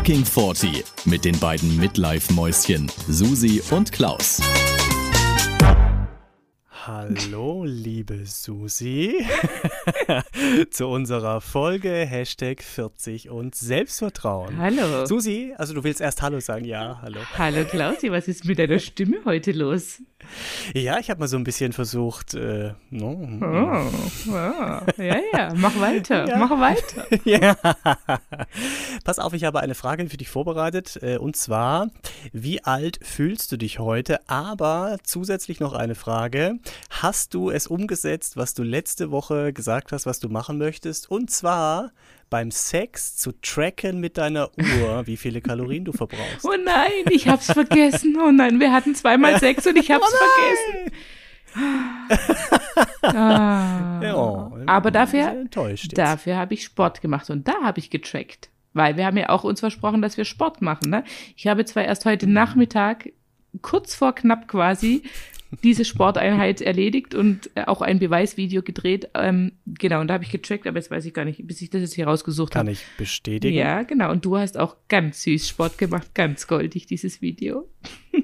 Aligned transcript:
Fucking 0.00 0.24
40 0.24 0.82
mit 1.04 1.26
den 1.26 1.38
beiden 1.38 1.76
Midlife-Mäuschen 1.76 2.90
Susi 3.06 3.60
und 3.70 3.92
Klaus. 3.92 4.40
Hallo, 6.86 7.64
liebe 7.66 8.24
Susi, 8.24 9.26
zu 10.70 10.86
unserer 10.86 11.42
Folge 11.42 11.90
Hashtag 11.90 12.62
40 12.62 13.28
und 13.28 13.54
Selbstvertrauen. 13.54 14.56
Hallo. 14.56 15.04
Susi, 15.04 15.52
also 15.58 15.74
du 15.74 15.84
willst 15.84 16.00
erst 16.00 16.22
Hallo 16.22 16.40
sagen, 16.40 16.64
ja, 16.64 16.98
hallo. 17.02 17.20
Hallo 17.36 17.66
Klausi, 17.66 18.10
was 18.10 18.26
ist 18.26 18.46
mit 18.46 18.58
deiner 18.58 18.78
Stimme 18.78 19.18
heute 19.26 19.52
los? 19.52 20.00
Ja, 20.74 20.98
ich 20.98 21.10
habe 21.10 21.20
mal 21.20 21.28
so 21.28 21.36
ein 21.36 21.44
bisschen 21.44 21.72
versucht, 21.72 22.34
äh, 22.34 22.72
no, 22.90 23.10
Oh, 23.42 23.90
oh, 24.28 25.02
ja, 25.02 25.16
ja, 25.32 25.52
mach 25.54 25.78
weiter, 25.80 26.26
Ja. 26.28 26.36
mach 26.38 26.50
weiter. 26.60 27.06
ja. 27.24 27.56
Pass 29.04 29.18
auf, 29.18 29.32
ich 29.32 29.44
habe 29.44 29.60
eine 29.60 29.74
Frage 29.74 30.08
für 30.08 30.16
dich 30.16 30.28
vorbereitet 30.28 30.98
äh, 31.02 31.16
und 31.18 31.36
zwar, 31.36 31.88
wie 32.32 32.62
alt 32.64 32.98
fühlst 33.02 33.50
du 33.52 33.56
dich 33.56 33.78
heute? 33.78 34.20
Aber 34.28 34.98
zusätzlich 35.02 35.60
noch 35.60 35.72
eine 35.72 35.94
Frage, 35.94 36.54
hast 36.90 37.34
du 37.34 37.50
es 37.50 37.66
umgesetzt, 37.66 38.36
was 38.36 38.54
du 38.54 38.62
letzte 38.62 39.10
Woche 39.10 39.52
gesagt 39.52 39.92
hast, 39.92 40.06
was 40.06 40.20
du 40.20 40.28
machen 40.28 40.58
möchtest? 40.58 41.10
Und 41.10 41.30
zwar 41.30 41.90
beim 42.30 42.50
Sex 42.50 43.16
zu 43.16 43.32
tracken 43.32 44.00
mit 44.00 44.16
deiner 44.16 44.50
Uhr, 44.56 45.06
wie 45.06 45.16
viele 45.16 45.40
Kalorien 45.40 45.84
du 45.84 45.92
verbrauchst. 45.92 46.44
Oh 46.44 46.56
nein, 46.64 47.04
ich 47.10 47.28
hab's 47.28 47.52
vergessen. 47.52 48.16
Oh 48.20 48.30
nein, 48.30 48.60
wir 48.60 48.72
hatten 48.72 48.94
zweimal 48.94 49.38
Sex 49.38 49.66
und 49.66 49.76
ich 49.76 49.90
hab's 49.90 50.06
Oh 50.06 50.16
vergessen. 50.16 50.92
Ah. 53.02 54.00
Ja, 54.02 54.52
Aber 54.66 54.90
dafür, 54.90 55.46
dafür 55.92 56.36
habe 56.36 56.54
ich 56.54 56.64
Sport 56.64 57.00
gemacht 57.00 57.28
und 57.30 57.48
da 57.48 57.54
habe 57.62 57.80
ich 57.80 57.90
getrackt. 57.90 58.50
Weil 58.72 58.96
wir 58.96 59.04
haben 59.04 59.16
ja 59.16 59.30
auch 59.30 59.42
uns 59.42 59.60
versprochen, 59.60 60.00
dass 60.00 60.16
wir 60.16 60.24
Sport 60.24 60.62
machen. 60.62 60.90
Ne? 60.90 61.02
Ich 61.36 61.48
habe 61.48 61.64
zwar 61.64 61.84
erst 61.84 62.04
heute. 62.04 62.28
Nachmittag, 62.28 63.10
kurz 63.62 63.96
vor 63.96 64.14
knapp 64.14 64.46
quasi, 64.46 65.02
diese 65.62 65.84
Sporteinheit 65.84 66.60
erledigt 66.60 67.14
und 67.14 67.50
äh, 67.54 67.64
auch 67.64 67.82
ein 67.82 67.98
Beweisvideo 67.98 68.62
gedreht. 68.62 69.08
Ähm, 69.14 69.52
genau, 69.66 70.00
und 70.00 70.08
da 70.08 70.14
habe 70.14 70.24
ich 70.24 70.30
getrackt, 70.30 70.66
aber 70.66 70.78
jetzt 70.78 70.90
weiß 70.90 71.04
ich 71.04 71.14
gar 71.14 71.24
nicht, 71.24 71.46
bis 71.46 71.60
ich 71.60 71.70
das 71.70 71.82
jetzt 71.82 71.94
hier 71.94 72.06
rausgesucht 72.06 72.52
Kann 72.52 72.66
habe. 72.66 72.72
ich 72.72 72.84
bestätigen. 72.96 73.56
Ja, 73.56 73.82
genau. 73.82 74.10
Und 74.10 74.24
du 74.24 74.36
hast 74.36 74.58
auch 74.58 74.76
ganz 74.88 75.22
süß 75.22 75.48
Sport 75.48 75.78
gemacht, 75.78 76.14
ganz 76.14 76.46
goldig, 76.46 76.86
dieses 76.86 77.20
Video. 77.20 77.68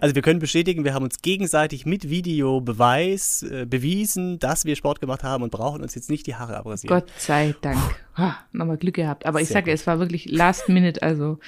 Also 0.00 0.16
wir 0.16 0.22
können 0.22 0.40
bestätigen, 0.40 0.84
wir 0.84 0.92
haben 0.92 1.04
uns 1.04 1.22
gegenseitig 1.22 1.86
mit 1.86 2.10
Videobeweis 2.10 3.44
äh, 3.44 3.66
bewiesen, 3.66 4.40
dass 4.40 4.64
wir 4.64 4.74
Sport 4.74 5.00
gemacht 5.00 5.22
haben 5.22 5.44
und 5.44 5.50
brauchen 5.50 5.80
uns 5.80 5.94
jetzt 5.94 6.10
nicht 6.10 6.26
die 6.26 6.34
Haare 6.34 6.56
abrasieren. 6.56 7.00
Gott 7.00 7.12
sei 7.18 7.54
Dank. 7.60 7.78
Ha, 8.16 8.36
nochmal 8.50 8.76
Glück 8.76 8.96
gehabt. 8.96 9.26
Aber 9.26 9.40
ich 9.40 9.46
Sehr 9.46 9.54
sage, 9.54 9.70
gut. 9.70 9.74
es 9.74 9.86
war 9.86 10.00
wirklich 10.00 10.28
last 10.28 10.68
minute, 10.68 11.02
also. 11.02 11.38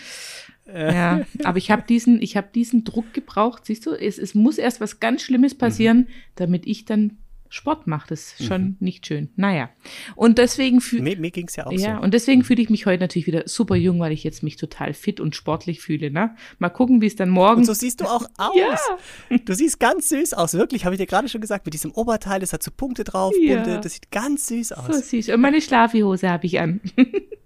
Ja, 0.72 1.22
aber 1.44 1.58
ich 1.58 1.70
habe 1.70 1.82
diesen, 1.88 2.22
ich 2.22 2.36
habe 2.36 2.48
diesen 2.54 2.84
Druck 2.84 3.12
gebraucht, 3.12 3.66
siehst 3.66 3.86
du, 3.86 3.90
es, 3.90 4.18
es 4.18 4.34
muss 4.34 4.56
erst 4.58 4.80
was 4.80 5.00
ganz 5.00 5.22
Schlimmes 5.22 5.56
passieren, 5.56 6.06
damit 6.36 6.66
ich 6.66 6.84
dann 6.84 7.18
Sport 7.52 7.88
mache. 7.88 8.06
Das 8.10 8.34
ist 8.38 8.44
schon 8.46 8.76
nicht 8.78 9.04
schön. 9.08 9.30
Naja. 9.34 9.70
Und 10.14 10.38
deswegen 10.38 10.80
fühle 10.80 11.02
Mir, 11.02 11.16
mir 11.18 11.32
ging 11.32 11.48
es 11.48 11.56
ja 11.56 11.66
auch 11.66 11.72
ja, 11.72 11.96
so. 11.96 12.02
und 12.02 12.14
deswegen 12.14 12.44
fühle 12.44 12.62
ich 12.62 12.70
mich 12.70 12.86
heute 12.86 13.00
natürlich 13.02 13.26
wieder 13.26 13.42
super 13.46 13.74
jung, 13.74 13.98
weil 13.98 14.12
ich 14.12 14.22
jetzt 14.22 14.44
mich 14.44 14.54
total 14.54 14.94
fit 14.94 15.18
und 15.18 15.34
sportlich 15.34 15.80
fühle. 15.80 16.12
Ne? 16.12 16.36
Mal 16.60 16.68
gucken, 16.68 17.00
wie 17.00 17.06
es 17.08 17.16
dann 17.16 17.28
morgen. 17.30 17.62
Und 17.62 17.64
so 17.64 17.72
siehst 17.74 18.00
du 18.00 18.04
auch 18.04 18.22
aus. 18.38 18.54
Ja. 18.54 19.38
Du 19.44 19.52
siehst 19.52 19.80
ganz 19.80 20.10
süß 20.10 20.34
aus, 20.34 20.54
wirklich, 20.54 20.84
habe 20.84 20.94
ich 20.94 21.00
dir 21.00 21.06
gerade 21.08 21.28
schon 21.28 21.40
gesagt, 21.40 21.64
mit 21.66 21.74
diesem 21.74 21.90
Oberteil, 21.90 22.38
das 22.38 22.52
hat 22.52 22.62
so 22.62 22.70
Punkte 22.70 23.02
drauf, 23.02 23.34
Ja. 23.40 23.56
bunte, 23.56 23.80
das 23.80 23.94
sieht 23.94 24.12
ganz 24.12 24.46
süß 24.46 24.70
aus. 24.70 24.86
so 24.86 25.02
süß. 25.02 25.30
Und 25.30 25.40
meine 25.40 25.60
Schlafihose 25.60 26.30
habe 26.30 26.46
ich 26.46 26.60
an. 26.60 26.80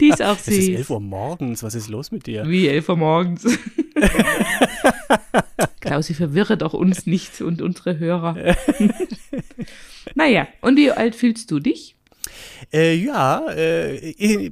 Die 0.00 0.08
ist 0.08 0.22
auch 0.22 0.36
es 0.40 0.48
ist 0.48 0.66
süß. 0.66 0.76
11 0.76 0.90
Uhr 0.90 1.00
morgens, 1.00 1.62
was 1.62 1.74
ist 1.74 1.88
los 1.88 2.10
mit 2.10 2.26
dir? 2.26 2.44
Wie 2.46 2.68
11 2.68 2.88
Uhr 2.88 2.96
morgens. 2.96 3.44
Klausi, 5.80 6.14
verwirre 6.14 6.56
doch 6.56 6.74
uns 6.74 7.06
nicht 7.06 7.40
und 7.40 7.62
unsere 7.62 7.98
Hörer. 7.98 8.56
naja, 10.14 10.48
und 10.60 10.76
wie 10.76 10.90
alt 10.90 11.14
fühlst 11.14 11.50
du 11.50 11.60
dich? 11.60 11.96
Äh, 12.72 12.94
ja, 12.94 13.48
äh, 13.50 14.50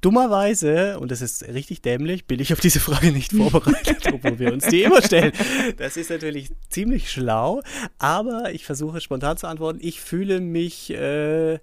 dummerweise, 0.00 0.98
und 0.98 1.10
das 1.10 1.22
ist 1.22 1.48
richtig 1.48 1.80
dämlich, 1.80 2.26
bin 2.26 2.40
ich 2.40 2.52
auf 2.52 2.60
diese 2.60 2.80
Frage 2.80 3.12
nicht 3.12 3.32
vorbereitet, 3.32 4.06
obwohl 4.12 4.38
wir 4.38 4.52
uns 4.52 4.66
die 4.66 4.82
immer 4.82 5.00
stellen. 5.00 5.32
Das 5.78 5.96
ist 5.96 6.10
natürlich 6.10 6.50
ziemlich 6.68 7.10
schlau, 7.10 7.62
aber 7.98 8.52
ich 8.52 8.66
versuche 8.66 9.00
spontan 9.00 9.38
zu 9.38 9.46
antworten. 9.46 9.78
Ich 9.80 10.00
fühle 10.00 10.40
mich. 10.40 10.90
Äh, 10.90 11.60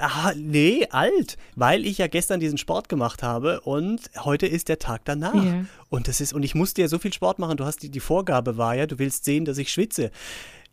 Ah, 0.00 0.32
nee, 0.36 0.86
alt, 0.90 1.36
weil 1.54 1.86
ich 1.86 1.98
ja 1.98 2.08
gestern 2.08 2.40
diesen 2.40 2.58
Sport 2.58 2.88
gemacht 2.88 3.22
habe 3.22 3.60
und 3.60 4.10
heute 4.18 4.46
ist 4.46 4.68
der 4.68 4.78
Tag 4.78 5.02
danach. 5.04 5.34
Ja. 5.34 5.64
Und 5.88 6.08
das 6.08 6.20
ist, 6.20 6.32
und 6.32 6.42
ich 6.42 6.54
musste 6.54 6.82
ja 6.82 6.88
so 6.88 6.98
viel 6.98 7.12
Sport 7.12 7.38
machen. 7.38 7.56
Du 7.56 7.64
hast 7.64 7.82
die, 7.82 7.88
die 7.88 8.00
Vorgabe 8.00 8.56
war 8.56 8.74
ja, 8.74 8.86
du 8.86 8.98
willst 8.98 9.24
sehen, 9.24 9.44
dass 9.44 9.58
ich 9.58 9.72
schwitze. 9.72 10.10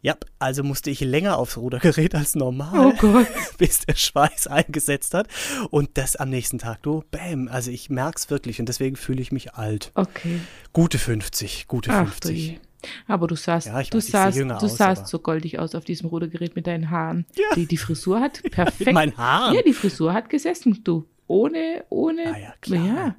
Ja, 0.01 0.17
also 0.37 0.63
musste 0.63 0.89
ich 0.89 0.99
länger 0.99 1.37
aufs 1.37 1.55
Rudergerät 1.55 2.13
als 2.13 2.35
normal 2.35 2.93
Oh 3.01 3.23
bis 3.57 3.85
der 3.85 3.95
Schweiß 3.95 4.47
eingesetzt 4.47 5.13
hat. 5.13 5.27
Und 5.69 5.91
das 5.93 6.17
am 6.17 6.29
nächsten 6.29 6.57
Tag, 6.57 6.83
du, 6.83 7.05
bam, 7.09 7.47
also 7.47 7.71
ich 7.71 7.89
merk's 7.89 8.29
wirklich 8.29 8.59
und 8.59 8.67
deswegen 8.67 8.97
fühle 8.97 9.21
ich 9.21 9.31
mich 9.31 9.53
alt. 9.53 9.91
Okay. 9.95 10.41
Gute 10.73 10.99
50, 10.99 11.67
gute 11.67 11.91
Ach 11.91 12.03
du 12.19 12.27
50. 12.27 12.59
Aber 13.07 13.27
du 13.27 13.35
sahst, 13.35 13.67
Ja, 13.67 13.81
du 13.81 13.97
weiß, 13.97 14.07
sahst, 14.07 14.39
du 14.39 14.53
aus, 14.53 14.77
sahst 14.77 15.07
so 15.07 15.19
goldig 15.19 15.59
aus 15.59 15.75
auf 15.75 15.85
diesem 15.85 16.09
Rudergerät 16.09 16.55
mit 16.55 16.67
deinen 16.67 16.89
Haaren. 16.89 17.25
Ja. 17.35 17.55
Die, 17.55 17.65
die 17.65 17.77
Frisur 17.77 18.19
hat 18.19 18.41
perfekt. 18.51 18.87
Mit 18.87 18.93
meinen 18.93 19.17
Haaren? 19.17 19.55
Ja, 19.55 19.61
die 19.61 19.73
Frisur 19.73 20.13
hat 20.13 20.29
gesessen, 20.29 20.83
du. 20.83 21.07
Ohne, 21.27 21.85
ohne. 21.89 22.33
Ah 22.33 22.37
ja, 22.37 22.53
klar. 22.61 22.85
ja, 22.85 23.15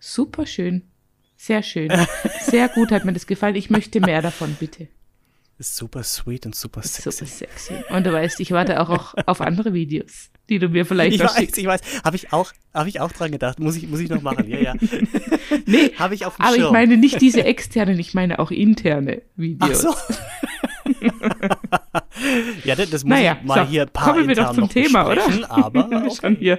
super 0.00 0.46
schön. 0.46 0.82
Sehr 1.36 1.62
schön. 1.62 1.92
Sehr 2.40 2.68
gut 2.68 2.92
hat 2.92 3.04
mir 3.04 3.12
das 3.12 3.26
gefallen. 3.26 3.56
Ich 3.56 3.68
möchte 3.68 4.00
mehr 4.00 4.22
davon, 4.22 4.56
bitte. 4.58 4.88
Super 5.58 6.02
sweet 6.02 6.46
und 6.46 6.54
super 6.54 6.82
sexy. 6.82 7.10
Super 7.10 7.26
sexy. 7.26 7.74
Und 7.90 8.04
du 8.06 8.12
weißt, 8.12 8.40
ich 8.40 8.50
warte 8.52 8.80
auch, 8.80 8.90
auch 8.90 9.14
auf 9.26 9.40
andere 9.40 9.72
Videos, 9.72 10.30
die 10.48 10.58
du 10.58 10.68
mir 10.68 10.84
vielleicht 10.84 11.14
Ich 11.14 11.20
weiß, 11.20 11.56
ich 11.56 11.66
weiß. 11.66 11.80
Habe 12.04 12.16
ich 12.16 12.32
auch, 12.32 12.52
habe 12.74 12.88
ich 12.88 13.00
auch 13.00 13.12
dran 13.12 13.30
gedacht. 13.32 13.58
Muss 13.58 13.76
ich, 13.76 13.88
muss 13.88 14.00
ich 14.00 14.10
noch 14.10 14.22
machen. 14.22 14.48
Ja, 14.48 14.58
ja. 14.58 14.74
Nee, 15.66 15.92
Habe 15.98 16.14
ich 16.14 16.26
auf 16.26 16.36
dem 16.36 16.44
aber 16.44 16.54
Schirm. 16.54 16.66
ich 16.66 16.72
meine 16.72 16.96
nicht 16.96 17.20
diese 17.20 17.44
externen, 17.44 17.98
ich 17.98 18.14
meine 18.14 18.38
auch 18.38 18.50
interne 18.50 19.22
Ach 19.22 19.28
Videos. 19.36 19.82
so. 19.82 19.88
ja, 22.64 22.74
das, 22.74 22.90
das 22.90 23.04
muss 23.04 23.10
Naja, 23.10 23.36
ich 23.40 23.46
mal 23.46 23.64
so, 23.64 23.70
hier 23.70 23.86
paar 23.86 24.12
kommen 24.14 24.28
wir 24.28 24.34
doch 24.34 24.52
zum 24.54 24.68
Thema, 24.68 25.08
oder? 25.08 25.22
Aber 25.48 26.10
Schon 26.20 26.36
hier. 26.36 26.58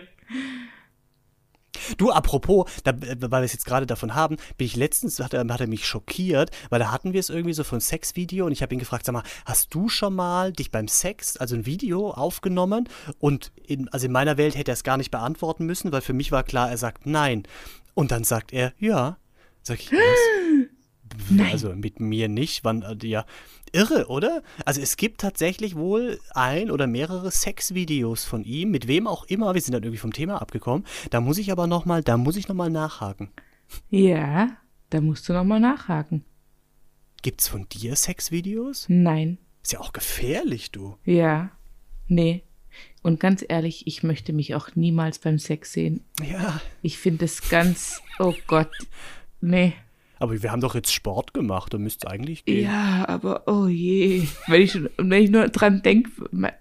Du, 1.98 2.12
apropos, 2.12 2.70
da, 2.84 2.92
äh, 2.92 3.16
weil 3.20 3.42
wir 3.42 3.46
es 3.46 3.54
jetzt 3.54 3.66
gerade 3.66 3.86
davon 3.86 4.16
haben, 4.16 4.38
bin 4.58 4.66
ich 4.66 4.76
letztens, 4.76 5.20
hat 5.20 5.34
er, 5.34 5.46
hat 5.48 5.62
er 5.62 5.68
mich 5.68 5.86
schockiert, 5.86 6.52
weil 6.70 6.80
da 6.80 6.92
hatten 6.92 7.14
wir 7.14 7.20
es 7.20 7.30
irgendwie 7.30 7.54
so 7.54 7.64
von 7.64 7.80
Sexvideo 7.80 8.46
und 8.46 8.52
ich 8.52 8.62
habe 8.62 8.74
ihn 8.74 8.80
gefragt, 8.80 9.06
sag 9.06 9.14
mal, 9.14 9.24
hast 9.46 9.74
du 9.74 9.90
schon 9.90 10.16
mal 10.16 10.54
dich 10.54 10.72
beim 10.72 10.88
Sex, 10.88 11.38
also 11.38 11.56
ein 11.56 11.66
Video 11.66 12.12
aufgenommen? 12.12 12.90
Und 13.20 13.52
in, 13.66 13.90
also 13.90 14.06
in 14.06 14.12
meiner 14.12 14.38
Welt 14.38 14.56
hätte 14.56 14.72
er 14.72 14.74
es 14.74 14.84
gar 14.84 14.98
nicht 14.98 15.12
beantworten 15.12 15.66
müssen, 15.66 15.92
weil 15.92 16.02
für 16.02 16.14
mich 16.14 16.32
war 16.32 16.44
klar, 16.44 16.70
er 16.70 16.78
sagt 16.78 17.06
nein. 17.06 17.44
Und 17.94 18.12
dann 18.12 18.24
sagt 18.24 18.54
er, 18.54 18.74
ja. 18.80 19.18
Sag 19.62 19.80
ich, 19.80 19.92
was? 19.92 20.43
Nein. 21.30 21.52
Also 21.52 21.74
mit 21.76 22.00
mir 22.00 22.28
nicht, 22.28 22.64
wann, 22.64 22.82
äh, 22.82 22.98
ja, 23.06 23.26
irre, 23.72 24.08
oder? 24.08 24.44
Also 24.66 24.82
es 24.82 24.98
gibt 24.98 25.22
tatsächlich 25.22 25.76
wohl 25.76 26.20
ein 26.34 26.72
oder 26.72 26.88
mehrere 26.88 27.32
Sexvideos 27.32 28.24
von 28.26 28.44
ihm, 28.44 28.72
mit 28.72 28.88
wem 28.88 29.08
auch 29.08 29.26
immer, 29.26 29.54
wir 29.54 29.62
sind 29.62 29.74
dann 29.74 29.84
irgendwie 29.84 30.00
vom 30.00 30.14
Thema 30.14 30.42
abgekommen, 30.42 30.86
da 31.10 31.22
muss 31.22 31.38
ich 31.38 31.52
aber 31.52 31.68
nochmal, 31.68 32.04
da 32.04 32.18
muss 32.18 32.36
ich 32.36 32.48
nochmal 32.48 32.70
nachhaken. 32.70 33.30
Ja, 33.90 34.58
da 34.90 35.02
musst 35.02 35.28
du 35.28 35.34
nochmal 35.34 35.60
nachhaken. 35.60 36.24
Gibt's 37.22 37.48
von 37.48 37.68
dir 37.70 37.96
Sexvideos? 37.96 38.86
Nein. 38.90 39.38
Ist 39.64 39.72
ja 39.74 39.80
auch 39.80 39.94
gefährlich, 39.94 40.72
du. 40.72 40.98
Ja. 41.06 41.52
Nee. 42.08 42.44
Und 43.02 43.20
ganz 43.20 43.44
ehrlich, 43.48 43.88
ich 43.88 44.04
möchte 44.04 44.34
mich 44.34 44.56
auch 44.56 44.76
niemals 44.76 45.20
beim 45.20 45.40
Sex 45.40 45.74
sehen. 45.74 46.04
Ja, 46.22 46.62
Ich 46.82 46.98
finde 46.98 47.26
es 47.26 47.50
ganz, 47.50 48.02
oh 48.20 48.34
Gott. 48.48 48.72
Nee. 49.42 49.74
Aber 50.24 50.42
wir 50.42 50.52
haben 50.52 50.62
doch 50.62 50.74
jetzt 50.74 50.94
Sport 50.94 51.34
gemacht, 51.34 51.74
da 51.74 51.78
müsste 51.78 52.08
es 52.08 52.12
eigentlich 52.12 52.46
gehen. 52.46 52.64
Ja, 52.66 53.06
aber 53.08 53.44
oh 53.48 53.68
je. 53.68 54.24
Wenn 54.48 54.62
ich, 54.62 54.72
schon, 54.72 54.90
wenn 54.98 55.24
ich 55.24 55.30
nur 55.30 55.48
dran 55.50 55.82
denke, 55.84 56.10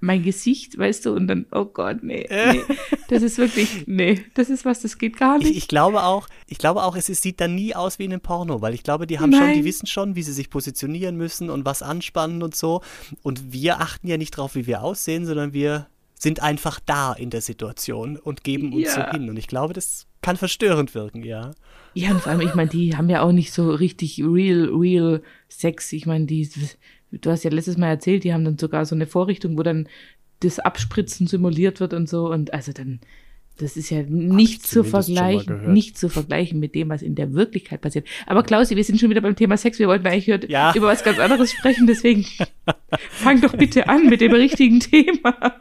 mein 0.01 0.23
Gesicht, 0.23 0.77
weißt 0.77 1.07
du, 1.07 1.13
und 1.15 1.29
dann, 1.29 1.47
oh 1.53 1.65
Gott, 1.65 2.03
nee, 2.03 2.27
nee. 2.53 2.61
Das 3.09 3.23
ist 3.23 3.39
wirklich, 3.39 3.85
nee, 3.87 4.21
das 4.35 4.51
ist 4.51 4.65
was, 4.65 4.81
das 4.83 4.99
geht 4.99 5.17
gar 5.17 5.39
Ich, 5.39 5.45
nicht. 5.45 5.57
ich 5.57 5.69
glaube 5.69 6.03
auch, 6.03 6.29
ich 6.49 6.59
glaube 6.59 6.83
auch, 6.83 6.97
es, 6.97 7.09
ist- 7.09 7.23
sieht 7.23 7.41
dann 7.41 7.55
nie 7.55 7.75
aus 7.75 7.99
wie 7.99 8.05
in 8.05 8.13
einem 8.13 8.21
Porno, 8.21 8.61
weil 8.63 8.75
ich 8.75 8.83
glaube, 8.83 9.07
die 9.07 9.21
haben 9.21 9.33
schon, 9.33 9.41
die 9.49 9.57
Nein. 9.57 9.65
wissen 9.65 9.87
schon, 9.87 10.17
wie 10.17 10.23
sie 10.23 10.33
sich 10.33 10.51
positionieren 10.51 11.17
müssen 11.17 11.49
und 11.51 11.65
was 11.65 11.83
anspannen 11.83 12.43
und 12.43 12.57
so. 12.57 12.83
Und 13.23 13.53
wir 13.53 13.81
achten 13.81 14.09
ja 14.09 14.17
nicht 14.17 14.33
drauf, 14.33 14.55
wie 14.57 14.67
wir 14.67 14.83
aussehen, 14.83 15.25
sondern 15.25 15.53
wir 15.53 15.87
sind 16.19 16.41
einfach 16.43 16.81
da 16.85 17.13
in 17.13 17.31
der 17.31 17.41
Situation 17.43 18.17
und 18.17 18.45
geben 18.45 18.73
uns 18.73 18.95
Ja. 18.95 19.07
so 19.07 19.13
hin. 19.13 19.29
Und 19.31 19.37
ich 19.39 19.47
glaube, 19.47 19.73
das 19.73 20.07
kann 20.23 20.37
verstörend 20.37 20.95
wirken, 20.95 21.23
ja. 21.23 21.51
Ja, 21.95 22.13
und 22.13 22.21
vor 22.21 22.33
allem, 22.33 22.41
ich 22.41 22.55
meine, 22.55 22.71
die 22.71 22.97
haben 22.97 23.11
ja 23.11 23.23
auch 23.23 23.33
nicht 23.33 23.53
so 23.53 23.71
richtig 23.71 24.23
real, 24.25 24.71
real 24.73 25.23
Sex. 25.49 25.93
Ich 25.93 26.07
meine, 26.07 26.25
die, 26.25 26.49
du 27.11 27.31
hast 27.31 27.45
ja 27.45 27.51
letztes 27.51 27.77
Mal 27.77 27.89
erzählt, 27.89 28.25
die 28.25 28.33
haben 28.33 28.45
dann 28.45 28.57
sogar 28.57 28.87
so 28.87 28.95
eine 28.95 29.07
Vorrichtung, 29.07 29.59
wo 29.59 29.63
dann 29.63 29.89
das 30.41 30.59
Abspritzen 30.59 31.27
simuliert 31.27 31.81
wird 31.81 31.93
und 31.93 32.09
so. 32.09 32.31
Und 32.31 32.55
also 32.55 32.73
dann, 32.73 33.01
Das 33.59 33.77
ist 33.77 33.91
ja 33.91 34.03
nicht 34.03 34.67
zu 34.67 34.85
vergleichen, 34.85 35.73
nicht 35.73 35.99
zu 35.99 36.09
vergleichen 36.09 36.59
mit 36.59 36.75
dem, 36.75 36.89
was 36.89 37.03
in 37.03 37.15
der 37.15 37.35
Wirklichkeit 37.35 37.83
passiert. 37.83 38.09
Aber 38.27 38.43
Klausi, 38.43 38.77
wir 38.77 38.85
sind 38.85 38.99
schon 38.99 39.11
wieder 39.11 39.21
beim 39.21 39.37
Thema 39.37 39.57
Sex. 39.59 39.79
Wir 39.79 39.89
wollten 39.89 40.07
eigentlich 40.07 40.33
heute 40.33 40.51
ja. 40.51 40.73
über 40.75 40.87
was 40.87 41.05
ganz 41.05 41.19
anderes 41.19 41.53
sprechen. 41.53 41.87
Deswegen 41.87 42.25
fang 43.11 43.41
doch 43.43 43.55
bitte 43.55 43.89
an 43.89 44.09
mit 44.09 44.23
dem 44.23 44.33
richtigen 44.33 44.81
Thema. 44.81 45.61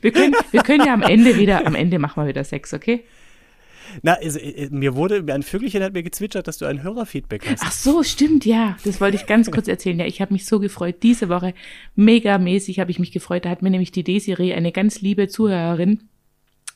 Wir 0.00 0.12
können, 0.12 0.34
wir 0.52 0.62
können 0.62 0.86
ja 0.86 0.94
am 0.94 1.02
Ende 1.02 1.36
wieder, 1.36 1.66
am 1.66 1.74
Ende 1.74 1.98
machen 1.98 2.22
wir 2.22 2.28
wieder 2.28 2.44
Sex, 2.44 2.72
okay? 2.72 3.04
Na, 4.02 4.14
also, 4.14 4.38
äh, 4.38 4.68
mir 4.70 4.94
wurde, 4.94 5.24
ein 5.32 5.42
Vögelchen 5.42 5.82
hat 5.82 5.92
mir 5.92 6.02
gezwitschert, 6.02 6.46
dass 6.46 6.58
du 6.58 6.66
ein 6.66 6.82
Hörerfeedback 6.82 7.46
hast. 7.48 7.62
Ach 7.64 7.72
so, 7.72 8.02
stimmt, 8.02 8.44
ja. 8.44 8.76
Das 8.84 9.00
wollte 9.00 9.16
ich 9.16 9.26
ganz 9.26 9.50
kurz 9.50 9.68
erzählen. 9.68 9.98
Ja, 9.98 10.06
ich 10.06 10.20
habe 10.20 10.32
mich 10.32 10.46
so 10.46 10.60
gefreut. 10.60 10.96
Diese 11.02 11.28
Woche, 11.28 11.54
megamäßig 11.94 12.80
habe 12.80 12.90
ich 12.90 12.98
mich 12.98 13.12
gefreut. 13.12 13.44
Da 13.44 13.50
hat 13.50 13.62
mir 13.62 13.70
nämlich 13.70 13.92
die 13.92 14.04
Desiree, 14.04 14.54
eine 14.54 14.72
ganz 14.72 15.00
liebe 15.00 15.28
Zuhörerin, 15.28 16.08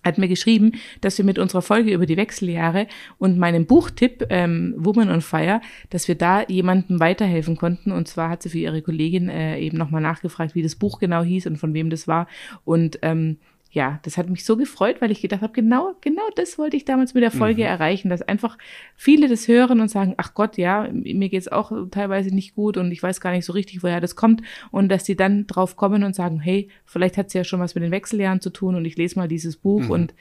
hat 0.05 0.19
mir 0.19 0.29
geschrieben, 0.29 0.73
dass 1.01 1.19
wir 1.19 1.25
mit 1.25 1.39
unserer 1.39 1.63
Folge 1.63 1.93
über 1.93 2.07
die 2.07 2.17
Wechseljahre 2.17 2.87
und 3.19 3.39
meinem 3.39 3.67
Buchtipp 3.67 4.27
ähm, 4.31 4.75
Woman 4.77 5.11
on 5.11 5.21
Fire, 5.21 5.61
dass 5.91 6.09
wir 6.09 6.15
da 6.15 6.45
jemandem 6.45 7.01
weiterhelfen 7.01 7.57
konnten. 7.57 7.93
Und 7.93 8.09
zwar 8.09 8.31
hat 8.31 8.43
sie 8.43 8.51
für 8.51 8.59
ihre 8.59 8.83
Kollegin 8.83 9.29
äh, 9.29 9.59
eben 9.59 9.77
nochmal 9.77 10.01
nachgefragt, 10.01 10.55
wie 10.55 10.63
das 10.63 10.77
Buch 10.77 10.99
genau 10.99 11.23
hieß 11.23 11.47
und 11.47 11.57
von 11.57 11.75
wem 11.75 11.91
das 11.91 12.07
war. 12.07 12.29
Und 12.65 12.99
ähm, 13.03 13.39
ja, 13.71 14.01
das 14.03 14.17
hat 14.17 14.31
mich 14.31 14.45
so 14.47 14.57
gefreut, 14.57 15.01
weil 15.01 15.11
ich 15.11 15.21
gedacht 15.21 15.43
habe, 15.43 15.53
genau, 15.53 15.95
genau 16.01 16.23
das 16.37 16.57
wollte 16.57 16.77
ich 16.77 16.87
damals 16.87 17.13
mit 17.13 17.23
der 17.23 17.31
Folge 17.31 17.63
mhm. 17.63 17.69
erreichen, 17.69 18.09
dass 18.09 18.23
einfach 18.23 18.57
viele 18.97 19.29
das 19.29 19.47
hören 19.47 19.81
und 19.81 19.89
sagen, 19.91 20.15
ach 20.17 20.33
Gott, 20.33 20.57
ja, 20.57 20.89
mir 20.91 21.29
geht's 21.29 21.49
auch 21.49 21.71
teilweise 21.91 22.35
nicht 22.35 22.55
gut 22.55 22.79
und 22.79 22.91
ich 22.93 23.03
weiß 23.03 23.21
gar 23.21 23.33
nicht 23.33 23.45
so 23.45 23.53
richtig, 23.53 23.83
woher 23.83 24.01
das 24.01 24.17
kommt 24.17 24.41
und 24.71 24.89
dass 24.89 25.05
sie 25.05 25.17
dann 25.17 25.47
drauf 25.47 25.77
kommen 25.77 26.03
und 26.03 26.15
sagen, 26.15 26.41
hey, 26.41 26.69
vielleicht 26.87 27.19
hat's 27.19 27.35
ja 27.35 27.45
schon 27.45 27.61
was 27.61 27.75
mit 27.75 27.85
den 27.85 27.91
Wechseljahren 27.91 28.41
zu 28.41 28.51
tun 28.51 28.75
und 28.75 28.87
ich 28.87 28.97
lese 28.97 29.19
mal 29.19 29.29
dieses 29.29 29.59
Buch 29.59 29.83
mhm. 29.83 29.91
und 29.91 30.15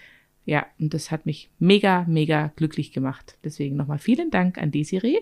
ja, 0.43 0.65
und 0.79 0.93
das 0.93 1.11
hat 1.11 1.25
mich 1.25 1.49
mega, 1.59 2.05
mega 2.07 2.53
glücklich 2.55 2.93
gemacht. 2.93 3.37
Deswegen 3.43 3.75
nochmal 3.75 3.99
vielen 3.99 4.31
Dank 4.31 4.57
an 4.57 4.71
Desiree 4.71 5.17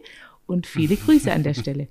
und 0.46 0.68
viele 0.68 0.96
Grüße 0.96 1.32
an 1.32 1.42
der 1.44 1.54
Stelle. 1.56 1.88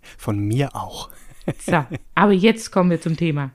Von 0.00 0.38
mir 0.38 0.74
auch. 0.74 1.10
So, 1.58 1.84
aber 2.14 2.32
jetzt 2.32 2.70
kommen 2.70 2.90
wir 2.90 3.00
zum 3.00 3.16
Thema. 3.16 3.50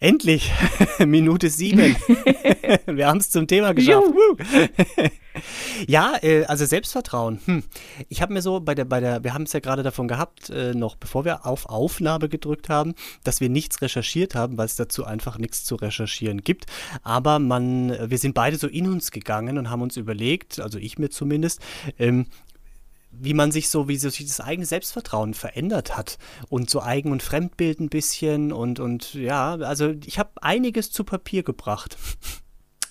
Endlich, 0.00 0.52
Minute 1.00 1.50
sieben. 1.50 1.96
Wir 2.86 3.08
haben 3.08 3.18
es 3.18 3.30
zum 3.30 3.48
Thema 3.48 3.74
geschafft. 3.74 4.06
ja, 5.88 6.14
äh, 6.22 6.44
also 6.44 6.66
Selbstvertrauen. 6.66 7.40
Hm. 7.46 7.64
Ich 8.08 8.22
habe 8.22 8.32
mir 8.32 8.40
so 8.40 8.60
bei 8.60 8.76
der, 8.76 8.84
bei 8.84 9.00
der, 9.00 9.24
wir 9.24 9.34
haben 9.34 9.42
es 9.42 9.52
ja 9.52 9.60
gerade 9.60 9.82
davon 9.82 10.06
gehabt, 10.06 10.50
äh, 10.50 10.72
noch 10.72 10.94
bevor 10.94 11.24
wir 11.24 11.46
auf 11.46 11.66
Aufnahme 11.66 12.28
gedrückt 12.28 12.68
haben, 12.68 12.94
dass 13.24 13.40
wir 13.40 13.48
nichts 13.48 13.82
recherchiert 13.82 14.36
haben, 14.36 14.56
weil 14.56 14.66
es 14.66 14.76
dazu 14.76 15.04
einfach 15.04 15.36
nichts 15.38 15.64
zu 15.64 15.74
recherchieren 15.74 16.42
gibt. 16.42 16.66
Aber 17.02 17.40
man, 17.40 18.10
wir 18.10 18.18
sind 18.18 18.34
beide 18.34 18.56
so 18.56 18.68
in 18.68 18.88
uns 18.88 19.10
gegangen 19.10 19.58
und 19.58 19.68
haben 19.68 19.82
uns 19.82 19.96
überlegt, 19.96 20.60
also 20.60 20.78
ich 20.78 20.98
mir 20.98 21.10
zumindest, 21.10 21.60
ähm, 21.98 22.26
wie 23.20 23.34
man 23.34 23.52
sich 23.52 23.68
so, 23.68 23.88
wie 23.88 23.96
sich 23.96 24.24
das 24.26 24.40
eigene 24.40 24.66
Selbstvertrauen 24.66 25.34
verändert 25.34 25.96
hat 25.96 26.18
und 26.48 26.70
so 26.70 26.82
Eigen- 26.82 27.12
und 27.12 27.22
Fremdbild 27.22 27.80
ein 27.80 27.88
bisschen 27.88 28.52
und, 28.52 28.80
und 28.80 29.14
ja, 29.14 29.54
also 29.54 29.94
ich 30.06 30.18
habe 30.18 30.30
einiges 30.40 30.90
zu 30.90 31.04
Papier 31.04 31.42
gebracht. 31.42 31.96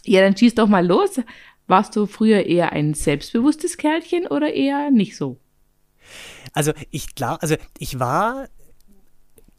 Ja, 0.05 0.21
dann 0.21 0.37
schieß 0.37 0.55
doch 0.55 0.67
mal 0.67 0.85
los. 0.85 1.19
Warst 1.67 1.95
du 1.95 2.05
früher 2.05 2.45
eher 2.45 2.71
ein 2.71 2.93
selbstbewusstes 2.93 3.77
Kerlchen 3.77 4.25
oder 4.25 4.53
eher 4.53 4.89
nicht 4.89 5.17
so? 5.17 5.37
Also 6.53 6.71
ich 6.91 7.13
glaube, 7.13 7.41
also 7.41 7.55
ich 7.77 7.99
war 7.99 8.47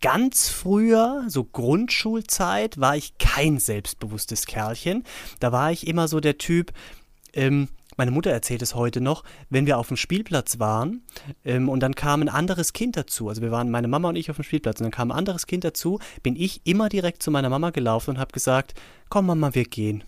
ganz 0.00 0.48
früher, 0.48 1.24
so 1.28 1.44
Grundschulzeit, 1.44 2.80
war 2.80 2.96
ich 2.96 3.18
kein 3.18 3.58
selbstbewusstes 3.58 4.46
Kerlchen. 4.46 5.04
Da 5.40 5.52
war 5.52 5.72
ich 5.72 5.86
immer 5.86 6.08
so 6.08 6.20
der 6.20 6.38
Typ, 6.38 6.72
ähm, 7.34 7.68
meine 7.98 8.10
Mutter 8.10 8.30
erzählt 8.30 8.62
es 8.62 8.74
heute 8.74 9.00
noch, 9.02 9.24
wenn 9.50 9.66
wir 9.66 9.76
auf 9.76 9.88
dem 9.88 9.98
Spielplatz 9.98 10.58
waren 10.58 11.02
ähm, 11.44 11.68
und 11.68 11.80
dann 11.80 11.94
kam 11.94 12.22
ein 12.22 12.28
anderes 12.28 12.72
Kind 12.72 12.96
dazu, 12.96 13.28
also 13.28 13.42
wir 13.42 13.50
waren 13.50 13.70
meine 13.70 13.88
Mama 13.88 14.08
und 14.08 14.16
ich 14.16 14.30
auf 14.30 14.36
dem 14.36 14.44
Spielplatz 14.44 14.80
und 14.80 14.84
dann 14.84 14.92
kam 14.92 15.10
ein 15.10 15.18
anderes 15.18 15.46
Kind 15.46 15.64
dazu, 15.64 15.98
bin 16.22 16.36
ich 16.36 16.62
immer 16.64 16.88
direkt 16.88 17.22
zu 17.22 17.30
meiner 17.30 17.50
Mama 17.50 17.70
gelaufen 17.70 18.10
und 18.10 18.18
habe 18.18 18.32
gesagt, 18.32 18.74
komm 19.10 19.26
Mama, 19.26 19.54
wir 19.54 19.64
gehen. 19.64 20.04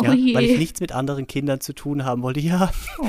Ja, 0.00 0.12
oh 0.12 0.34
weil 0.34 0.44
ich 0.44 0.58
nichts 0.58 0.80
mit 0.80 0.92
anderen 0.92 1.26
Kindern 1.26 1.60
zu 1.60 1.72
tun 1.72 2.04
haben 2.04 2.22
wollte. 2.22 2.40
Ja. 2.42 2.70
Oh. 2.98 3.04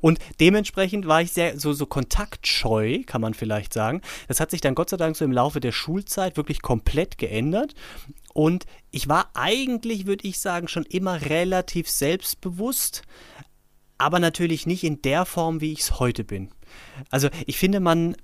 Und 0.00 0.18
dementsprechend 0.40 1.06
war 1.06 1.20
ich 1.20 1.32
sehr 1.32 1.58
so, 1.58 1.72
so 1.72 1.86
kontaktscheu, 1.86 3.02
kann 3.04 3.20
man 3.20 3.34
vielleicht 3.34 3.72
sagen. 3.72 4.00
Das 4.28 4.40
hat 4.40 4.50
sich 4.50 4.60
dann 4.60 4.74
Gott 4.74 4.90
sei 4.90 4.96
Dank 4.96 5.16
so 5.16 5.24
im 5.24 5.32
Laufe 5.32 5.60
der 5.60 5.72
Schulzeit 5.72 6.36
wirklich 6.36 6.62
komplett 6.62 7.18
geändert. 7.18 7.74
Und 8.34 8.66
ich 8.90 9.08
war 9.08 9.30
eigentlich, 9.32 10.04
würde 10.04 10.28
ich 10.28 10.38
sagen, 10.38 10.68
schon 10.68 10.84
immer 10.84 11.22
relativ 11.22 11.88
selbstbewusst, 11.88 13.02
aber 13.96 14.18
natürlich 14.18 14.66
nicht 14.66 14.84
in 14.84 15.00
der 15.00 15.24
Form, 15.24 15.62
wie 15.62 15.72
ich 15.72 15.80
es 15.80 15.98
heute 15.98 16.24
bin. 16.24 16.50
Also 17.10 17.30
ich 17.46 17.56
finde, 17.56 17.80
man 17.80 18.16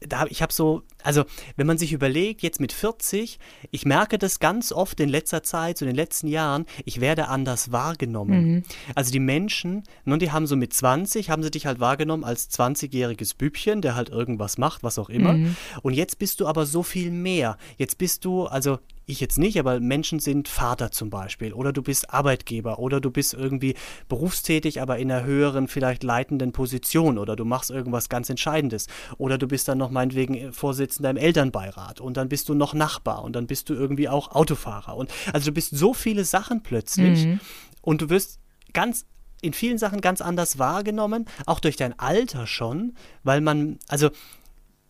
da, 0.00 0.26
ich 0.26 0.40
habe 0.40 0.52
so, 0.52 0.82
also 1.02 1.24
wenn 1.56 1.66
man 1.66 1.78
sich 1.78 1.92
überlegt, 1.92 2.42
jetzt 2.42 2.60
mit 2.60 2.72
40, 2.72 3.38
ich 3.70 3.84
merke 3.84 4.18
das 4.18 4.38
ganz 4.38 4.72
oft 4.72 4.98
in 4.98 5.08
letzter 5.08 5.42
Zeit, 5.42 5.78
so 5.78 5.84
in 5.84 5.90
den 5.90 5.96
letzten 5.96 6.26
Jahren, 6.26 6.64
ich 6.84 7.00
werde 7.00 7.28
anders 7.28 7.70
wahrgenommen. 7.70 8.54
Mhm. 8.54 8.62
Also 8.94 9.12
die 9.12 9.20
Menschen, 9.20 9.84
nun, 10.04 10.18
die 10.18 10.32
haben 10.32 10.46
so 10.46 10.56
mit 10.56 10.72
20, 10.72 11.28
haben 11.28 11.42
sie 11.42 11.50
dich 11.50 11.66
halt 11.66 11.80
wahrgenommen 11.80 12.24
als 12.24 12.50
20-jähriges 12.50 13.36
Bübchen, 13.36 13.82
der 13.82 13.94
halt 13.94 14.08
irgendwas 14.08 14.56
macht, 14.56 14.82
was 14.82 14.98
auch 14.98 15.10
immer. 15.10 15.34
Mhm. 15.34 15.56
Und 15.82 15.92
jetzt 15.92 16.18
bist 16.18 16.40
du 16.40 16.46
aber 16.46 16.64
so 16.64 16.82
viel 16.82 17.10
mehr. 17.10 17.58
Jetzt 17.76 17.98
bist 17.98 18.24
du, 18.24 18.46
also 18.46 18.78
ich 19.10 19.20
jetzt 19.20 19.38
nicht, 19.38 19.58
aber 19.58 19.80
Menschen 19.80 20.20
sind 20.20 20.48
Vater 20.48 20.90
zum 20.90 21.10
Beispiel 21.10 21.52
oder 21.52 21.72
du 21.72 21.82
bist 21.82 22.10
Arbeitgeber 22.12 22.78
oder 22.78 23.00
du 23.00 23.10
bist 23.10 23.34
irgendwie 23.34 23.74
berufstätig, 24.08 24.80
aber 24.80 24.98
in 24.98 25.10
einer 25.10 25.24
höheren, 25.24 25.68
vielleicht 25.68 26.02
leitenden 26.02 26.52
Position 26.52 27.18
oder 27.18 27.36
du 27.36 27.44
machst 27.44 27.70
irgendwas 27.70 28.08
ganz 28.08 28.30
Entscheidendes 28.30 28.86
oder 29.18 29.38
du 29.38 29.46
bist 29.46 29.68
dann 29.68 29.78
noch 29.78 29.90
meinetwegen 29.90 30.52
Vorsitzender 30.52 31.10
im 31.10 31.16
Elternbeirat 31.16 32.00
und 32.00 32.16
dann 32.16 32.28
bist 32.28 32.48
du 32.48 32.54
noch 32.54 32.74
Nachbar 32.74 33.22
und 33.24 33.34
dann 33.34 33.46
bist 33.46 33.68
du 33.68 33.74
irgendwie 33.74 34.08
auch 34.08 34.32
Autofahrer 34.32 34.96
und 34.96 35.10
also 35.32 35.50
du 35.50 35.54
bist 35.54 35.76
so 35.76 35.94
viele 35.94 36.24
Sachen 36.24 36.62
plötzlich 36.62 37.26
mhm. 37.26 37.40
und 37.82 38.02
du 38.02 38.10
wirst 38.10 38.40
ganz 38.72 39.06
in 39.42 39.52
vielen 39.52 39.78
Sachen 39.78 40.00
ganz 40.00 40.20
anders 40.20 40.58
wahrgenommen, 40.58 41.26
auch 41.46 41.60
durch 41.60 41.76
dein 41.76 41.98
Alter 41.98 42.46
schon, 42.46 42.94
weil 43.22 43.40
man, 43.40 43.78
also 43.88 44.10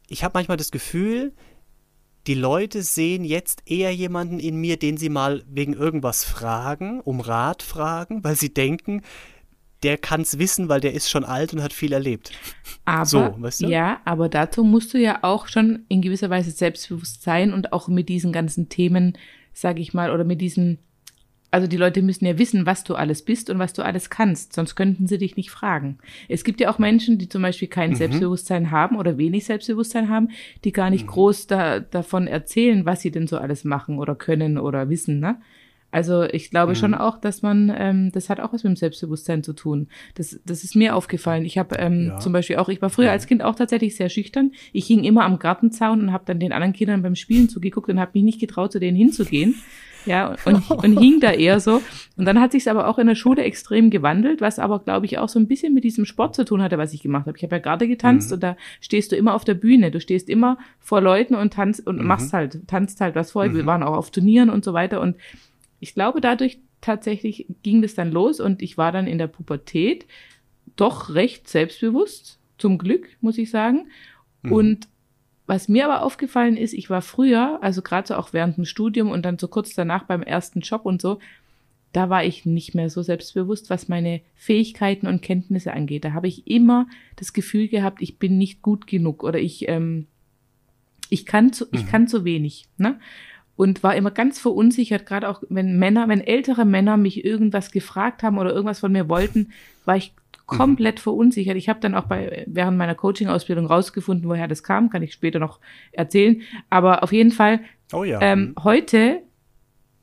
ich 0.09 0.25
habe 0.25 0.33
manchmal 0.35 0.57
das 0.57 0.73
Gefühl, 0.73 1.33
die 2.27 2.35
Leute 2.35 2.83
sehen 2.83 3.25
jetzt 3.25 3.63
eher 3.67 3.95
jemanden 3.95 4.39
in 4.41 4.57
mir, 4.57 4.77
den 4.77 4.97
sie 4.97 5.09
mal 5.09 5.43
wegen 5.49 5.73
irgendwas 5.73 6.25
fragen, 6.25 7.01
um 7.01 7.21
Rat 7.21 7.63
fragen, 7.63 8.23
weil 8.23 8.37
sie 8.37 8.53
denken, 8.53 9.03
der 9.83 9.97
kann 9.97 10.21
es 10.21 10.39
wissen, 10.39 10.69
weil 10.69 10.81
der 10.81 10.93
ist 10.93 11.09
schon 11.09 11.25
alt 11.25 11.55
und 11.55 11.63
hat 11.63 11.73
viel 11.73 11.93
erlebt. 11.93 12.33
Aber, 12.85 13.07
so, 13.07 13.35
weißt 13.39 13.63
du? 13.63 13.69
ja, 13.69 14.01
aber 14.05 14.29
dazu 14.29 14.63
musst 14.63 14.93
du 14.93 14.99
ja 14.99 15.21
auch 15.23 15.49
schon 15.49 15.87
in 15.89 16.03
gewisser 16.03 16.29
Weise 16.29 16.51
selbstbewusst 16.51 17.23
sein 17.23 17.53
und 17.55 17.73
auch 17.73 17.89
mit 17.89 18.09
diesen 18.09 18.33
ganzen 18.33 18.69
Themen, 18.69 19.17
sag 19.55 19.79
ich 19.79 19.95
mal, 19.95 20.11
oder 20.11 20.25
mit 20.25 20.41
diesen 20.41 20.79
also 21.51 21.67
die 21.67 21.77
Leute 21.77 22.03
müssen 22.03 22.27
ja 22.27 22.39
wissen, 22.39 22.67
was 22.67 22.85
du 22.85 22.95
alles 22.95 23.23
bist 23.23 23.51
und 23.51 23.59
was 23.59 23.73
du 23.73 23.83
alles 23.83 24.11
kannst, 24.11 24.53
sonst 24.53 24.77
könnten 24.77 25.07
sie 25.07 25.19
dich 25.19 25.37
nicht 25.37 25.51
fragen. 25.51 25.99
Es 26.29 26.45
gibt 26.45 26.61
ja 26.61 26.71
auch 26.71 26.79
Menschen, 26.79 27.19
die 27.19 27.29
zum 27.29 27.43
Beispiel 27.43 27.69
kein 27.69 27.91
mhm. 27.91 27.97
Selbstbewusstsein 27.97 28.71
haben 28.71 28.97
oder 28.97 29.19
wenig 29.19 29.45
Selbstbewusstsein 29.47 30.09
haben, 30.09 30.29
die 30.65 30.73
gar 30.73 30.91
nicht 30.91 31.07
mhm. 31.07 31.11
groß 31.11 31.47
da, 31.49 31.81
davon 31.81 32.27
erzählen, 32.27 32.87
was 32.87 33.01
sie 33.01 33.11
denn 33.11 33.27
so 33.27 33.39
alles 33.39 33.65
machen 33.65 33.99
oder 33.99 34.15
können 34.15 34.59
oder 34.59 34.89
wissen. 34.89 35.19
Ne? 35.19 35.39
Also 35.91 36.23
ich 36.23 36.51
glaube 36.51 36.73
mhm. 36.73 36.77
schon 36.77 36.95
auch, 36.95 37.19
dass 37.19 37.43
man, 37.43 37.75
ähm, 37.77 38.13
das 38.13 38.31
hat 38.31 38.39
auch 38.39 38.53
was 38.53 38.63
mit 38.63 38.71
dem 38.71 38.77
Selbstbewusstsein 38.77 39.43
zu 39.43 39.53
tun. 39.53 39.89
Das, 40.15 40.39
das 40.47 40.63
ist 40.63 40.77
mir 40.77 40.95
aufgefallen. 40.95 41.45
Ich 41.45 41.59
habe 41.59 41.77
ähm, 41.77 42.09
ja. 42.09 42.19
zum 42.21 42.33
Beispiel 42.33 42.57
auch, 42.57 42.69
ich 42.69 42.81
war 42.81 42.91
früher 42.91 43.07
ja. 43.07 43.13
als 43.13 43.27
Kind 43.27 43.43
auch 43.43 43.57
tatsächlich 43.57 43.97
sehr 43.97 44.09
schüchtern. 44.09 44.53
Ich 44.73 44.87
hing 44.87 45.03
immer 45.03 45.25
am 45.25 45.41
Gartenzaun 45.41 46.01
und 46.01 46.13
habe 46.13 46.25
dann 46.27 46.39
den 46.39 46.53
anderen 46.53 46.75
Kindern 46.75 47.03
beim 47.03 47.17
Spielen 47.17 47.49
zugeguckt 47.49 47.89
und 47.89 47.99
habe 47.99 48.13
mich 48.15 48.23
nicht 48.23 48.41
getraut, 48.41 48.71
zu 48.71 48.79
denen 48.79 48.97
hinzugehen. 48.97 49.57
Ja, 50.07 50.35
und, 50.45 50.71
und 50.71 50.99
hing 50.99 51.21
da 51.21 51.33
eher 51.33 51.61
so. 51.61 51.83
Und 52.17 52.25
dann 52.25 52.41
hat 52.41 52.53
sich 52.53 52.69
aber 52.71 52.89
auch 52.89 52.99
in 52.99 53.07
der 53.07 53.15
Schule 53.15 53.43
extrem 53.43 53.91
gewandelt, 53.91 54.41
was 54.41 54.59
aber, 54.59 54.81
glaube 54.81 55.07
ich, 55.07 55.19
auch 55.19 55.29
so 55.29 55.39
ein 55.39 55.47
bisschen 55.47 55.75
mit 55.75 55.85
diesem 55.85 56.05
Sport 56.05 56.35
zu 56.35 56.45
tun 56.45 56.63
hatte, 56.63 56.79
was 56.79 56.93
ich 56.93 57.03
gemacht 57.03 57.27
habe. 57.27 57.37
Ich 57.37 57.43
habe 57.43 57.57
ja 57.57 57.61
gerade 57.61 57.89
getanzt 57.89 58.31
mhm. 58.31 58.35
und 58.35 58.43
da 58.43 58.57
stehst 58.81 59.13
du 59.13 59.17
immer 59.17 59.35
auf 59.35 59.45
der 59.45 59.55
Bühne. 59.55 59.91
Du 59.91 60.01
stehst 60.01 60.29
immer 60.29 60.59
vor 60.79 61.01
Leuten 61.01 61.35
und 61.35 61.53
tanzt 61.53 61.87
und 61.87 61.99
mhm. 61.99 62.07
machst 62.07 62.33
halt, 62.33 62.67
tanzt 62.67 63.01
halt 63.01 63.15
was 63.15 63.33
vor. 63.33 63.47
Mhm. 63.47 63.55
Wir 63.55 63.67
waren 63.67 63.83
auch 63.83 63.97
auf 63.97 64.11
Turnieren 64.11 64.51
und 64.51 64.65
so 64.65 64.73
weiter. 64.73 65.01
Und 65.01 65.17
ich 65.81 65.95
glaube, 65.95 66.21
dadurch 66.21 66.61
tatsächlich 66.81 67.47
ging 67.63 67.83
das 67.83 67.95
dann 67.95 68.11
los 68.11 68.41
und 68.41 68.63
ich 68.63 68.79
war 68.79 68.93
dann 68.93 69.07
in 69.07 69.19
der 69.19 69.27
Pubertät 69.27 70.07
doch 70.77 71.15
recht 71.15 71.49
selbstbewusst, 71.49 72.39
zum 72.59 72.79
Glück, 72.79 73.09
muss 73.21 73.39
ich 73.39 73.51
sagen. 73.51 73.89
Mhm. 74.43 74.53
Und 74.53 74.89
was 75.51 75.69
mir 75.69 75.85
aber 75.85 76.03
aufgefallen 76.03 76.57
ist, 76.57 76.73
ich 76.73 76.91
war 76.91 77.03
früher, 77.03 77.59
also 77.61 77.83
gerade 77.83 78.07
so 78.07 78.15
auch 78.15 78.33
während 78.33 78.57
dem 78.57 78.65
Studium 78.65 79.11
und 79.11 79.25
dann 79.25 79.37
so 79.37 79.49
kurz 79.49 79.75
danach 79.75 80.05
beim 80.05 80.23
ersten 80.23 80.61
Job 80.61 80.83
und 80.85 81.03
so, 81.03 81.19
da 81.93 82.09
war 82.09 82.25
ich 82.25 82.47
nicht 82.47 82.77
mehr 82.77 82.89
so 82.89 83.03
selbstbewusst, 83.03 83.69
was 83.69 83.89
meine 83.89 84.21
Fähigkeiten 84.37 85.09
und 85.09 85.23
Kenntnisse 85.23 85.73
angeht. 85.73 86.05
Da 86.05 86.13
habe 86.13 86.29
ich 86.29 86.47
immer 86.47 86.87
das 87.17 87.33
Gefühl 87.33 87.67
gehabt, 87.67 88.01
ich 88.01 88.17
bin 88.17 88.39
nicht 88.39 88.63
gut 88.63 88.87
genug 88.87 89.25
oder 89.25 89.41
ich, 89.41 89.69
ähm, 89.69 90.07
ich 91.09 91.27
kann 91.27 91.53
zu, 91.53 91.67
ich 91.73 91.85
mhm. 91.85 91.89
kann 91.89 92.07
zu 92.07 92.25
wenig. 92.25 92.69
Ne? 92.79 93.01
und 93.57 93.83
war 93.83 93.95
immer 93.95 94.11
ganz 94.11 94.39
verunsichert, 94.39 95.05
gerade 95.05 95.29
auch 95.29 95.43
wenn 95.51 95.79
Männer, 95.79 96.09
wenn 96.09 96.23
ältere 96.23 96.65
Männer 96.65 96.97
mich 96.97 97.27
irgendwas 97.27 97.73
gefragt 97.73 98.23
haben 98.23 98.39
oder 98.39 98.53
irgendwas 98.55 98.79
von 98.79 98.91
mir 98.91 99.11
wollten, 99.11 99.53
war 99.85 99.99
ich 99.99 100.15
komplett 100.51 100.97
mhm. 100.97 101.03
verunsichert. 101.03 101.57
Ich 101.57 101.69
habe 101.69 101.81
dann 101.81 101.95
auch 101.95 102.05
bei 102.05 102.45
während 102.47 102.77
meiner 102.77 102.95
Coaching-Ausbildung 102.95 103.67
rausgefunden, 103.67 104.29
woher 104.29 104.49
das 104.49 104.63
kam, 104.63 104.91
kann 104.91 105.03
ich 105.03 105.13
später 105.13 105.39
noch 105.39 105.61
erzählen. 105.93 106.43
Aber 106.69 107.03
auf 107.03 107.13
jeden 107.13 107.31
Fall, 107.31 107.61
oh 107.93 108.05
ja. 108.05 108.21
ähm, 108.21 108.41
mhm. 108.41 108.65
heute 108.65 109.23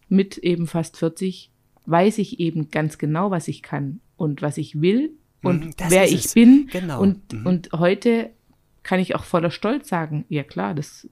mit 0.10 0.38
eben 0.38 0.68
fast 0.68 0.98
40 0.98 1.51
weiß 1.86 2.18
ich 2.18 2.39
eben 2.39 2.70
ganz 2.70 2.98
genau, 2.98 3.32
was 3.32 3.48
ich 3.48 3.62
kann 3.62 4.00
und 4.16 4.42
was 4.42 4.58
ich 4.58 4.82
will 4.82 5.12
und 5.44 5.66
mhm, 5.66 5.74
wer 5.89 6.06
ich 6.06 6.25
es. 6.25 6.34
bin. 6.34 6.68
Genau. 6.72 7.01
Und, 7.01 7.34
mhm. 7.34 7.46
und 7.46 7.70
heute 7.74 8.32
kann 8.84 9.00
ich 9.00 9.16
auch 9.16 9.24
voller 9.24 9.51
Stolz 9.51 9.89
sagen, 9.89 10.25
ja 10.30 10.44
klar, 10.44 10.74
das, 10.74 11.08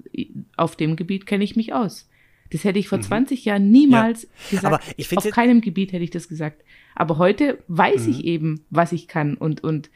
auf 0.55 0.75
dem 0.75 0.95
Gebiet 0.95 1.25
kenne 1.25 1.43
ich 1.43 1.55
mich 1.55 1.73
aus. 1.73 2.09
Das 2.51 2.63
hätte 2.63 2.79
ich 2.79 2.87
vor 2.87 2.99
mhm. 2.99 3.03
20 3.03 3.45
Jahren 3.45 3.69
niemals 3.71 4.27
ja. 4.51 4.59
gesagt. 4.61 5.17
auf 5.17 5.29
keinem 5.31 5.61
Gebiet 5.61 5.91
hätte 5.91 6.03
ich 6.03 6.11
das 6.11 6.27
gesagt. 6.27 6.63
Aber 6.95 7.17
heute 7.17 7.63
weiß 7.67 8.05
mhm. 8.05 8.11
ich 8.11 8.23
eben, 8.23 8.61
was 8.69 8.91
ich 8.91 9.07
kann 9.07 9.35
und, 9.35 9.63
und, 9.63 9.89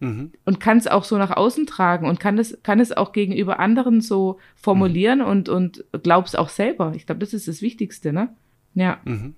mhm. 0.00 0.32
und 0.44 0.60
kann 0.60 0.78
es 0.78 0.86
auch 0.86 1.04
so 1.04 1.16
nach 1.16 1.30
außen 1.30 1.66
tragen 1.66 2.08
und 2.08 2.20
kann 2.20 2.38
es, 2.38 2.58
kann 2.62 2.80
es 2.80 2.92
auch 2.92 3.12
gegenüber 3.12 3.58
anderen 3.60 4.00
so 4.00 4.38
formulieren 4.56 5.20
mhm. 5.20 5.26
und, 5.26 5.48
und 5.48 5.84
glaub's 6.02 6.34
auch 6.34 6.48
selber. 6.48 6.92
Ich 6.96 7.06
glaube, 7.06 7.20
das 7.20 7.32
ist 7.32 7.48
das 7.48 7.62
Wichtigste, 7.62 8.12
ne? 8.12 8.34
Ja. 8.74 9.00
Mhm. 9.04 9.34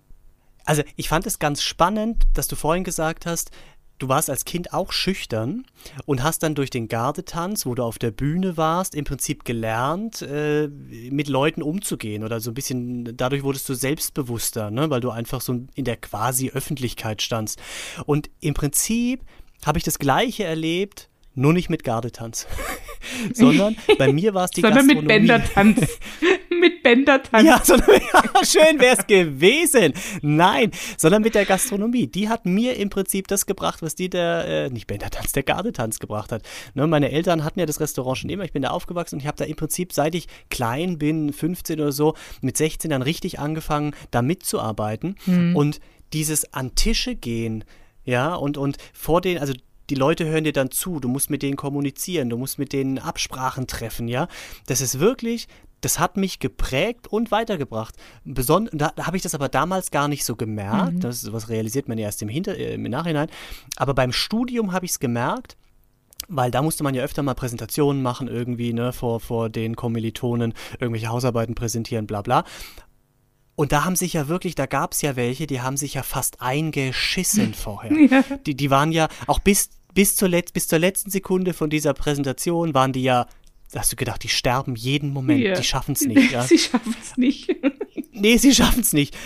Also 0.64 0.82
ich 0.96 1.08
fand 1.08 1.26
es 1.26 1.38
ganz 1.38 1.62
spannend, 1.62 2.26
dass 2.34 2.48
du 2.48 2.56
vorhin 2.56 2.84
gesagt 2.84 3.24
hast, 3.24 3.50
du 3.98 4.08
warst 4.08 4.30
als 4.30 4.44
Kind 4.44 4.72
auch 4.72 4.92
schüchtern 4.92 5.64
und 6.06 6.22
hast 6.22 6.42
dann 6.42 6.54
durch 6.54 6.70
den 6.70 6.88
Gardetanz, 6.88 7.66
wo 7.66 7.74
du 7.74 7.82
auf 7.82 7.98
der 7.98 8.10
Bühne 8.10 8.56
warst, 8.56 8.94
im 8.94 9.04
Prinzip 9.04 9.44
gelernt, 9.44 10.22
äh, 10.22 10.68
mit 10.68 11.28
Leuten 11.28 11.62
umzugehen 11.62 12.24
oder 12.24 12.40
so 12.40 12.50
ein 12.50 12.54
bisschen, 12.54 13.16
dadurch 13.16 13.42
wurdest 13.42 13.68
du 13.68 13.74
selbstbewusster, 13.74 14.70
ne? 14.70 14.90
weil 14.90 15.00
du 15.00 15.10
einfach 15.10 15.40
so 15.40 15.60
in 15.74 15.84
der 15.84 15.96
quasi 15.96 16.50
Öffentlichkeit 16.50 17.22
standst. 17.22 17.60
Und 18.06 18.30
im 18.40 18.54
Prinzip 18.54 19.22
habe 19.64 19.78
ich 19.78 19.84
das 19.84 19.98
Gleiche 19.98 20.44
erlebt, 20.44 21.08
nur 21.34 21.52
nicht 21.52 21.70
mit 21.70 21.84
Gardetanz, 21.84 22.46
sondern 23.34 23.76
bei 23.98 24.12
mir 24.12 24.34
war 24.34 24.44
es 24.44 24.50
die 24.50 24.60
sondern 24.60 24.86
Gastronomie. 24.86 25.06
mit 25.06 25.08
Bändertanz. 25.08 25.98
mit 26.60 26.82
Bändertanz. 26.82 27.44
Ja, 27.44 27.60
sondern, 27.62 28.00
ja, 28.12 28.44
schön 28.44 28.80
wäre 28.80 28.96
es 28.98 29.06
gewesen. 29.06 29.92
Nein, 30.22 30.70
sondern 30.96 31.22
mit 31.22 31.34
der 31.34 31.44
Gastronomie. 31.44 32.06
Die 32.06 32.28
hat 32.28 32.46
mir 32.46 32.76
im 32.76 32.90
Prinzip 32.90 33.28
das 33.28 33.46
gebracht, 33.46 33.82
was 33.82 33.94
die 33.94 34.10
der, 34.10 34.44
äh, 34.46 34.70
nicht 34.70 34.86
Bändertanz, 34.86 35.32
der 35.32 35.42
Gardetanz 35.42 35.98
gebracht 35.98 36.32
hat. 36.32 36.42
Ne, 36.74 36.86
meine 36.86 37.10
Eltern 37.10 37.44
hatten 37.44 37.60
ja 37.60 37.66
das 37.66 37.80
Restaurant 37.80 38.18
schon 38.18 38.30
immer. 38.30 38.44
Ich 38.44 38.52
bin 38.52 38.62
da 38.62 38.70
aufgewachsen 38.70 39.16
und 39.16 39.20
ich 39.20 39.26
habe 39.26 39.36
da 39.36 39.44
im 39.44 39.56
Prinzip, 39.56 39.92
seit 39.92 40.14
ich 40.14 40.26
klein 40.50 40.98
bin, 40.98 41.32
15 41.32 41.80
oder 41.80 41.92
so, 41.92 42.14
mit 42.40 42.56
16 42.56 42.90
dann 42.90 43.02
richtig 43.02 43.38
angefangen, 43.38 43.94
da 44.10 44.22
mitzuarbeiten. 44.22 45.16
Mhm. 45.26 45.56
Und 45.56 45.80
dieses 46.12 46.52
an 46.52 46.74
Tische 46.74 47.14
gehen, 47.14 47.64
ja, 48.04 48.34
und, 48.34 48.56
und 48.56 48.78
vor 48.94 49.20
den, 49.20 49.38
also 49.38 49.52
die 49.90 49.95
Leute 49.95 50.26
hören 50.26 50.45
dir 50.45 50.52
dann 50.52 50.71
zu, 50.71 51.00
du 51.00 51.09
musst 51.09 51.30
mit 51.30 51.42
denen 51.42 51.57
kommunizieren, 51.57 52.30
du 52.30 52.37
musst 52.37 52.59
mit 52.59 52.73
denen 52.73 52.99
Absprachen 52.99 53.66
treffen, 53.66 54.09
ja. 54.09 54.28
Das 54.66 54.80
ist 54.80 55.00
wirklich, 55.00 55.49
das 55.80 55.99
hat 55.99 56.16
mich 56.16 56.38
geprägt 56.38 57.07
und 57.07 57.30
weitergebracht. 57.30 57.95
Beson 58.25 58.68
da, 58.73 58.92
da 58.95 59.07
habe 59.07 59.16
ich 59.16 59.23
das 59.23 59.35
aber 59.35 59.49
damals 59.49 59.90
gar 59.90 60.09
nicht 60.09 60.25
so 60.25 60.37
gemerkt. 60.37 60.95
Mhm. 60.95 61.00
Das 61.00 61.33
was 61.33 61.49
realisiert 61.49 61.88
man 61.88 61.99
ja 61.99 62.07
erst 62.07 62.23
im, 62.23 62.28
Hinter 62.28 62.57
äh, 62.57 62.75
im 62.75 62.83
Nachhinein. 62.83 63.28
Aber 63.76 63.95
beim 63.95 64.12
Studium 64.12 64.73
habe 64.73 64.87
ich 64.87 64.92
es 64.92 64.99
gemerkt, 64.99 65.57
weil 66.28 66.50
da 66.50 66.62
musste 66.62 66.85
man 66.85 66.95
ja 66.95 67.02
öfter 67.02 67.23
mal 67.23 67.35
Präsentationen 67.35 68.02
machen, 68.02 68.28
irgendwie, 68.28 68.73
ne, 68.73 68.92
vor, 68.92 69.21
vor 69.21 69.49
den 69.49 69.76
Kommilitonen, 69.76 70.52
irgendwelche 70.80 71.09
Hausarbeiten 71.09 71.54
präsentieren, 71.54 72.07
bla 72.07 72.23
bla. 72.23 72.45
Und 73.54 73.73
da 73.73 73.85
haben 73.85 73.97
sich 73.97 74.12
ja 74.12 74.28
wirklich, 74.28 74.54
da 74.54 74.66
gab 74.66 74.92
es 74.92 75.02
ja 75.02 75.16
welche, 75.16 75.47
die 75.47 75.61
haben 75.61 75.76
sich 75.76 75.95
ja 75.95 76.02
fast 76.02 76.40
eingeschissen 76.40 77.54
vorher. 77.54 77.92
Ja. 77.92 78.23
Die, 78.47 78.54
die 78.54 78.71
waren 78.71 78.92
ja 78.92 79.09
auch 79.26 79.40
bis, 79.40 79.71
bis, 79.95 80.16
zur 80.16 80.28
Let 80.28 80.52
bis 80.52 80.68
zur 80.68 80.78
letzten 80.78 81.11
Sekunde 81.11 81.52
von 81.52 81.71
dieser 81.71 81.95
Präsentation 81.95 82.75
waren 82.75 82.92
die 82.92 83.02
ja 83.02 83.26
hast 83.75 83.92
du 83.92 83.97
gedacht, 83.97 84.23
die 84.23 84.28
sterben 84.28 84.76
jeden 84.76 85.11
Moment, 85.12 85.40
ja. 85.40 85.54
die 85.54 85.64
schaffen 85.64 85.92
es 85.92 86.00
nicht. 86.07 86.33
Ja? 86.33 86.42
sie 86.42 86.59
schaffen 86.59 86.97
es 87.02 87.16
nicht. 87.16 87.54
nee, 88.12 88.37
sie 88.38 88.54
schaffen 88.54 88.80
es 88.80 88.92
nicht. 88.92 89.16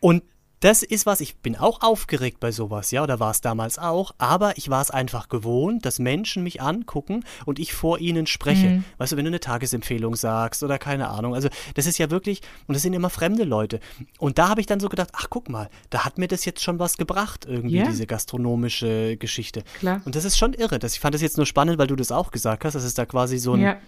Und 0.00 0.24
das 0.62 0.84
ist 0.84 1.06
was, 1.06 1.20
ich 1.20 1.36
bin 1.36 1.56
auch 1.56 1.82
aufgeregt 1.82 2.38
bei 2.38 2.52
sowas, 2.52 2.92
ja, 2.92 3.02
oder 3.02 3.18
war 3.18 3.32
es 3.32 3.40
damals 3.40 3.80
auch, 3.80 4.12
aber 4.18 4.56
ich 4.56 4.70
war 4.70 4.80
es 4.80 4.92
einfach 4.92 5.28
gewohnt, 5.28 5.84
dass 5.84 5.98
Menschen 5.98 6.44
mich 6.44 6.62
angucken 6.62 7.24
und 7.46 7.58
ich 7.58 7.72
vor 7.72 7.98
ihnen 7.98 8.28
spreche. 8.28 8.68
Mhm. 8.68 8.84
Weißt 8.98 9.12
du, 9.12 9.16
wenn 9.16 9.24
du 9.24 9.30
eine 9.30 9.40
Tagesempfehlung 9.40 10.14
sagst 10.14 10.62
oder 10.62 10.78
keine 10.78 11.08
Ahnung. 11.08 11.34
Also, 11.34 11.48
das 11.74 11.86
ist 11.86 11.98
ja 11.98 12.10
wirklich, 12.10 12.42
und 12.68 12.74
das 12.74 12.82
sind 12.82 12.92
immer 12.92 13.10
fremde 13.10 13.42
Leute. 13.42 13.80
Und 14.18 14.38
da 14.38 14.48
habe 14.48 14.60
ich 14.60 14.68
dann 14.68 14.78
so 14.78 14.88
gedacht, 14.88 15.10
ach 15.14 15.26
guck 15.30 15.48
mal, 15.48 15.68
da 15.90 16.04
hat 16.04 16.18
mir 16.18 16.28
das 16.28 16.44
jetzt 16.44 16.62
schon 16.62 16.78
was 16.78 16.96
gebracht, 16.96 17.44
irgendwie, 17.44 17.78
ja. 17.78 17.86
diese 17.86 18.06
gastronomische 18.06 19.16
Geschichte. 19.16 19.64
Klar. 19.80 20.00
Und 20.04 20.14
das 20.14 20.24
ist 20.24 20.38
schon 20.38 20.52
irre. 20.54 20.78
Das, 20.78 20.94
ich 20.94 21.00
fand 21.00 21.14
das 21.14 21.22
jetzt 21.22 21.38
nur 21.38 21.46
spannend, 21.46 21.78
weil 21.78 21.88
du 21.88 21.96
das 21.96 22.12
auch 22.12 22.30
gesagt 22.30 22.64
hast, 22.64 22.74
dass 22.74 22.84
es 22.84 22.94
da 22.94 23.04
quasi 23.04 23.38
so 23.38 23.54
ein. 23.54 23.62
Ja 23.62 23.78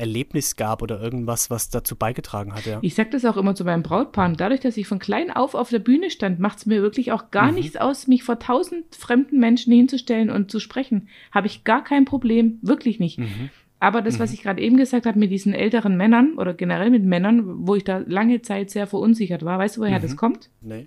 Erlebnis 0.00 0.56
gab 0.56 0.82
oder 0.82 1.00
irgendwas, 1.00 1.50
was 1.50 1.70
dazu 1.70 1.94
beigetragen 1.94 2.54
hat. 2.54 2.66
Ja. 2.66 2.78
Ich 2.82 2.94
sage 2.94 3.10
das 3.10 3.24
auch 3.24 3.36
immer 3.36 3.54
zu 3.54 3.64
meinem 3.64 3.82
Brautpaar. 3.82 4.32
Dadurch, 4.32 4.60
dass 4.60 4.76
ich 4.76 4.86
von 4.86 4.98
klein 4.98 5.30
auf 5.30 5.54
auf 5.54 5.70
der 5.70 5.78
Bühne 5.78 6.10
stand, 6.10 6.40
macht 6.40 6.58
es 6.58 6.66
mir 6.66 6.82
wirklich 6.82 7.12
auch 7.12 7.30
gar 7.30 7.48
mhm. 7.48 7.56
nichts 7.56 7.76
aus, 7.76 8.06
mich 8.06 8.24
vor 8.24 8.38
tausend 8.38 8.94
fremden 8.94 9.38
Menschen 9.38 9.72
hinzustellen 9.72 10.30
und 10.30 10.50
zu 10.50 10.58
sprechen. 10.58 11.08
Habe 11.30 11.46
ich 11.46 11.64
gar 11.64 11.84
kein 11.84 12.04
Problem, 12.04 12.58
wirklich 12.62 12.98
nicht. 12.98 13.18
Mhm. 13.18 13.50
Aber 13.78 14.02
das, 14.02 14.18
was 14.18 14.30
mhm. 14.30 14.34
ich 14.34 14.42
gerade 14.42 14.60
eben 14.60 14.76
gesagt 14.76 15.06
habe 15.06 15.18
mit 15.18 15.30
diesen 15.30 15.54
älteren 15.54 15.96
Männern 15.96 16.34
oder 16.36 16.52
generell 16.52 16.90
mit 16.90 17.04
Männern, 17.04 17.66
wo 17.66 17.74
ich 17.74 17.84
da 17.84 17.98
lange 17.98 18.42
Zeit 18.42 18.70
sehr 18.70 18.86
verunsichert 18.86 19.44
war, 19.44 19.58
weißt 19.58 19.76
du, 19.76 19.82
woher 19.82 20.00
das 20.00 20.12
mhm. 20.12 20.16
kommt? 20.16 20.50
Nee. 20.60 20.86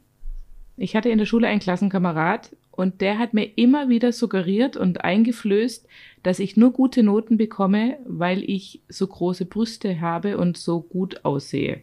Ich 0.77 0.96
hatte 0.96 1.10
in 1.10 1.17
der 1.17 1.25
Schule 1.25 1.48
einen 1.48 1.60
Klassenkamerad 1.60 2.55
und 2.72 3.01
der 3.01 3.20
hat 3.20 3.34
mir 3.34 3.46
immer 3.58 3.89
wieder 3.89 4.12
suggeriert 4.12 4.77
und 4.77 5.03
eingeflößt, 5.03 5.88
dass 6.24 6.39
ich 6.39 6.58
nur 6.58 6.72
gute 6.72 7.03
Noten 7.03 7.38
bekomme, 7.38 7.98
weil 8.06 8.50
ich 8.50 8.82
so 8.88 9.06
große 9.06 9.46
Brüste 9.46 10.00
habe 10.01 10.38
und 10.38 10.58
so 10.58 10.82
gut 10.82 11.24
aussehe. 11.25 11.82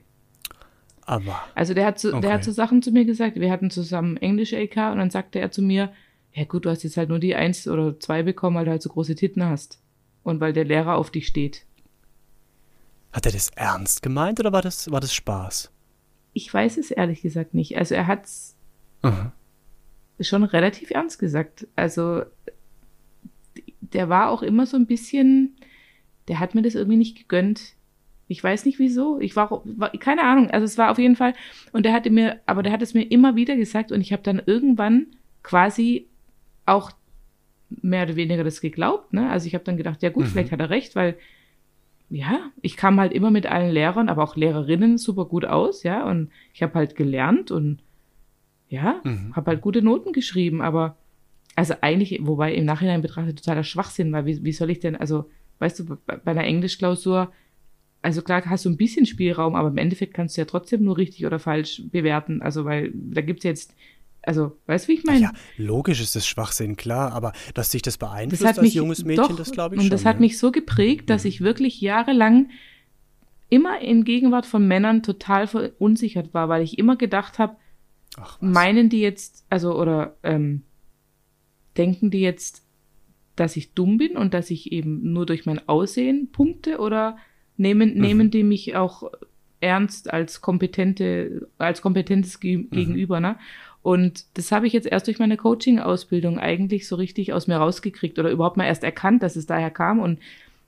Aber. 1.03 1.41
Also 1.55 1.75
der 1.75 1.87
hat, 1.87 1.99
so, 1.99 2.09
okay. 2.09 2.21
der 2.21 2.33
hat 2.33 2.45
so 2.45 2.53
Sachen 2.53 2.83
zu 2.83 2.91
mir 2.91 3.05
gesagt. 3.05 3.37
Wir 3.37 3.51
hatten 3.51 3.71
zusammen 3.71 4.17
Englisch 4.17 4.53
LK 4.53 4.93
und 4.93 4.99
dann 4.99 5.11
sagte 5.11 5.41
er 5.41 5.51
zu 5.51 5.61
mir, 5.61 5.93
ja 6.33 6.45
gut, 6.45 6.65
du 6.65 6.71
hast 6.71 6.85
jetzt 6.85 6.97
halt 6.97 7.09
nur 7.09 7.19
die 7.19 7.35
eins 7.35 7.67
oder 7.67 7.99
zwei 7.99 8.23
bekommen, 8.23 8.57
weil 8.57 8.65
du 8.65 8.71
halt 8.71 8.83
so 8.83 8.91
große 8.91 9.15
Titten 9.15 9.45
hast. 9.45 9.81
Und 10.23 10.41
weil 10.41 10.53
der 10.53 10.65
Lehrer 10.65 10.97
auf 10.97 11.11
dich 11.11 11.27
steht. 11.27 11.67
Hat 13.13 13.27
er 13.27 13.33
das 13.33 13.51
ernst 13.51 14.03
gemeint 14.03 14.39
oder 14.39 14.53
war 14.53 14.63
das, 14.63 14.91
war 14.91 15.01
das 15.01 15.13
Spaß? 15.13 15.73
Ich 16.33 16.53
weiß 16.53 16.79
es 16.79 16.91
ehrlich 16.91 17.23
gesagt 17.23 17.55
nicht. 17.55 17.77
Also 17.77 17.95
er 17.95 18.07
hat's 18.07 18.55
mhm. 19.03 19.33
schon 20.21 20.45
relativ 20.45 20.91
ernst 20.91 21.19
gesagt. 21.19 21.67
Also 21.75 22.23
der 23.81 24.09
war 24.09 24.31
auch 24.31 24.43
immer 24.43 24.67
so 24.67 24.77
ein 24.77 24.87
bisschen, 24.87 25.57
der 26.29 26.41
hat 26.41 26.55
mir 26.55 26.63
das 26.63 26.75
irgendwie 26.75 26.99
nicht 26.99 27.17
gegönnt. 27.17 27.75
Ich 28.29 28.43
weiß 28.43 28.65
nicht 28.65 28.79
wieso. 28.79 29.19
Ich 29.19 29.35
war, 29.37 29.63
war, 29.65 29.91
keine 29.93 30.23
Ahnung. 30.23 30.51
Also 30.51 30.65
es 30.65 30.79
war 30.79 30.91
auf 30.91 30.99
jeden 30.99 31.17
Fall. 31.17 31.35
Und 31.73 31.85
der 31.85 31.93
hatte 31.93 32.11
mir, 32.11 32.41
aber 32.47 32.63
der 32.63 32.73
hat 32.73 32.83
es 32.83 32.95
mir 32.95 33.03
immer 33.03 33.35
wieder 33.37 33.57
gesagt 33.57 33.91
und 33.91 34.01
ich 34.01 34.13
habe 34.13 34.23
dann 34.23 34.41
irgendwann 34.45 35.07
quasi 35.43 36.07
auch 36.67 36.93
mehr 37.71 38.05
oder 38.05 38.17
weniger 38.17 38.45
das 38.45 38.61
geglaubt. 38.61 39.13
Ne? 39.13 39.29
Also 39.31 39.47
ich 39.47 39.55
habe 39.55 39.65
dann 39.65 39.77
gedacht, 39.77 40.03
ja 40.03 40.11
gut, 40.11 40.25
mhm. 40.25 40.29
vielleicht 40.29 40.53
hat 40.53 40.61
er 40.61 40.71
recht, 40.71 40.95
weil 40.95 41.17
ja, 42.11 42.51
ich 42.61 42.77
kam 42.77 42.99
halt 42.99 43.13
immer 43.13 43.31
mit 43.31 43.47
allen 43.47 43.71
Lehrern, 43.71 44.09
aber 44.09 44.25
auch 44.25 44.35
Lehrerinnen 44.35 44.99
super 44.99 45.27
gut 45.27 45.45
aus, 45.45 45.85
ja. 45.85 46.05
Und 46.05 46.31
ich 46.53 46.63
habe 46.63 46.75
halt 46.75 46.97
gelernt 46.97 47.53
und 47.53 47.79
ja, 48.69 49.01
mhm. 49.05 49.35
habe 49.37 49.53
halt 49.53 49.61
gute 49.61 49.81
Noten 49.81 50.13
geschrieben, 50.13 50.61
aber 50.61 50.97
also 51.57 51.75
eigentlich, 51.81 52.19
wobei 52.23 52.55
im 52.55 52.65
Nachhinein 52.65 53.03
betrachtet 53.03 53.39
totaler 53.39 53.65
Schwachsinn, 53.65 54.13
weil 54.13 54.27
wie, 54.27 54.43
wie 54.45 54.53
soll 54.53 54.71
ich 54.71 54.81
denn, 54.81 54.97
also, 54.97 55.29
weißt 55.59 55.81
du, 55.81 55.99
bei, 56.07 56.19
einer 56.25 56.45
Englischklausur, 56.45 57.33
also 58.03 58.23
klar 58.23 58.43
hast 58.47 58.65
du 58.65 58.71
ein 58.71 58.77
bisschen 58.77 59.05
Spielraum, 59.07 59.55
aber 59.55 59.69
im 59.69 59.77
Endeffekt 59.77 60.15
kannst 60.15 60.37
du 60.37 60.41
ja 60.41 60.47
trotzdem 60.47 60.85
nur 60.85 60.97
richtig 60.97 61.27
oder 61.27 61.39
falsch 61.39 61.83
bewerten. 61.91 62.41
Also, 62.41 62.65
weil 62.65 62.93
da 62.95 63.21
gibt's 63.21 63.45
jetzt, 63.45 63.75
also, 64.23 64.57
weißt 64.67 64.87
du, 64.87 64.93
wie 64.93 64.97
ich 64.97 65.05
meine? 65.05 65.21
Ja, 65.21 65.33
logisch 65.57 66.01
ist 66.01 66.17
das 66.17 66.27
Schwachsinn, 66.27 66.77
klar, 66.77 67.13
aber 67.13 67.33
dass 67.55 67.71
sich 67.71 67.83
das 67.83 67.99
beeinflusst 67.99 68.43
das 68.43 68.59
als 68.59 68.63
mich, 68.63 68.75
junges 68.75 69.05
Mädchen, 69.05 69.29
doch, 69.29 69.37
das 69.37 69.51
glaube 69.51 69.75
ich 69.75 69.81
und 69.81 69.87
schon. 69.87 69.93
Und 69.93 69.93
das 69.93 70.05
hat 70.05 70.17
ja. 70.17 70.21
mich 70.21 70.39
so 70.39 70.51
geprägt, 70.53 71.11
dass 71.11 71.25
mhm. 71.25 71.29
ich 71.29 71.41
wirklich 71.41 71.81
jahrelang 71.81 72.51
immer 73.49 73.81
in 73.81 74.05
Gegenwart 74.05 74.47
von 74.47 74.67
Männern 74.67 75.03
total 75.03 75.47
verunsichert 75.47 76.33
war, 76.33 76.49
weil 76.49 76.63
ich 76.63 76.79
immer 76.79 76.97
gedacht 76.97 77.39
habe, 77.39 77.57
meinen 78.41 78.89
die 78.89 79.01
jetzt, 79.01 79.45
also, 79.51 79.79
oder, 79.79 80.17
ähm, 80.23 80.63
denken 81.81 82.11
die 82.11 82.21
jetzt, 82.21 82.63
dass 83.37 83.57
ich 83.57 83.73
dumm 83.73 83.97
bin 83.97 84.17
und 84.17 84.35
dass 84.35 84.51
ich 84.51 84.71
eben 84.71 85.13
nur 85.13 85.25
durch 85.25 85.47
mein 85.47 85.67
Aussehen 85.67 86.31
punkte 86.31 86.79
oder 86.79 87.17
nehmen, 87.57 87.95
mhm. 87.95 88.01
nehmen 88.01 88.31
die 88.31 88.43
mich 88.45 88.77
auch 88.77 89.11
ernst 89.61 90.13
als 90.13 90.41
kompetente, 90.41 91.49
als 91.59 91.83
kompetentes 91.83 92.39
Ge 92.41 92.59
mhm. 92.59 92.71
Gegenüber, 92.71 93.21
ne? 93.21 93.37
Und 93.83 94.27
das 94.37 94.53
habe 94.53 94.67
ich 94.67 94.75
jetzt 94.75 94.87
erst 94.87 95.07
durch 95.07 95.19
meine 95.19 95.39
Coaching-Ausbildung 95.39 96.39
eigentlich 96.39 96.87
so 96.87 96.97
richtig 96.97 97.33
aus 97.33 97.47
mir 97.47 97.57
rausgekriegt 97.57 98.19
oder 98.19 98.31
überhaupt 98.31 98.59
mal 98.59 98.67
erst 98.67 98.85
erkannt, 98.85 99.23
dass 99.23 99.37
es 99.37 99.47
daher 99.47 99.71
kam. 99.71 100.01
Und 100.01 100.19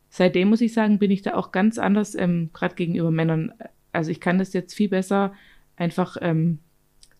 seitdem 0.08 0.48
muss 0.48 0.62
ich 0.62 0.72
sagen, 0.72 0.98
bin 0.98 1.10
ich 1.10 1.20
da 1.20 1.34
auch 1.34 1.52
ganz 1.52 1.76
anders, 1.76 2.14
ähm, 2.14 2.48
gerade 2.54 2.74
gegenüber 2.74 3.10
Männern 3.10 3.52
also 3.92 4.10
ich 4.10 4.20
kann 4.20 4.38
das 4.38 4.52
jetzt 4.52 4.74
viel 4.74 4.88
besser 4.88 5.34
einfach 5.76 6.16
ähm, 6.20 6.58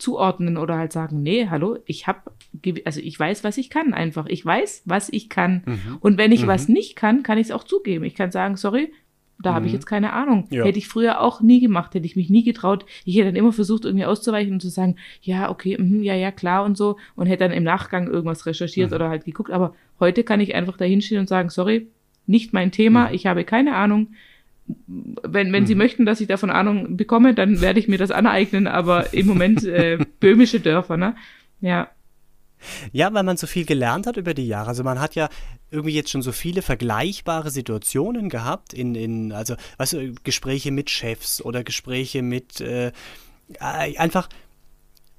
zuordnen 0.03 0.57
oder 0.57 0.77
halt 0.77 0.93
sagen, 0.93 1.23
nee, 1.23 1.47
hallo, 1.49 1.79
ich 1.87 2.09
habe, 2.09 2.33
also 2.85 3.01
ich 3.01 3.19
weiß, 3.19 3.45
was 3.45 3.57
ich 3.57 3.71
kann 3.71 3.95
einfach. 3.95 4.27
Ich 4.27 4.45
weiß, 4.45 4.83
was 4.85 5.09
ich 5.09 5.29
kann. 5.29 5.63
Mhm. 5.65 5.99
Und 6.01 6.19
wenn 6.19 6.33
ich 6.33 6.43
mhm. 6.43 6.49
was 6.49 6.69
nicht 6.69 6.97
kann, 6.97 7.23
kann 7.23 7.39
ich 7.39 7.47
es 7.47 7.53
auch 7.53 7.63
zugeben. 7.63 8.05
Ich 8.05 8.17
kann 8.17 8.33
sagen, 8.33 8.57
sorry, 8.57 8.93
da 9.41 9.53
mhm. 9.53 9.55
habe 9.55 9.67
ich 9.67 9.73
jetzt 9.73 9.87
keine 9.87 10.13
Ahnung. 10.13 10.49
Ja. 10.51 10.65
Hätte 10.65 10.79
ich 10.79 10.89
früher 10.89 11.21
auch 11.21 11.41
nie 11.41 11.61
gemacht, 11.61 11.95
hätte 11.95 12.05
ich 12.07 12.17
mich 12.17 12.31
nie 12.31 12.43
getraut. 12.43 12.85
Ich 13.05 13.15
hätte 13.17 13.27
dann 13.27 13.37
immer 13.37 13.53
versucht, 13.53 13.85
irgendwie 13.85 14.05
auszuweichen 14.05 14.55
und 14.55 14.61
zu 14.61 14.71
sagen, 14.71 14.97
ja, 15.23 15.49
okay, 15.49 15.77
mh, 15.79 16.03
ja, 16.03 16.15
ja, 16.15 16.33
klar 16.33 16.65
und 16.65 16.77
so. 16.77 16.97
Und 17.15 17.29
hätte 17.29 17.45
dann 17.45 17.53
im 17.53 17.65
Nachgang 17.65 18.09
irgendwas 18.09 18.45
recherchiert 18.45 18.91
mhm. 18.91 18.97
oder 18.97 19.09
halt 19.09 19.25
geguckt. 19.25 19.53
Aber 19.53 19.75
heute 20.01 20.25
kann 20.25 20.41
ich 20.41 20.57
einfach 20.57 20.77
da 20.77 20.85
hinstehen 20.85 21.21
und 21.21 21.29
sagen, 21.29 21.49
sorry, 21.49 21.87
nicht 22.27 22.53
mein 22.53 22.73
Thema, 22.73 23.09
mhm. 23.09 23.15
ich 23.15 23.27
habe 23.27 23.45
keine 23.45 23.77
Ahnung. 23.77 24.09
Wenn, 24.67 25.53
wenn 25.53 25.67
Sie 25.67 25.75
möchten, 25.75 26.07
dass 26.07 26.21
ich 26.21 26.29
davon 26.29 26.51
Ahnung 26.51 26.97
bekomme, 26.97 27.35
dann 27.35 27.61
werde 27.61 27.81
ich 27.81 27.89
mir 27.89 27.99
das 27.99 28.11
aneignen, 28.11 28.67
aber 28.67 29.13
im 29.13 29.27
Moment 29.27 29.65
äh, 29.65 29.99
böhmische 30.21 30.61
Dörfer, 30.61 30.97
ne? 30.97 31.17
Ja. 31.61 31.89
Ja, 32.93 33.13
weil 33.13 33.25
man 33.25 33.37
so 33.37 33.47
viel 33.47 33.65
gelernt 33.65 34.07
hat 34.07 34.17
über 34.17 34.35
die 34.35 34.47
Jahre. 34.47 34.69
Also 34.69 34.85
man 34.85 35.01
hat 35.01 35.15
ja 35.15 35.29
irgendwie 35.71 35.95
jetzt 35.95 36.11
schon 36.11 36.23
so 36.23 36.33
viele 36.33 36.63
vergleichbare 36.63 37.51
Situationen 37.51 38.29
gehabt 38.29 38.73
in, 38.73 38.95
in 38.95 39.33
also 39.33 39.57
weißt 39.79 39.95
du, 39.95 40.15
Gespräche 40.23 40.71
mit 40.71 40.91
Chefs 40.91 41.43
oder 41.43 41.65
Gespräche 41.65 42.23
mit 42.23 42.61
äh, 42.61 42.93
einfach 43.59 44.29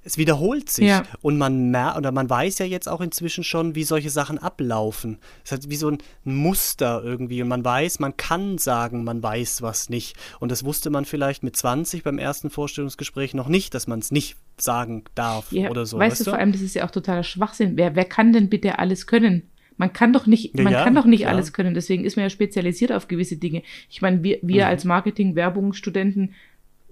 es 0.04 0.18
wiederholt 0.18 0.70
sich 0.70 0.88
ja. 0.88 1.04
und 1.22 1.38
man 1.38 1.72
merkt 1.72 1.98
oder 1.98 2.12
man 2.12 2.30
weiß 2.30 2.60
ja 2.60 2.66
jetzt 2.66 2.88
auch 2.90 3.02
inzwischen 3.02 3.44
schon, 3.44 3.76
wie 3.76 3.84
solche 3.84 4.10
Sachen 4.10 4.38
ablaufen. 4.38 5.18
Es 5.44 5.52
hat 5.52 5.70
wie 5.70 5.76
so 5.76 5.90
ein 5.90 6.00
Muster 6.24 7.02
irgendwie 7.04 7.42
und 7.42 7.48
man 7.48 7.64
weiß, 7.64 8.00
man 8.00 8.18
kann 8.18 8.58
sagen, 8.58 9.04
man 9.04 9.24
weiß 9.24 9.62
was 9.62 9.90
nicht 9.90 10.18
und 10.40 10.52
das 10.52 10.64
wusste 10.66 10.90
man 10.90 11.06
vielleicht 11.06 11.44
mit 11.44 11.56
20 11.56 12.04
beim 12.04 12.20
ersten 12.20 12.50
Vorstellungsgespräch 12.50 13.34
noch 13.34 13.48
nicht, 13.48 13.74
dass 13.74 13.88
man 13.88 14.00
es 14.00 14.12
nicht 14.12 14.36
sagen 14.58 15.04
darf 15.16 15.52
ja, 15.52 15.70
oder 15.70 15.86
so. 15.86 15.98
Weißt, 15.98 16.12
weißt 16.12 16.28
du, 16.28 16.32
vor 16.32 16.40
allem, 16.40 16.52
das 16.52 16.62
ist 16.62 16.76
ja 16.76 16.86
auch 16.86 16.92
totaler 16.92 17.24
Schwachsinn. 17.24 17.78
Wer, 17.78 17.96
wer 17.96 18.06
kann 18.06 18.34
denn 18.34 18.50
bitte 18.50 18.80
alles 18.80 19.08
können? 19.08 19.50
Man 19.78 19.92
kann 19.92 20.14
doch 20.14 20.28
nicht, 20.28 20.58
man 20.58 20.72
ja, 20.72 20.84
kann 20.84 20.94
doch 20.94 21.06
nicht 21.06 21.28
alles 21.28 21.52
können. 21.52 21.74
Deswegen 21.74 22.06
ist 22.06 22.16
man 22.16 22.24
ja 22.24 22.30
spezialisiert 22.30 22.92
auf 22.92 23.08
gewisse 23.08 23.38
Dinge. 23.38 23.64
Ich 23.90 24.02
meine, 24.02 24.24
wir, 24.24 24.38
wir 24.42 24.66
mhm. 24.66 24.70
als 24.70 24.86
Marketing, 24.86 25.36
Werbung, 25.36 25.74
Studenten, 25.74 26.36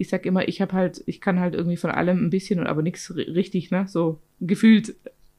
ich 0.02 0.10
sag 0.10 0.26
immer, 0.26 0.48
ich 0.48 0.62
habe 0.62 0.74
halt, 0.74 1.04
ich 1.06 1.22
kann 1.22 1.40
halt 1.40 1.54
irgendwie 1.54 1.78
von 1.78 1.92
allem 1.92 2.26
ein 2.26 2.30
bisschen 2.32 2.60
und 2.60 2.68
aber 2.68 2.82
nichts 2.82 3.14
richtig, 3.16 3.70
ne? 3.70 3.86
So 3.88 4.20
gefühlt. 4.40 4.96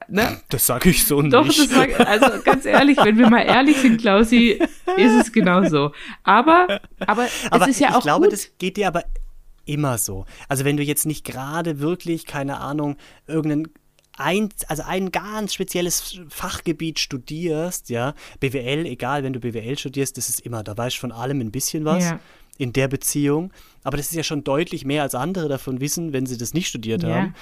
Ne? 0.09 0.40
Das 0.49 0.66
sage 0.66 0.90
ich 0.90 1.04
so 1.04 1.21
Doch, 1.23 1.45
nicht. 1.45 1.59
Doch, 1.59 1.66
sag, 1.66 2.00
also 2.00 2.42
ganz 2.45 2.64
ehrlich, 2.64 2.97
wenn 3.02 3.19
wir 3.19 3.28
mal 3.28 3.42
ehrlich 3.42 3.76
sind, 3.76 4.00
Klausi, 4.00 4.61
ist 4.97 5.21
es 5.21 5.33
genau 5.33 5.69
so. 5.69 5.92
Aber, 6.23 6.81
aber, 7.00 7.28
aber 7.50 7.64
es 7.64 7.71
ist 7.71 7.81
ja 7.81 7.88
ich 7.88 7.95
auch. 7.95 7.99
Ich 7.99 8.04
glaube, 8.04 8.25
gut. 8.26 8.33
das 8.33 8.50
geht 8.59 8.76
dir 8.76 8.88
aber 8.88 9.04
immer 9.64 9.99
so. 9.99 10.26
Also 10.49 10.64
wenn 10.64 10.76
du 10.76 10.83
jetzt 10.83 11.07
nicht 11.07 11.25
gerade 11.25 11.81
wirklich, 11.81 12.26
keine 12.26 12.59
Ahnung, 12.59 12.97
irgendeinen 13.26 13.69
ein, 14.16 14.50
also 14.69 14.83
ein 14.83 15.11
ganz 15.11 15.54
spezielles 15.54 16.21
Fachgebiet 16.28 16.99
studierst, 16.99 17.88
ja, 17.88 18.14
BWL, 18.40 18.87
egal, 18.87 19.25
wenn 19.25 19.33
du 19.33 19.40
BWL 19.40 19.78
studierst, 19.78 20.16
das 20.19 20.28
ist 20.28 20.40
immer, 20.40 20.62
da 20.62 20.76
weißt 20.76 20.97
du 20.97 21.00
von 21.00 21.12
allem 21.12 21.40
ein 21.40 21.50
bisschen 21.50 21.85
was 21.85 22.04
ja. 22.04 22.21
In 22.59 22.73
der 22.73 22.88
Beziehung. 22.88 23.52
Aber 23.82 23.97
das 23.97 24.06
ist 24.06 24.14
ja 24.14 24.23
schon 24.23 24.44
deutlich 24.44 24.85
mehr, 24.85 25.02
als 25.02 25.14
andere 25.14 25.49
davon 25.49 25.80
wissen, 25.80 26.12
wenn 26.12 26.26
sie 26.26 26.38
das 26.38 26.54
nicht 26.54 26.68
studiert 26.68 27.02
ja. 27.02 27.14
haben. 27.14 27.35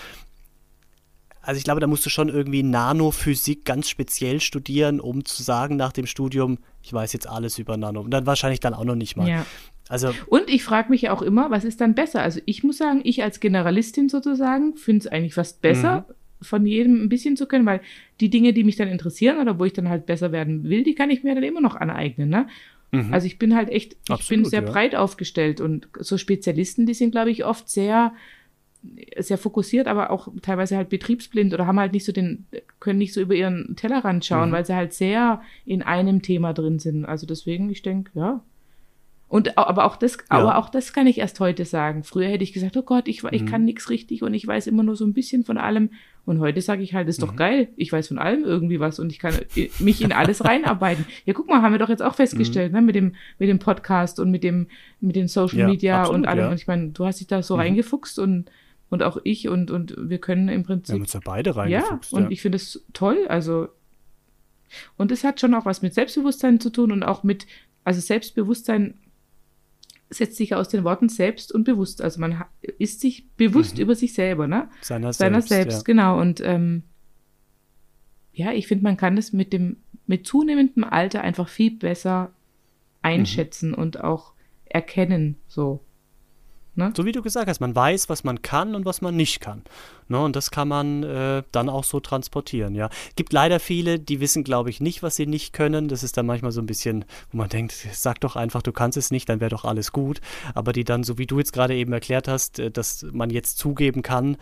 Also 1.42 1.58
ich 1.58 1.64
glaube, 1.64 1.80
da 1.80 1.86
musst 1.86 2.04
du 2.04 2.10
schon 2.10 2.28
irgendwie 2.28 2.62
Nanophysik 2.62 3.64
ganz 3.64 3.88
speziell 3.88 4.40
studieren, 4.40 5.00
um 5.00 5.24
zu 5.24 5.42
sagen 5.42 5.76
nach 5.76 5.92
dem 5.92 6.06
Studium, 6.06 6.58
ich 6.82 6.92
weiß 6.92 7.12
jetzt 7.12 7.28
alles 7.28 7.58
über 7.58 7.76
Nano. 7.76 8.00
Und 8.00 8.10
dann 8.10 8.26
wahrscheinlich 8.26 8.60
dann 8.60 8.74
auch 8.74 8.84
noch 8.84 8.94
nicht 8.94 9.16
mal. 9.16 9.28
Ja. 9.28 9.46
Also, 9.88 10.14
und 10.28 10.48
ich 10.48 10.62
frage 10.62 10.90
mich 10.90 11.02
ja 11.02 11.12
auch 11.12 11.22
immer, 11.22 11.50
was 11.50 11.64
ist 11.64 11.80
dann 11.80 11.94
besser? 11.94 12.22
Also 12.22 12.40
ich 12.44 12.62
muss 12.62 12.78
sagen, 12.78 13.00
ich 13.02 13.22
als 13.22 13.40
Generalistin 13.40 14.08
sozusagen 14.08 14.76
finde 14.76 15.00
es 15.00 15.06
eigentlich 15.08 15.34
fast 15.34 15.62
besser, 15.62 16.04
mhm 16.08 16.14
von 16.42 16.66
jedem 16.66 17.02
ein 17.02 17.08
bisschen 17.08 17.36
zu 17.36 17.46
können, 17.46 17.66
weil 17.66 17.80
die 18.20 18.30
Dinge, 18.30 18.52
die 18.52 18.64
mich 18.64 18.76
dann 18.76 18.88
interessieren 18.88 19.38
oder 19.38 19.58
wo 19.58 19.64
ich 19.64 19.72
dann 19.72 19.88
halt 19.88 20.06
besser 20.06 20.32
werden 20.32 20.64
will, 20.64 20.82
die 20.82 20.94
kann 20.94 21.10
ich 21.10 21.22
mir 21.22 21.34
dann 21.34 21.44
immer 21.44 21.60
noch 21.60 21.76
aneignen. 21.76 22.28
Ne? 22.28 22.48
Mhm. 22.90 23.12
Also 23.12 23.26
ich 23.26 23.38
bin 23.38 23.54
halt 23.54 23.68
echt, 23.68 23.94
ich 24.04 24.10
Absolut, 24.10 24.44
bin 24.44 24.50
sehr 24.50 24.62
ja. 24.62 24.70
breit 24.70 24.94
aufgestellt 24.94 25.60
und 25.60 25.88
so 25.98 26.18
Spezialisten, 26.18 26.86
die 26.86 26.94
sind, 26.94 27.12
glaube 27.12 27.30
ich, 27.30 27.44
oft 27.44 27.68
sehr 27.68 28.12
sehr 29.18 29.36
fokussiert, 29.36 29.86
aber 29.86 30.10
auch 30.10 30.28
teilweise 30.40 30.76
halt 30.76 30.88
betriebsblind 30.88 31.52
oder 31.52 31.66
haben 31.66 31.78
halt 31.78 31.92
nicht 31.92 32.06
so 32.06 32.12
den, 32.12 32.46
können 32.78 32.98
nicht 32.98 33.12
so 33.12 33.20
über 33.20 33.34
ihren 33.34 33.76
Tellerrand 33.76 34.24
schauen, 34.24 34.48
mhm. 34.48 34.52
weil 34.54 34.64
sie 34.64 34.74
halt 34.74 34.94
sehr 34.94 35.42
in 35.66 35.82
einem 35.82 36.22
Thema 36.22 36.54
drin 36.54 36.78
sind. 36.78 37.04
Also 37.04 37.26
deswegen, 37.26 37.68
ich 37.68 37.82
denke, 37.82 38.10
ja, 38.14 38.42
und 39.30 39.56
aber 39.56 39.84
auch 39.84 39.94
das, 39.94 40.16
ja. 40.16 40.24
aber 40.30 40.58
auch 40.58 40.68
das 40.68 40.92
kann 40.92 41.06
ich 41.06 41.18
erst 41.18 41.38
heute 41.38 41.64
sagen. 41.64 42.02
Früher 42.02 42.26
hätte 42.26 42.42
ich 42.42 42.52
gesagt, 42.52 42.76
oh 42.76 42.82
Gott, 42.82 43.06
ich, 43.06 43.22
ich 43.30 43.42
mhm. 43.42 43.46
kann 43.46 43.64
nichts 43.64 43.88
richtig 43.88 44.24
und 44.24 44.34
ich 44.34 44.44
weiß 44.44 44.66
immer 44.66 44.82
nur 44.82 44.96
so 44.96 45.04
ein 45.04 45.12
bisschen 45.12 45.44
von 45.44 45.56
allem. 45.56 45.90
Und 46.24 46.40
heute 46.40 46.60
sage 46.60 46.82
ich 46.82 46.94
halt, 46.94 47.08
ist 47.08 47.22
doch 47.22 47.30
mhm. 47.30 47.36
geil. 47.36 47.68
Ich 47.76 47.92
weiß 47.92 48.08
von 48.08 48.18
allem 48.18 48.42
irgendwie 48.42 48.80
was 48.80 48.98
und 48.98 49.12
ich 49.12 49.20
kann 49.20 49.32
mich 49.78 50.02
in 50.02 50.10
alles 50.10 50.44
reinarbeiten. 50.44 51.06
Ja, 51.26 51.32
guck 51.32 51.48
mal, 51.48 51.62
haben 51.62 51.70
wir 51.70 51.78
doch 51.78 51.88
jetzt 51.88 52.02
auch 52.02 52.16
festgestellt, 52.16 52.72
mhm. 52.72 52.78
ne, 52.80 52.82
mit 52.82 52.96
dem, 52.96 53.14
mit 53.38 53.48
dem 53.48 53.60
Podcast 53.60 54.18
und 54.18 54.32
mit 54.32 54.42
dem, 54.42 54.66
mit 55.00 55.14
den 55.14 55.28
Social 55.28 55.60
ja, 55.60 55.68
Media 55.68 56.00
absolut, 56.00 56.22
und 56.22 56.26
allem. 56.26 56.40
Ja. 56.40 56.50
Und 56.50 56.56
ich 56.56 56.66
meine, 56.66 56.88
du 56.88 57.06
hast 57.06 57.20
dich 57.20 57.28
da 57.28 57.40
so 57.44 57.54
mhm. 57.54 57.60
reingefuchst 57.60 58.18
und, 58.18 58.50
und 58.88 59.04
auch 59.04 59.18
ich 59.22 59.48
und, 59.48 59.70
und 59.70 59.94
wir 59.96 60.18
können 60.18 60.48
im 60.48 60.64
Prinzip. 60.64 60.88
Wir 60.88 60.94
haben 60.94 61.02
uns 61.02 61.12
da 61.12 61.20
beide 61.22 61.54
reingefuchst. 61.54 62.10
Ja, 62.10 62.18
und 62.18 62.32
ich 62.32 62.42
finde 62.42 62.56
es 62.56 62.84
toll. 62.94 63.26
Also, 63.28 63.68
und 64.96 65.12
es 65.12 65.22
hat 65.22 65.38
schon 65.38 65.54
auch 65.54 65.66
was 65.66 65.82
mit 65.82 65.94
Selbstbewusstsein 65.94 66.58
zu 66.58 66.70
tun 66.70 66.90
und 66.90 67.04
auch 67.04 67.22
mit, 67.22 67.46
also 67.84 68.00
Selbstbewusstsein 68.00 68.94
setzt 70.10 70.36
sich 70.36 70.54
aus 70.54 70.68
den 70.68 70.84
Worten 70.84 71.08
selbst 71.08 71.52
und 71.52 71.64
bewusst. 71.64 72.02
Also 72.02 72.20
man 72.20 72.44
ist 72.78 73.00
sich 73.00 73.28
bewusst 73.36 73.76
mhm. 73.76 73.82
über 73.82 73.94
sich 73.94 74.12
selber, 74.12 74.46
ne? 74.46 74.68
Seiner, 74.80 75.12
Seiner 75.12 75.40
selbst, 75.40 75.48
selbst, 75.48 75.76
ja. 75.78 75.82
genau. 75.84 76.20
Und 76.20 76.40
ähm, 76.44 76.82
ja, 78.32 78.52
ich 78.52 78.66
finde, 78.66 78.84
man 78.84 78.96
kann 78.96 79.16
das 79.16 79.32
mit 79.32 79.52
dem, 79.52 79.76
mit 80.06 80.26
zunehmendem 80.26 80.84
Alter 80.84 81.22
einfach 81.22 81.48
viel 81.48 81.76
besser 81.76 82.32
einschätzen 83.02 83.70
mhm. 83.70 83.76
und 83.76 84.04
auch 84.04 84.32
erkennen, 84.64 85.36
so. 85.46 85.80
Ne? 86.80 86.92
So 86.96 87.04
wie 87.04 87.12
du 87.12 87.20
gesagt 87.20 87.46
hast, 87.46 87.60
man 87.60 87.74
weiß, 87.74 88.08
was 88.08 88.24
man 88.24 88.40
kann 88.40 88.74
und 88.74 88.86
was 88.86 89.02
man 89.02 89.14
nicht 89.14 89.40
kann. 89.40 89.62
Ne? 90.08 90.18
Und 90.18 90.34
das 90.34 90.50
kann 90.50 90.66
man 90.66 91.02
äh, 91.02 91.42
dann 91.52 91.68
auch 91.68 91.84
so 91.84 92.00
transportieren. 92.00 92.74
Ja, 92.74 92.88
gibt 93.16 93.34
leider 93.34 93.60
viele, 93.60 93.98
die 93.98 94.18
wissen, 94.20 94.44
glaube 94.44 94.70
ich, 94.70 94.80
nicht, 94.80 95.02
was 95.02 95.16
sie 95.16 95.26
nicht 95.26 95.52
können. 95.52 95.88
Das 95.88 96.02
ist 96.02 96.16
dann 96.16 96.24
manchmal 96.24 96.52
so 96.52 96.60
ein 96.62 96.66
bisschen, 96.66 97.04
wo 97.30 97.36
man 97.36 97.50
denkt, 97.50 97.74
sag 97.92 98.20
doch 98.20 98.34
einfach, 98.34 98.62
du 98.62 98.72
kannst 98.72 98.96
es 98.96 99.10
nicht, 99.10 99.28
dann 99.28 99.40
wäre 99.40 99.50
doch 99.50 99.66
alles 99.66 99.92
gut. 99.92 100.22
Aber 100.54 100.72
die 100.72 100.84
dann, 100.84 101.04
so 101.04 101.18
wie 101.18 101.26
du 101.26 101.38
jetzt 101.38 101.52
gerade 101.52 101.74
eben 101.74 101.92
erklärt 101.92 102.28
hast, 102.28 102.58
äh, 102.58 102.70
dass 102.70 103.06
man 103.12 103.28
jetzt 103.28 103.58
zugeben 103.58 104.00
kann, 104.00 104.38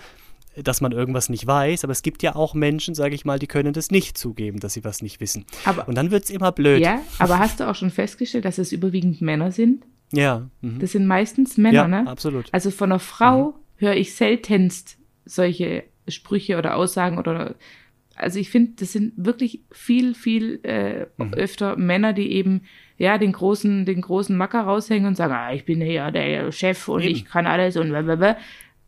dass 0.54 0.80
man 0.80 0.92
irgendwas 0.92 1.28
nicht 1.28 1.46
weiß, 1.46 1.84
aber 1.84 1.92
es 1.92 2.02
gibt 2.02 2.22
ja 2.22 2.34
auch 2.34 2.54
Menschen, 2.54 2.94
sage 2.94 3.14
ich 3.14 3.24
mal, 3.24 3.38
die 3.38 3.46
können 3.46 3.72
das 3.72 3.90
nicht 3.90 4.16
zugeben, 4.16 4.60
dass 4.60 4.74
sie 4.74 4.84
was 4.84 5.02
nicht 5.02 5.20
wissen. 5.20 5.44
Aber, 5.64 5.86
und 5.88 5.94
dann 5.96 6.10
wird 6.10 6.24
es 6.24 6.30
immer 6.30 6.52
blöd. 6.52 6.80
Ja, 6.80 7.00
aber 7.18 7.38
hast 7.38 7.60
du 7.60 7.68
auch 7.68 7.74
schon 7.74 7.90
festgestellt, 7.90 8.44
dass 8.44 8.58
es 8.58 8.72
überwiegend 8.72 9.20
Männer 9.20 9.52
sind? 9.52 9.84
Ja. 10.12 10.48
Mhm. 10.60 10.78
Das 10.78 10.92
sind 10.92 11.06
meistens 11.06 11.56
Männer, 11.56 11.74
ja, 11.74 11.88
ne? 11.88 12.06
absolut. 12.06 12.48
Also 12.52 12.70
von 12.70 12.92
einer 12.92 12.98
Frau 12.98 13.50
mhm. 13.50 13.54
höre 13.76 13.96
ich 13.96 14.14
seltenst 14.14 14.98
solche 15.24 15.84
Sprüche 16.08 16.56
oder 16.56 16.76
Aussagen 16.76 17.18
oder 17.18 17.54
also 18.18 18.40
ich 18.40 18.50
finde, 18.50 18.72
das 18.76 18.92
sind 18.92 19.12
wirklich 19.16 19.60
viel, 19.70 20.14
viel 20.14 20.60
äh, 20.64 21.06
mhm. 21.18 21.34
öfter 21.34 21.76
Männer, 21.76 22.12
die 22.12 22.32
eben 22.32 22.62
ja 22.96 23.16
den 23.16 23.32
großen, 23.32 23.84
den 23.84 24.00
großen 24.00 24.36
Macker 24.36 24.62
raushängen 24.62 25.06
und 25.06 25.14
sagen, 25.14 25.32
ah, 25.32 25.52
ich 25.52 25.64
bin 25.64 25.80
ja 25.80 26.10
der 26.10 26.50
Chef 26.50 26.88
und 26.88 27.02
eben. 27.02 27.12
ich 27.12 27.24
kann 27.24 27.46
alles 27.46 27.76
und 27.76 27.90
blablabla. 27.90 28.36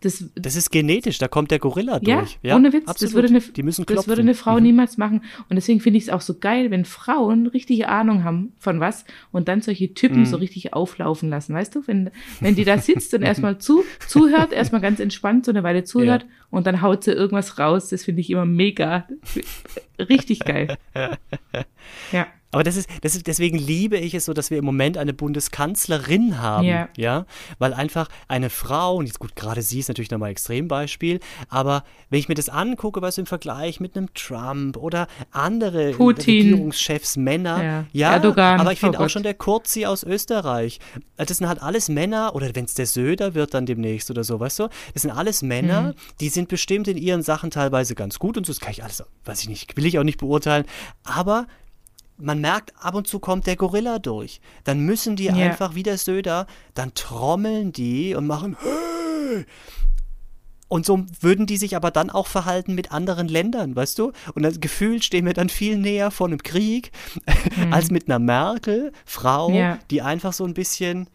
Das, 0.00 0.24
das 0.34 0.56
ist 0.56 0.70
genetisch, 0.70 1.18
da 1.18 1.28
kommt 1.28 1.50
der 1.50 1.58
Gorilla 1.58 2.00
ja, 2.02 2.20
durch. 2.20 2.38
Ja, 2.42 2.56
ohne 2.56 2.72
Witz. 2.72 2.88
Absolut. 2.88 3.10
Das 3.10 3.14
würde 3.14 3.28
eine, 3.28 3.40
Die 3.40 3.62
müssen 3.62 3.84
das 3.84 4.08
würde 4.08 4.22
eine 4.22 4.34
Frau 4.34 4.56
mhm. 4.56 4.62
niemals 4.62 4.96
machen. 4.96 5.22
Und 5.48 5.56
deswegen 5.56 5.80
finde 5.80 5.98
ich 5.98 6.04
es 6.04 6.10
auch 6.10 6.22
so 6.22 6.38
geil, 6.38 6.70
wenn 6.70 6.86
Frauen 6.86 7.46
richtige 7.46 7.88
Ahnung 7.88 8.24
haben 8.24 8.52
von 8.58 8.80
was 8.80 9.04
und 9.30 9.48
dann 9.48 9.60
solche 9.60 9.92
Typen 9.92 10.20
mhm. 10.20 10.26
so 10.26 10.38
richtig 10.38 10.72
auflaufen 10.72 11.28
lassen. 11.28 11.54
Weißt 11.54 11.74
du, 11.74 11.86
wenn, 11.86 12.10
wenn 12.40 12.54
die 12.54 12.64
da 12.64 12.78
sitzt 12.78 13.12
und 13.12 13.22
erstmal 13.22 13.58
zu, 13.58 13.84
zuhört, 14.06 14.52
erstmal 14.52 14.80
ganz 14.80 15.00
entspannt 15.00 15.44
so 15.44 15.52
eine 15.52 15.62
Weile 15.62 15.84
zuhört 15.84 16.22
ja. 16.22 16.28
und 16.50 16.66
dann 16.66 16.80
haut 16.80 17.04
sie 17.04 17.12
irgendwas 17.12 17.58
raus, 17.58 17.90
das 17.90 18.04
finde 18.04 18.22
ich 18.22 18.30
immer 18.30 18.46
mega. 18.46 19.06
Richtig 19.98 20.40
geil. 20.40 20.78
ja. 22.12 22.26
Aber 22.52 22.64
das 22.64 22.76
ist, 22.76 22.88
das 23.02 23.14
ist, 23.14 23.26
deswegen 23.26 23.58
liebe 23.58 23.96
ich 23.96 24.14
es 24.14 24.24
so, 24.24 24.32
dass 24.32 24.50
wir 24.50 24.58
im 24.58 24.64
Moment 24.64 24.96
eine 24.96 25.12
Bundeskanzlerin 25.12 26.40
haben, 26.40 26.66
yeah. 26.66 26.88
ja, 26.96 27.26
weil 27.58 27.72
einfach 27.72 28.08
eine 28.26 28.50
Frau, 28.50 28.96
und 28.96 29.06
jetzt 29.06 29.20
gut, 29.20 29.36
gerade 29.36 29.62
sie 29.62 29.78
ist 29.78 29.88
natürlich 29.88 30.10
nochmal 30.10 30.30
Extrembeispiel, 30.30 31.20
aber 31.48 31.84
wenn 32.08 32.18
ich 32.18 32.28
mir 32.28 32.34
das 32.34 32.48
angucke, 32.48 33.02
was 33.02 33.18
im 33.18 33.26
Vergleich 33.26 33.78
mit 33.78 33.96
einem 33.96 34.12
Trump 34.14 34.76
oder 34.76 35.06
andere 35.30 35.92
Putin. 35.92 36.24
Regierungschefs, 36.24 37.16
Männer, 37.16 37.62
ja, 37.62 37.84
ja? 37.92 38.12
Erdogan, 38.14 38.60
aber 38.60 38.72
ich 38.72 38.80
finde 38.80 38.98
auch 38.98 39.08
schon 39.08 39.22
der 39.22 39.34
Kurzi 39.34 39.86
aus 39.86 40.02
Österreich, 40.02 40.80
das 41.16 41.38
sind 41.38 41.48
halt 41.48 41.62
alles 41.62 41.88
Männer, 41.88 42.34
oder 42.34 42.50
wenn 42.54 42.64
es 42.64 42.74
der 42.74 42.86
Söder 42.86 43.34
wird 43.34 43.54
dann 43.54 43.64
demnächst 43.64 44.10
oder 44.10 44.24
so, 44.24 44.40
weißt 44.40 44.58
du, 44.58 44.68
das 44.92 45.02
sind 45.02 45.12
alles 45.12 45.42
Männer, 45.42 45.82
mhm. 45.82 45.94
die 46.18 46.28
sind 46.28 46.48
bestimmt 46.48 46.88
in 46.88 46.96
ihren 46.96 47.22
Sachen 47.22 47.52
teilweise 47.52 47.94
ganz 47.94 48.18
gut 48.18 48.36
und 48.36 48.44
so, 48.44 48.52
das 48.52 48.60
kann 48.60 48.72
ich 48.72 48.82
alles, 48.82 49.04
weiß 49.24 49.42
ich 49.42 49.48
nicht, 49.48 49.76
will 49.76 49.86
ich 49.86 50.00
auch 50.00 50.04
nicht 50.04 50.18
beurteilen, 50.18 50.64
aber 51.04 51.46
man 52.20 52.40
merkt, 52.40 52.72
ab 52.78 52.94
und 52.94 53.06
zu 53.06 53.18
kommt 53.18 53.46
der 53.46 53.56
Gorilla 53.56 53.98
durch. 53.98 54.40
Dann 54.64 54.80
müssen 54.80 55.16
die 55.16 55.24
Ja. 55.26 55.34
einfach 55.34 55.74
wie 55.74 55.82
der 55.82 55.98
Söder, 55.98 56.46
dann 56.74 56.94
trommeln 56.94 57.72
die 57.72 58.14
und 58.14 58.26
machen 58.26 58.56
und 60.68 60.86
so 60.86 61.04
würden 61.20 61.46
die 61.46 61.56
sich 61.56 61.74
aber 61.74 61.90
dann 61.90 62.10
auch 62.10 62.28
verhalten 62.28 62.74
mit 62.76 62.92
anderen 62.92 63.26
Ländern, 63.26 63.74
weißt 63.74 63.98
du? 63.98 64.12
Und 64.34 64.44
das 64.44 64.60
Gefühl 64.60 65.02
stehen 65.02 65.26
wir 65.26 65.32
dann 65.34 65.48
viel 65.48 65.76
näher 65.76 66.10
vor 66.12 66.28
einem 66.28 66.42
Krieg 66.42 66.92
als 67.72 67.90
mit 67.90 68.08
einer 68.08 68.20
Merkel, 68.20 68.92
Frau, 69.04 69.50
Ja. 69.50 69.78
die 69.90 70.00
einfach 70.02 70.32
so 70.32 70.44
ein 70.44 70.54
bisschen 70.54 71.08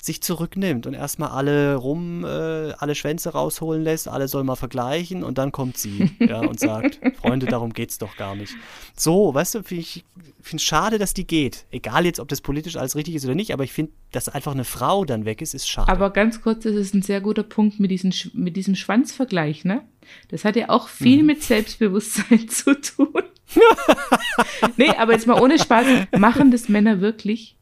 sich 0.00 0.22
zurücknimmt 0.22 0.86
und 0.86 0.94
erstmal 0.94 1.30
alle 1.30 1.74
rum, 1.74 2.24
äh, 2.24 2.72
alle 2.78 2.94
Schwänze 2.94 3.30
rausholen 3.30 3.82
lässt, 3.82 4.08
alle 4.08 4.28
sollen 4.28 4.46
mal 4.46 4.56
vergleichen 4.56 5.24
und 5.24 5.38
dann 5.38 5.50
kommt 5.52 5.76
sie 5.76 6.10
ja, 6.20 6.38
und 6.48 6.60
sagt, 6.60 7.00
Freunde, 7.20 7.46
darum 7.46 7.72
geht's 7.72 7.98
doch 7.98 8.16
gar 8.16 8.36
nicht. 8.36 8.54
So, 8.96 9.34
weißt 9.34 9.56
du, 9.56 9.62
finde 9.62 9.82
ich 9.82 10.04
finde 10.40 10.62
es 10.62 10.64
schade, 10.64 10.98
dass 10.98 11.14
die 11.14 11.26
geht. 11.26 11.66
Egal 11.70 12.04
jetzt, 12.04 12.20
ob 12.20 12.28
das 12.28 12.40
politisch 12.40 12.76
alles 12.76 12.96
richtig 12.96 13.14
ist 13.14 13.24
oder 13.24 13.34
nicht, 13.34 13.52
aber 13.52 13.64
ich 13.64 13.72
finde, 13.72 13.92
dass 14.12 14.28
einfach 14.28 14.52
eine 14.52 14.64
Frau 14.64 15.04
dann 15.04 15.24
weg 15.24 15.42
ist, 15.42 15.54
ist 15.54 15.68
schade. 15.68 15.90
Aber 15.90 16.10
ganz 16.10 16.40
kurz, 16.42 16.64
das 16.64 16.74
ist 16.74 16.94
ein 16.94 17.02
sehr 17.02 17.20
guter 17.20 17.42
Punkt 17.42 17.80
mit, 17.80 17.90
diesen, 17.90 18.14
mit 18.34 18.56
diesem 18.56 18.74
Schwanzvergleich, 18.74 19.64
ne? 19.64 19.82
Das 20.28 20.44
hat 20.44 20.56
ja 20.56 20.70
auch 20.70 20.88
viel 20.88 21.22
mit 21.22 21.42
Selbstbewusstsein 21.42 22.48
zu 22.48 22.80
tun. 22.80 23.22
nee, 24.76 24.90
aber 24.90 25.12
jetzt 25.12 25.26
mal 25.26 25.40
ohne 25.40 25.58
Spaß, 25.58 25.86
machen 26.18 26.50
das 26.50 26.68
Männer 26.68 27.00
wirklich? 27.00 27.56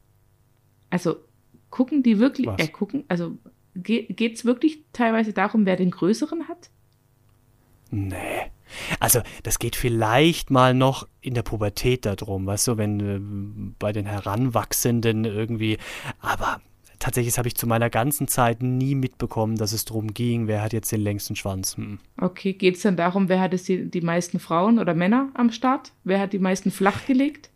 Also 0.89 1.17
gucken 1.69 2.03
die 2.03 2.19
wirklich, 2.19 2.47
Was? 2.47 2.59
äh, 2.59 2.67
gucken, 2.67 3.03
also 3.07 3.37
ge 3.75 4.03
geht 4.11 4.35
es 4.35 4.45
wirklich 4.45 4.83
teilweise 4.93 5.33
darum, 5.33 5.65
wer 5.65 5.75
den 5.75 5.91
größeren 5.91 6.47
hat? 6.47 6.69
Nee. 7.91 8.51
Also, 8.99 9.21
das 9.43 9.59
geht 9.59 9.75
vielleicht 9.75 10.51
mal 10.51 10.73
noch 10.73 11.07
in 11.21 11.33
der 11.33 11.43
Pubertät 11.43 12.05
darum, 12.05 12.45
weißt 12.45 12.67
du, 12.67 12.77
wenn 12.77 12.99
äh, 12.99 13.73
bei 13.79 13.93
den 13.93 14.05
Heranwachsenden 14.05 15.23
irgendwie, 15.23 15.77
aber 16.19 16.59
tatsächlich 16.99 17.37
habe 17.37 17.47
ich 17.47 17.55
zu 17.55 17.67
meiner 17.67 17.89
ganzen 17.89 18.27
Zeit 18.27 18.61
nie 18.61 18.95
mitbekommen, 18.95 19.55
dass 19.55 19.71
es 19.71 19.85
darum 19.85 20.13
ging, 20.13 20.47
wer 20.47 20.61
hat 20.61 20.73
jetzt 20.73 20.91
den 20.91 21.01
längsten 21.01 21.35
Schwanz. 21.35 21.77
Hm. 21.77 21.99
Okay, 22.19 22.53
geht 22.53 22.75
es 22.75 22.81
dann 22.81 22.97
darum, 22.97 23.29
wer 23.29 23.39
hat 23.39 23.53
es 23.53 23.63
die, 23.63 23.89
die 23.89 24.01
meisten 24.01 24.39
Frauen 24.39 24.79
oder 24.79 24.93
Männer 24.93 25.29
am 25.33 25.51
Start? 25.51 25.93
Wer 26.03 26.19
hat 26.19 26.33
die 26.33 26.39
meisten 26.39 26.71
flachgelegt? 26.71 27.49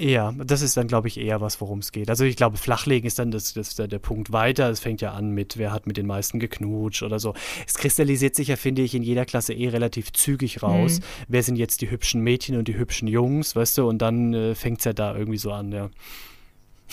Ja, 0.00 0.32
das 0.32 0.62
ist 0.62 0.78
dann, 0.78 0.86
glaube 0.86 1.08
ich, 1.08 1.18
eher 1.20 1.42
was, 1.42 1.60
worum 1.60 1.80
es 1.80 1.92
geht. 1.92 2.08
Also 2.08 2.24
ich 2.24 2.34
glaube, 2.34 2.56
Flachlegen 2.56 3.06
ist 3.06 3.18
dann 3.18 3.30
das, 3.30 3.52
das, 3.52 3.74
der, 3.74 3.86
der 3.86 3.98
Punkt 3.98 4.32
weiter. 4.32 4.70
Es 4.70 4.80
fängt 4.80 5.02
ja 5.02 5.12
an 5.12 5.32
mit, 5.32 5.58
wer 5.58 5.72
hat 5.72 5.86
mit 5.86 5.98
den 5.98 6.06
meisten 6.06 6.40
geknutscht 6.40 7.02
oder 7.02 7.18
so. 7.18 7.34
Es 7.66 7.74
kristallisiert 7.74 8.34
sich 8.34 8.48
ja, 8.48 8.56
finde 8.56 8.80
ich, 8.80 8.94
in 8.94 9.02
jeder 9.02 9.26
Klasse 9.26 9.52
eh 9.52 9.68
relativ 9.68 10.10
zügig 10.12 10.62
raus. 10.62 11.00
Wer 11.28 11.42
sind 11.42 11.56
jetzt 11.56 11.82
die 11.82 11.90
hübschen 11.90 12.22
Mädchen 12.22 12.56
und 12.56 12.66
die 12.66 12.78
hübschen 12.78 13.08
Jungs, 13.08 13.54
weißt 13.54 13.76
du? 13.76 13.86
Und 13.88 13.98
dann 14.00 14.32
äh, 14.32 14.54
fängt 14.54 14.78
es 14.78 14.86
ja 14.86 14.94
da 14.94 15.14
irgendwie 15.14 15.38
so 15.38 15.52
an, 15.52 15.70
ja. 15.70 15.90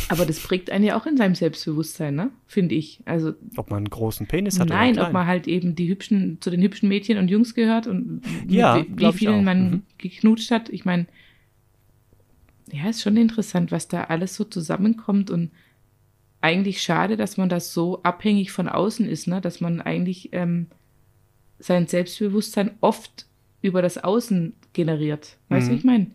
Aber 0.09 0.25
das 0.25 0.39
prägt 0.39 0.69
einen 0.69 0.83
ja 0.83 0.99
auch 0.99 1.05
in 1.05 1.17
seinem 1.17 1.33
Selbstbewusstsein, 1.33 2.13
ne? 2.13 2.29
Finde 2.45 2.75
ich. 2.75 2.99
Also 3.05 3.33
Ob 3.55 3.69
man 3.71 3.77
einen 3.77 3.89
großen 3.89 4.27
Penis 4.27 4.59
hat 4.59 4.69
Nein, 4.69 4.93
oder 4.93 5.01
ob 5.01 5.05
einen 5.07 5.13
man 5.13 5.27
halt 5.27 5.47
eben 5.47 5.75
die 5.75 5.87
hübschen, 5.89 6.37
zu 6.39 6.49
den 6.49 6.61
hübschen 6.61 6.87
Mädchen 6.87 7.17
und 7.17 7.29
Jungs 7.29 7.55
gehört 7.55 7.87
und 7.87 8.21
Ja, 8.47 8.85
wie, 8.85 8.99
wie 8.99 9.13
vielen 9.13 9.43
man 9.43 9.71
Mhm. 9.71 9.81
geknutscht 9.97 10.51
hat. 10.51 10.69
Ich 10.69 10.85
meine, 10.85 11.07
ja, 12.71 12.89
ist 12.89 13.01
schon 13.01 13.17
interessant, 13.17 13.71
was 13.71 13.87
da 13.87 14.05
alles 14.05 14.35
so 14.35 14.43
zusammenkommt 14.43 15.29
und 15.31 15.51
eigentlich 16.41 16.81
schade, 16.81 17.17
dass 17.17 17.37
man 17.37 17.49
das 17.49 17.73
so 17.73 18.03
abhängig 18.03 18.51
von 18.51 18.67
außen 18.69 19.07
ist, 19.07 19.27
ne? 19.27 19.41
Dass 19.41 19.59
man 19.61 19.81
eigentlich 19.81 20.29
ähm, 20.33 20.67
sein 21.59 21.87
Selbstbewusstsein 21.87 22.71
oft 22.81 23.25
über 23.61 23.81
das 23.81 23.97
Außen 23.97 24.53
generiert. 24.73 25.37
Weißt 25.49 25.67
du, 25.67 25.71
Mhm. 25.71 25.75
wie 25.75 25.79
ich 25.79 25.83
meine? 25.83 26.11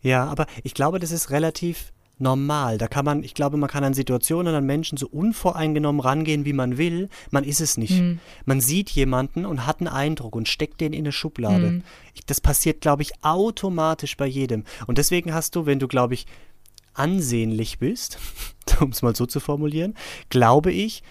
Ja, 0.00 0.24
aber 0.26 0.46
ich 0.62 0.74
glaube, 0.74 0.98
das 0.98 1.10
ist 1.10 1.30
relativ 1.30 1.92
normal. 2.18 2.78
Da 2.78 2.88
kann 2.88 3.04
man, 3.04 3.22
ich 3.22 3.34
glaube, 3.34 3.56
man 3.56 3.68
kann 3.68 3.84
an 3.84 3.94
Situationen, 3.94 4.54
an 4.54 4.64
Menschen 4.64 4.96
so 4.98 5.08
unvoreingenommen 5.08 6.00
rangehen, 6.00 6.44
wie 6.44 6.52
man 6.52 6.78
will. 6.78 7.08
Man 7.30 7.44
ist 7.44 7.60
es 7.60 7.76
nicht. 7.76 8.00
Mhm. 8.00 8.20
Man 8.44 8.60
sieht 8.60 8.90
jemanden 8.90 9.44
und 9.46 9.66
hat 9.66 9.80
einen 9.80 9.88
Eindruck 9.88 10.36
und 10.36 10.48
steckt 10.48 10.80
den 10.80 10.92
in 10.92 11.00
eine 11.00 11.12
Schublade. 11.12 11.70
Mhm. 11.70 11.84
Ich, 12.14 12.24
das 12.24 12.40
passiert, 12.40 12.80
glaube 12.80 13.02
ich, 13.02 13.12
automatisch 13.22 14.16
bei 14.16 14.26
jedem. 14.26 14.64
Und 14.86 14.98
deswegen 14.98 15.34
hast 15.34 15.56
du, 15.56 15.66
wenn 15.66 15.78
du, 15.78 15.88
glaube 15.88 16.14
ich, 16.14 16.26
ansehnlich 16.94 17.78
bist, 17.78 18.18
um 18.80 18.90
es 18.90 19.02
mal 19.02 19.16
so 19.16 19.26
zu 19.26 19.40
formulieren, 19.40 19.94
glaube 20.28 20.72
ich, 20.72 21.02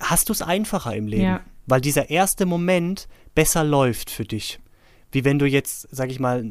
hast 0.00 0.28
du 0.28 0.32
es 0.32 0.42
einfacher 0.42 0.94
im 0.94 1.06
Leben. 1.06 1.24
Ja. 1.24 1.40
Weil 1.66 1.80
dieser 1.80 2.10
erste 2.10 2.44
Moment 2.44 3.08
besser 3.34 3.64
läuft 3.64 4.10
für 4.10 4.24
dich. 4.24 4.60
Wie 5.14 5.24
wenn 5.24 5.38
du 5.38 5.46
jetzt, 5.46 5.86
sag 5.92 6.10
ich 6.10 6.18
mal, 6.18 6.44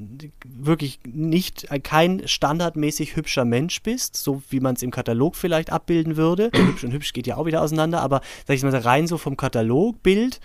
wirklich 0.45 1.01
nicht 1.05 1.69
äh, 1.69 1.79
kein 1.79 2.25
standardmäßig 2.25 3.17
hübscher 3.17 3.43
Mensch 3.43 3.83
bist, 3.83 4.15
so 4.15 4.41
wie 4.49 4.61
man 4.61 4.75
es 4.75 4.81
im 4.81 4.89
Katalog 4.89 5.35
vielleicht 5.35 5.69
abbilden 5.69 6.15
würde. 6.15 6.49
hübsch 6.55 6.85
und 6.85 6.93
hübsch 6.93 7.11
geht 7.11 7.27
ja 7.27 7.35
auch 7.35 7.45
wieder 7.45 7.61
auseinander, 7.61 7.99
aber 7.99 8.21
sag 8.47 8.55
ich 8.55 8.63
mal, 8.63 8.73
rein 8.73 9.05
so 9.05 9.17
vom 9.17 9.35
Katalogbild. 9.35 10.39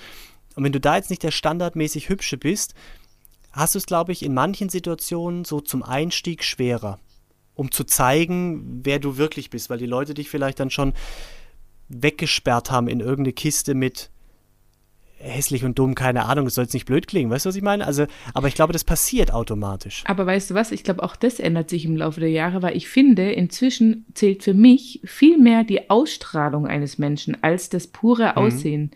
Und 0.56 0.64
wenn 0.64 0.72
du 0.72 0.80
da 0.80 0.96
jetzt 0.96 1.10
nicht 1.10 1.22
der 1.22 1.30
standardmäßig 1.30 2.08
hübsche 2.08 2.38
bist, 2.38 2.74
hast 3.52 3.76
du 3.76 3.78
es, 3.78 3.86
glaube 3.86 4.10
ich, 4.10 4.24
in 4.24 4.34
manchen 4.34 4.68
Situationen 4.68 5.44
so 5.44 5.60
zum 5.60 5.84
Einstieg 5.84 6.42
schwerer, 6.42 6.98
um 7.54 7.70
zu 7.70 7.84
zeigen, 7.84 8.80
wer 8.82 8.98
du 8.98 9.16
wirklich 9.16 9.48
bist, 9.48 9.70
weil 9.70 9.78
die 9.78 9.86
Leute 9.86 10.14
dich 10.14 10.28
vielleicht 10.28 10.58
dann 10.58 10.70
schon 10.70 10.92
weggesperrt 11.88 12.72
haben 12.72 12.88
in 12.88 12.98
irgendeine 12.98 13.32
Kiste 13.32 13.74
mit 13.74 14.10
hässlich 15.20 15.64
und 15.64 15.78
dumm, 15.78 15.94
keine 15.94 16.24
Ahnung, 16.26 16.46
es 16.46 16.54
soll 16.54 16.64
jetzt 16.64 16.74
nicht 16.74 16.86
blöd 16.86 17.08
klingen, 17.08 17.30
weißt 17.30 17.44
du, 17.44 17.48
was 17.48 17.56
ich 17.56 17.62
meine? 17.62 17.86
Also, 17.86 18.06
aber 18.34 18.48
ich 18.48 18.54
glaube, 18.54 18.72
das 18.72 18.84
passiert 18.84 19.32
automatisch. 19.32 20.04
Aber 20.06 20.26
weißt 20.26 20.50
du 20.50 20.54
was? 20.54 20.70
Ich 20.72 20.84
glaube, 20.84 21.02
auch 21.02 21.16
das 21.16 21.40
ändert 21.40 21.70
sich 21.70 21.84
im 21.84 21.96
Laufe 21.96 22.20
der 22.20 22.30
Jahre, 22.30 22.62
weil 22.62 22.76
ich 22.76 22.88
finde, 22.88 23.32
inzwischen 23.32 24.06
zählt 24.14 24.42
für 24.44 24.54
mich 24.54 25.00
viel 25.04 25.38
mehr 25.38 25.64
die 25.64 25.90
Ausstrahlung 25.90 26.66
eines 26.66 26.98
Menschen 26.98 27.36
als 27.42 27.68
das 27.68 27.86
pure 27.88 28.36
Aussehen. 28.36 28.92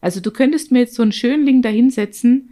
Also 0.00 0.20
du 0.20 0.30
könntest 0.30 0.70
mir 0.70 0.80
jetzt 0.80 0.94
so 0.94 1.02
einen 1.02 1.12
Schönling 1.12 1.62
dahinsetzen 1.62 2.50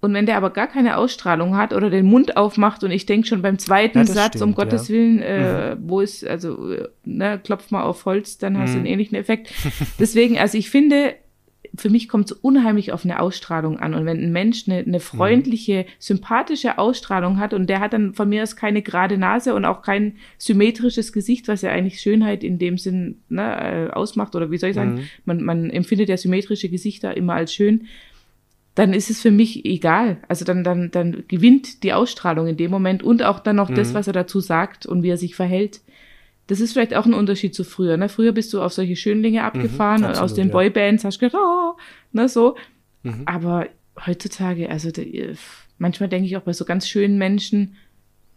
und 0.00 0.14
wenn 0.14 0.26
der 0.26 0.36
aber 0.36 0.50
gar 0.50 0.68
keine 0.68 0.96
Ausstrahlung 0.96 1.56
hat 1.56 1.72
oder 1.72 1.90
den 1.90 2.06
Mund 2.06 2.36
aufmacht 2.36 2.84
und 2.84 2.92
ich 2.92 3.04
denke 3.04 3.26
schon 3.26 3.42
beim 3.42 3.58
zweiten 3.58 3.98
Ja, 3.98 4.04
Satz, 4.04 4.36
um 4.36 4.52
stimmt, 4.52 4.56
Gottes 4.56 4.88
ja. 4.88 4.94
Willen, 4.94 5.20
äh, 5.20 5.76
wo 5.80 6.00
ist, 6.00 6.24
also, 6.24 6.70
äh, 6.72 6.88
ne, 7.04 7.40
klopf 7.42 7.72
mal 7.72 7.82
auf 7.82 8.04
Holz, 8.04 8.38
dann 8.38 8.56
hast 8.56 8.74
du 8.74 8.78
Mhm. 8.78 8.84
einen 8.84 8.92
ähnlichen 8.92 9.16
Effekt. 9.18 9.52
Deswegen, 9.98 10.38
also 10.38 10.56
ich 10.56 10.70
finde, 10.70 11.14
für 11.76 11.90
mich 11.90 12.08
kommt 12.08 12.30
es 12.30 12.32
unheimlich 12.32 12.92
auf 12.92 13.04
eine 13.04 13.20
Ausstrahlung 13.20 13.78
an. 13.78 13.94
Und 13.94 14.06
wenn 14.06 14.22
ein 14.22 14.32
Mensch 14.32 14.64
eine, 14.66 14.78
eine 14.78 15.00
freundliche, 15.00 15.86
sympathische 15.98 16.78
Ausstrahlung 16.78 17.38
hat 17.38 17.54
und 17.54 17.68
der 17.68 17.80
hat 17.80 17.92
dann 17.92 18.14
von 18.14 18.28
mir 18.28 18.42
aus 18.42 18.56
keine 18.56 18.82
gerade 18.82 19.18
Nase 19.18 19.54
und 19.54 19.64
auch 19.64 19.82
kein 19.82 20.16
symmetrisches 20.38 21.12
Gesicht, 21.12 21.48
was 21.48 21.62
ja 21.62 21.70
eigentlich 21.70 22.00
Schönheit 22.00 22.42
in 22.44 22.58
dem 22.58 22.78
Sinn 22.78 23.18
ne, 23.28 23.88
äh, 23.88 23.92
ausmacht, 23.92 24.34
oder 24.34 24.50
wie 24.50 24.58
soll 24.58 24.70
ich 24.70 24.76
sagen, 24.76 24.94
Mhm. 24.94 25.00
man, 25.24 25.42
man 25.42 25.70
empfindet 25.70 26.08
ja 26.08 26.16
symmetrische 26.16 26.68
Gesichter 26.68 27.16
immer 27.16 27.34
als 27.34 27.52
schön, 27.52 27.86
dann 28.74 28.92
ist 28.92 29.10
es 29.10 29.20
für 29.20 29.32
mich 29.32 29.64
egal. 29.64 30.18
Also 30.28 30.44
dann, 30.44 30.62
dann, 30.62 30.90
dann 30.92 31.24
gewinnt 31.26 31.82
die 31.82 31.92
Ausstrahlung 31.92 32.46
in 32.46 32.56
dem 32.56 32.70
Moment 32.70 33.02
und 33.02 33.24
auch 33.24 33.40
dann 33.40 33.56
noch 33.56 33.70
das, 33.70 33.90
Mhm. 33.90 33.94
was 33.94 34.06
er 34.06 34.12
dazu 34.12 34.38
sagt 34.40 34.86
und 34.86 35.02
wie 35.02 35.10
er 35.10 35.16
sich 35.16 35.34
verhält. 35.34 35.80
Das 36.48 36.60
ist 36.60 36.72
vielleicht 36.72 36.94
auch 36.94 37.06
ein 37.06 37.14
Unterschied 37.14 37.54
zu 37.54 37.62
früher. 37.62 37.96
Ne? 37.96 38.08
Früher 38.08 38.32
bist 38.32 38.52
du 38.52 38.60
auf 38.62 38.72
solche 38.72 38.96
Schönlinge 38.96 39.44
abgefahren 39.44 40.02
und 40.04 40.10
aus 40.10 40.16
Mhm, 40.16 40.22
absolut, 40.22 40.38
den 40.38 40.46
ja. 40.48 40.52
Boybands 40.52 41.04
hast 41.04 41.16
du 41.22 41.26
gedacht, 41.26 41.40
oh, 41.40 41.76
ne, 42.12 42.28
so. 42.28 42.56
Mhm. 43.04 43.22
Aber 43.26 43.66
heutzutage, 44.06 44.68
also 44.70 44.90
der, 44.90 45.06
manchmal 45.78 46.08
denke 46.08 46.26
ich 46.26 46.36
auch 46.36 46.42
bei 46.42 46.52
so 46.52 46.64
ganz 46.64 46.88
schönen 46.88 47.18
Menschen, 47.18 47.76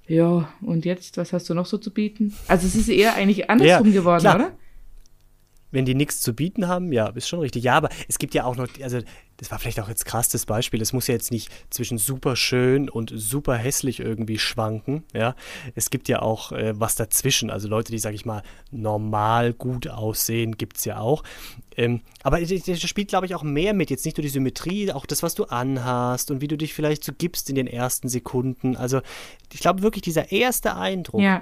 ja, 0.08 0.52
und 0.62 0.84
jetzt, 0.86 1.18
was 1.18 1.32
hast 1.32 1.50
du 1.50 1.54
noch 1.54 1.66
so 1.66 1.78
zu 1.78 1.92
bieten? 1.92 2.34
Also 2.48 2.68
es 2.68 2.76
ist 2.76 2.90
eher 2.90 3.16
eigentlich 3.16 3.50
andersrum 3.50 3.88
Ja, 3.88 3.94
geworden, 3.94 4.22
klar. 4.22 4.36
oder? 4.36 4.52
Wenn 5.72 5.86
die 5.86 5.96
nichts 5.96 6.22
zu 6.22 6.34
bieten 6.34 6.68
haben, 6.68 6.92
ja, 6.92 7.08
ist 7.08 7.28
schon 7.30 7.40
richtig. 7.40 7.64
Ja, 7.64 7.76
aber 7.76 7.90
es 8.08 8.20
gibt 8.20 8.34
ja 8.34 8.44
auch 8.46 8.56
noch, 8.56 8.68
also 8.82 9.00
das 9.38 9.50
war 9.50 9.58
vielleicht 9.58 9.80
auch 9.80 9.90
jetzt 9.90 10.06
krass 10.06 10.30
das 10.30 10.46
Beispiel, 10.46 10.82
es 10.82 10.94
muss 10.94 11.08
ja 11.08 11.14
jetzt 11.16 11.32
nicht 11.32 11.50
zwischen 11.72 11.98
super 11.98 12.36
schön 12.36 12.90
und 12.90 13.12
super 13.16 13.56
hässlich 13.56 14.00
irgendwie 14.00 14.38
schwanken, 14.38 15.04
ja. 15.14 15.36
Es 15.74 15.90
gibt 15.90 16.10
ja 16.10 16.22
auch 16.22 16.52
äh, 16.52 16.80
was 16.80 16.96
dazwischen, 16.96 17.50
also 17.50 17.68
Leute, 17.68 17.92
die, 17.92 17.98
sag 18.00 18.14
ich 18.14 18.26
mal, 18.26 18.44
normal 18.70 19.54
gut 19.54 19.88
aussehen, 19.88 20.58
gibt 20.58 20.78
es 20.78 20.86
ja 20.86 21.00
auch. 21.00 21.24
Ähm, 21.76 22.02
aber 22.22 22.40
das 22.42 22.82
spielt, 22.82 23.08
glaube 23.08 23.26
ich, 23.26 23.34
auch 23.34 23.44
mehr 23.44 23.74
mit, 23.74 23.90
jetzt 23.90 24.06
nicht 24.06 24.18
nur 24.18 24.24
die 24.24 24.30
Symmetrie, 24.30 24.92
auch 24.92 25.06
das, 25.08 25.24
was 25.24 25.34
du 25.34 25.46
anhast 25.46 26.30
und 26.30 26.42
wie 26.42 26.48
du 26.48 26.58
dich 26.58 26.74
vielleicht 26.74 27.04
so 27.04 27.12
gibst 27.18 27.50
in 27.50 27.56
den 27.56 27.68
ersten 27.68 28.10
Sekunden. 28.10 28.76
Also 28.76 29.02
ich 29.54 29.62
glaube 29.62 29.82
wirklich, 29.82 30.04
dieser 30.04 30.32
erste 30.32 30.76
Eindruck, 30.76 31.22
Ja. 31.22 31.42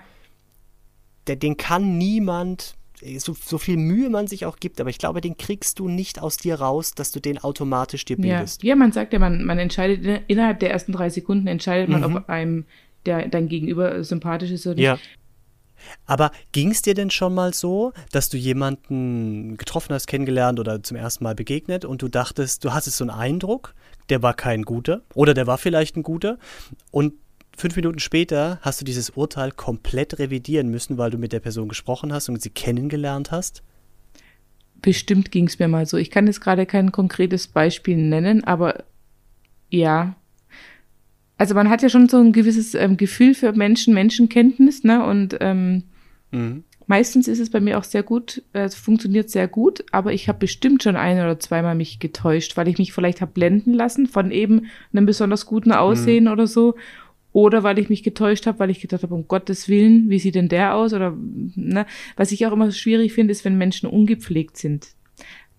der, 1.27 1.35
den 1.35 1.57
kann 1.57 1.97
niemand, 1.97 2.75
so, 3.17 3.33
so 3.33 3.57
viel 3.57 3.77
Mühe 3.77 4.09
man 4.09 4.27
sich 4.27 4.45
auch 4.45 4.57
gibt, 4.57 4.79
aber 4.81 4.89
ich 4.89 4.97
glaube, 4.97 5.21
den 5.21 5.37
kriegst 5.37 5.79
du 5.79 5.87
nicht 5.87 6.21
aus 6.21 6.37
dir 6.37 6.55
raus, 6.59 6.93
dass 6.93 7.11
du 7.11 7.19
den 7.19 7.37
automatisch 7.37 8.05
dir 8.05 8.17
Ja. 8.17 8.21
bildest. 8.37 8.63
ja, 8.63 8.75
man 8.75 8.91
sagt 8.91 9.13
ja, 9.13 9.19
man, 9.19 9.43
man 9.45 9.57
entscheidet 9.59 10.05
in- 10.05 10.19
innerhalb 10.27 10.59
der 10.59 10.71
ersten 10.71 10.91
drei 10.91 11.09
Sekunden 11.09 11.47
entscheidet 11.47 11.89
man, 11.89 12.01
Mhm. 12.09 12.15
ob 12.17 12.29
einem 12.29 12.65
der 13.05 13.27
dein 13.29 13.47
Gegenüber 13.47 14.03
sympathisch 14.03 14.51
ist 14.51 14.67
oder 14.67 14.75
nicht. 14.75 14.83
Ja. 14.85 14.97
Aber 16.05 16.31
ging 16.51 16.71
es 16.71 16.81
dir 16.81 16.93
denn 16.93 17.09
schon 17.09 17.33
mal 17.33 17.53
so, 17.53 17.93
dass 18.11 18.27
du 18.29 18.35
jemanden 18.35 19.55
getroffen 19.55 19.93
hast, 19.93 20.07
kennengelernt 20.07 20.59
oder 20.59 20.83
zum 20.83 20.97
ersten 20.97 21.23
Mal 21.23 21.35
begegnet 21.35 21.85
und 21.85 22.01
du 22.01 22.09
dachtest, 22.09 22.65
du 22.65 22.73
hattest 22.73 22.97
so 22.97 23.05
einen 23.05 23.11
Eindruck, 23.11 23.73
der 24.09 24.21
war 24.21 24.33
kein 24.33 24.63
guter 24.63 25.01
oder 25.13 25.33
der 25.33 25.47
war 25.47 25.57
vielleicht 25.57 25.95
ein 25.95 26.03
guter 26.03 26.37
und 26.91 27.13
fünf 27.59 27.75
Minuten 27.75 27.99
später 27.99 28.59
hast 28.61 28.81
du 28.81 28.85
dieses 28.85 29.11
Urteil 29.11 29.51
komplett 29.51 30.17
revidieren 30.17 30.69
müssen, 30.69 30.97
weil 30.97 31.11
du 31.11 31.17
mit 31.17 31.33
der 31.33 31.39
Person 31.39 31.67
gesprochen 31.67 32.13
hast 32.13 32.29
und 32.29 32.41
sie 32.41 32.49
kennengelernt 32.49 33.31
hast? 33.31 33.63
Bestimmt 34.81 35.31
ging 35.31 35.47
es 35.47 35.59
mir 35.59 35.67
mal 35.67 35.85
so. 35.85 35.97
Ich 35.97 36.09
kann 36.09 36.27
jetzt 36.27 36.39
gerade 36.39 36.65
kein 36.65 36.91
konkretes 36.91 37.47
Beispiel 37.47 37.97
nennen, 37.97 38.45
aber 38.45 38.85
ja. 39.69 40.15
Also 41.37 41.53
man 41.53 41.69
hat 41.69 41.81
ja 41.81 41.89
schon 41.89 42.07
so 42.07 42.17
ein 42.17 42.31
gewisses 42.31 42.75
ähm, 42.75 42.97
Gefühl 42.97 43.33
für 43.33 43.51
Menschen, 43.51 43.93
Menschenkenntnis, 43.93 44.83
ne? 44.83 45.05
Und 45.05 45.37
ähm, 45.41 45.83
mhm. 46.31 46.63
meistens 46.87 47.27
ist 47.27 47.39
es 47.39 47.49
bei 47.49 47.59
mir 47.59 47.77
auch 47.77 47.83
sehr 47.83 48.03
gut, 48.03 48.41
äh, 48.53 48.63
es 48.63 48.75
funktioniert 48.75 49.29
sehr 49.29 49.49
gut, 49.49 49.83
aber 49.91 50.13
ich 50.13 50.29
habe 50.29 50.39
bestimmt 50.39 50.83
schon 50.83 50.95
ein 50.95 51.17
oder 51.17 51.39
zweimal 51.39 51.75
mich 51.75 51.99
getäuscht, 51.99 52.55
weil 52.55 52.69
ich 52.69 52.77
mich 52.77 52.93
vielleicht 52.93 53.19
habe 53.19 53.31
blenden 53.33 53.73
lassen 53.73 54.07
von 54.07 54.31
eben 54.31 54.67
einem 54.93 55.05
besonders 55.05 55.45
guten 55.45 55.73
Aussehen 55.73 56.25
mhm. 56.25 56.31
oder 56.31 56.47
so. 56.47 56.75
Oder 57.31 57.63
weil 57.63 57.77
ich 57.77 57.89
mich 57.89 58.03
getäuscht 58.03 58.47
habe, 58.47 58.59
weil 58.59 58.71
ich 58.71 58.81
gedacht 58.81 59.03
habe, 59.03 59.13
um 59.13 59.27
Gottes 59.27 59.69
Willen, 59.69 60.09
wie 60.09 60.19
sieht 60.19 60.35
denn 60.35 60.49
der 60.49 60.75
aus? 60.75 60.93
Oder 60.93 61.15
ne? 61.15 61.85
was 62.15 62.31
ich 62.31 62.45
auch 62.47 62.51
immer 62.51 62.71
schwierig 62.71 63.13
finde, 63.13 63.31
ist, 63.31 63.45
wenn 63.45 63.57
Menschen 63.57 63.87
ungepflegt 63.87 64.57
sind. 64.57 64.87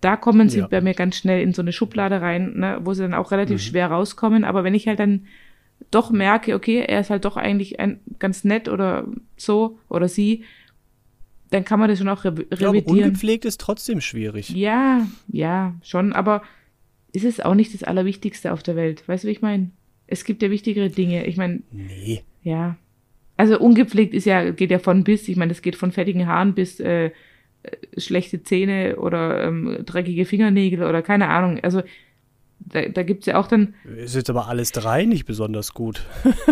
Da 0.01 0.17
kommen 0.17 0.49
sie 0.49 0.61
ja. 0.61 0.67
bei 0.67 0.81
mir 0.81 0.95
ganz 0.95 1.17
schnell 1.17 1.43
in 1.43 1.53
so 1.53 1.63
eine 1.63 1.73
Schublade 1.73 2.21
rein, 2.21 2.55
ne, 2.57 2.79
wo 2.83 2.95
sie 2.95 3.03
dann 3.03 3.15
auch 3.15 3.31
relativ 3.33 3.57
mhm. 3.57 3.65
schwer 3.65 3.89
rauskommen. 3.89 4.45
Aber 4.45 4.65
wenn 4.65 4.75
ich 4.75 4.89
halt 4.89 4.99
dann 4.99 5.27
doch 5.91 6.11
merke, 6.11 6.55
okay, 6.55 6.85
er 6.87 7.01
ist 7.01 7.11
halt 7.11 7.25
doch 7.25 7.37
eigentlich 7.37 7.79
ein, 7.81 8.01
ganz 8.19 8.45
nett 8.45 8.69
oder 8.69 9.07
so 9.37 9.79
oder 9.89 10.09
sie, 10.09 10.45
dann 11.51 11.65
kann 11.65 11.81
man 11.81 11.89
das 11.89 11.99
schon 11.99 12.09
auch 12.09 12.25
re 12.25 12.33
revidieren. 12.33 12.97
Ja, 12.97 13.05
ungepflegt 13.07 13.45
ist 13.45 13.61
trotzdem 13.61 14.01
schwierig. 14.01 14.51
Ja, 14.51 15.07
ja, 15.29 15.75
schon, 15.83 16.13
aber 16.13 16.43
ist 17.13 17.25
es 17.25 17.41
auch 17.41 17.55
nicht 17.55 17.75
das 17.75 17.83
Allerwichtigste 17.83 18.53
auf 18.53 18.63
der 18.63 18.77
Welt. 18.77 19.07
Weißt 19.07 19.25
du, 19.25 19.29
wie 19.29 19.33
ich 19.33 19.43
meine? 19.43 19.71
Es 20.11 20.25
gibt 20.25 20.43
ja 20.43 20.51
wichtigere 20.51 20.91
Dinge. 20.91 21.27
Ich 21.27 21.37
meine. 21.37 21.63
Nee. 21.73 22.23
Ja. 22.43 22.77
Also 23.37 23.59
ungepflegt 23.59 24.13
ist 24.13 24.27
ja, 24.27 24.51
geht 24.51 24.71
ja 24.71 24.79
von 24.79 25.05
bis. 25.05 25.29
Ich 25.29 25.37
meine, 25.37 25.53
es 25.53 25.63
geht 25.63 25.77
von 25.77 25.93
fettigen 25.93 26.27
Haaren 26.27 26.55
bis 26.55 26.79
äh, 26.81 27.07
äh, 27.07 27.11
schlechte 27.99 28.43
Zähne 28.43 28.97
oder 28.97 29.45
ähm, 29.45 29.79
dreckige 29.87 30.25
Fingernägel 30.27 30.83
oder 30.83 31.03
keine 31.03 31.29
Ahnung. 31.29 31.59
Also 31.63 31.83
da, 32.59 32.83
da 32.89 33.03
gibt 33.03 33.21
es 33.21 33.27
ja 33.27 33.39
auch 33.39 33.49
dann. 33.49 33.75
Ist 33.97 34.15
jetzt 34.15 34.31
aber 34.31 34.49
alles 34.49 34.73
drei 34.73 35.05
nicht 35.05 35.25
besonders 35.25 35.75
gut. 35.75 36.03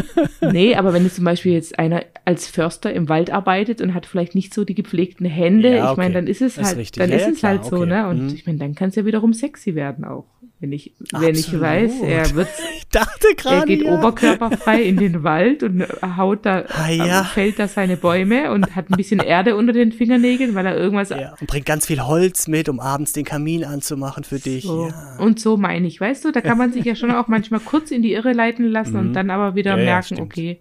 nee, 0.40 0.74
aber 0.74 0.92
wenn 0.92 1.04
jetzt 1.04 1.16
zum 1.16 1.24
Beispiel 1.24 1.52
jetzt 1.52 1.78
einer 1.78 2.04
als 2.24 2.48
Förster 2.48 2.92
im 2.92 3.08
Wald 3.08 3.30
arbeitet 3.30 3.80
und 3.80 3.94
hat 3.94 4.06
vielleicht 4.06 4.34
nicht 4.34 4.54
so 4.54 4.64
die 4.64 4.74
gepflegten 4.74 5.26
Hände, 5.26 5.76
ja, 5.76 5.84
okay. 5.84 5.92
ich 5.92 5.96
meine, 5.98 6.14
dann 6.14 6.26
ist 6.26 6.42
es 6.42 6.56
halt, 6.56 6.78
ist 6.78 6.98
dann 6.98 7.10
ja, 7.10 7.16
ist 7.16 7.28
es 7.28 7.38
klar, 7.38 7.52
halt 7.52 7.64
so, 7.64 7.76
okay. 7.76 7.86
ne? 7.86 8.08
Und 8.08 8.22
mhm. 8.24 8.34
ich 8.34 8.46
meine, 8.46 8.58
dann 8.58 8.74
kann 8.74 8.88
es 8.88 8.96
ja 8.96 9.04
wiederum 9.04 9.32
sexy 9.32 9.74
werden 9.74 10.04
auch. 10.04 10.26
Wenn 10.60 10.72
ich, 10.72 10.92
wenn 11.12 11.36
ich 11.36 11.58
weiß, 11.58 12.00
er 12.02 12.34
wird, 12.34 12.48
ich 12.76 12.88
dachte 12.88 13.28
grade, 13.36 13.58
er 13.58 13.66
geht 13.66 13.82
ja. 13.82 13.96
oberkörperfrei 13.96 14.82
in 14.82 14.96
den 14.96 15.22
Wald 15.22 15.62
und 15.62 15.84
haut 16.16 16.44
da, 16.44 16.64
ah, 16.68 16.90
ja. 16.90 17.22
fällt 17.22 17.60
da 17.60 17.68
seine 17.68 17.96
Bäume 17.96 18.50
und 18.50 18.74
hat 18.74 18.90
ein 18.90 18.96
bisschen 18.96 19.20
Erde 19.20 19.54
unter 19.54 19.72
den 19.72 19.92
Fingernägeln, 19.92 20.56
weil 20.56 20.66
er 20.66 20.76
irgendwas. 20.76 21.10
Ja, 21.10 21.36
und 21.40 21.46
bringt 21.46 21.66
ganz 21.66 21.86
viel 21.86 22.00
Holz 22.00 22.48
mit, 22.48 22.68
um 22.68 22.80
abends 22.80 23.12
den 23.12 23.24
Kamin 23.24 23.64
anzumachen 23.64 24.24
für 24.24 24.40
dich. 24.40 24.64
So. 24.64 24.88
Ja. 24.88 25.18
Und 25.18 25.38
so 25.38 25.56
meine 25.56 25.86
ich, 25.86 26.00
weißt 26.00 26.24
du, 26.24 26.32
da 26.32 26.40
kann 26.40 26.58
man 26.58 26.72
sich 26.72 26.84
ja 26.84 26.96
schon 26.96 27.10
auch 27.12 27.28
manchmal 27.28 27.60
kurz 27.60 27.92
in 27.92 28.02
die 28.02 28.12
Irre 28.12 28.32
leiten 28.32 28.66
lassen 28.66 28.96
und 28.96 29.08
mhm. 29.10 29.12
dann 29.12 29.30
aber 29.30 29.54
wieder 29.54 29.76
merken, 29.76 30.20
okay, 30.20 30.58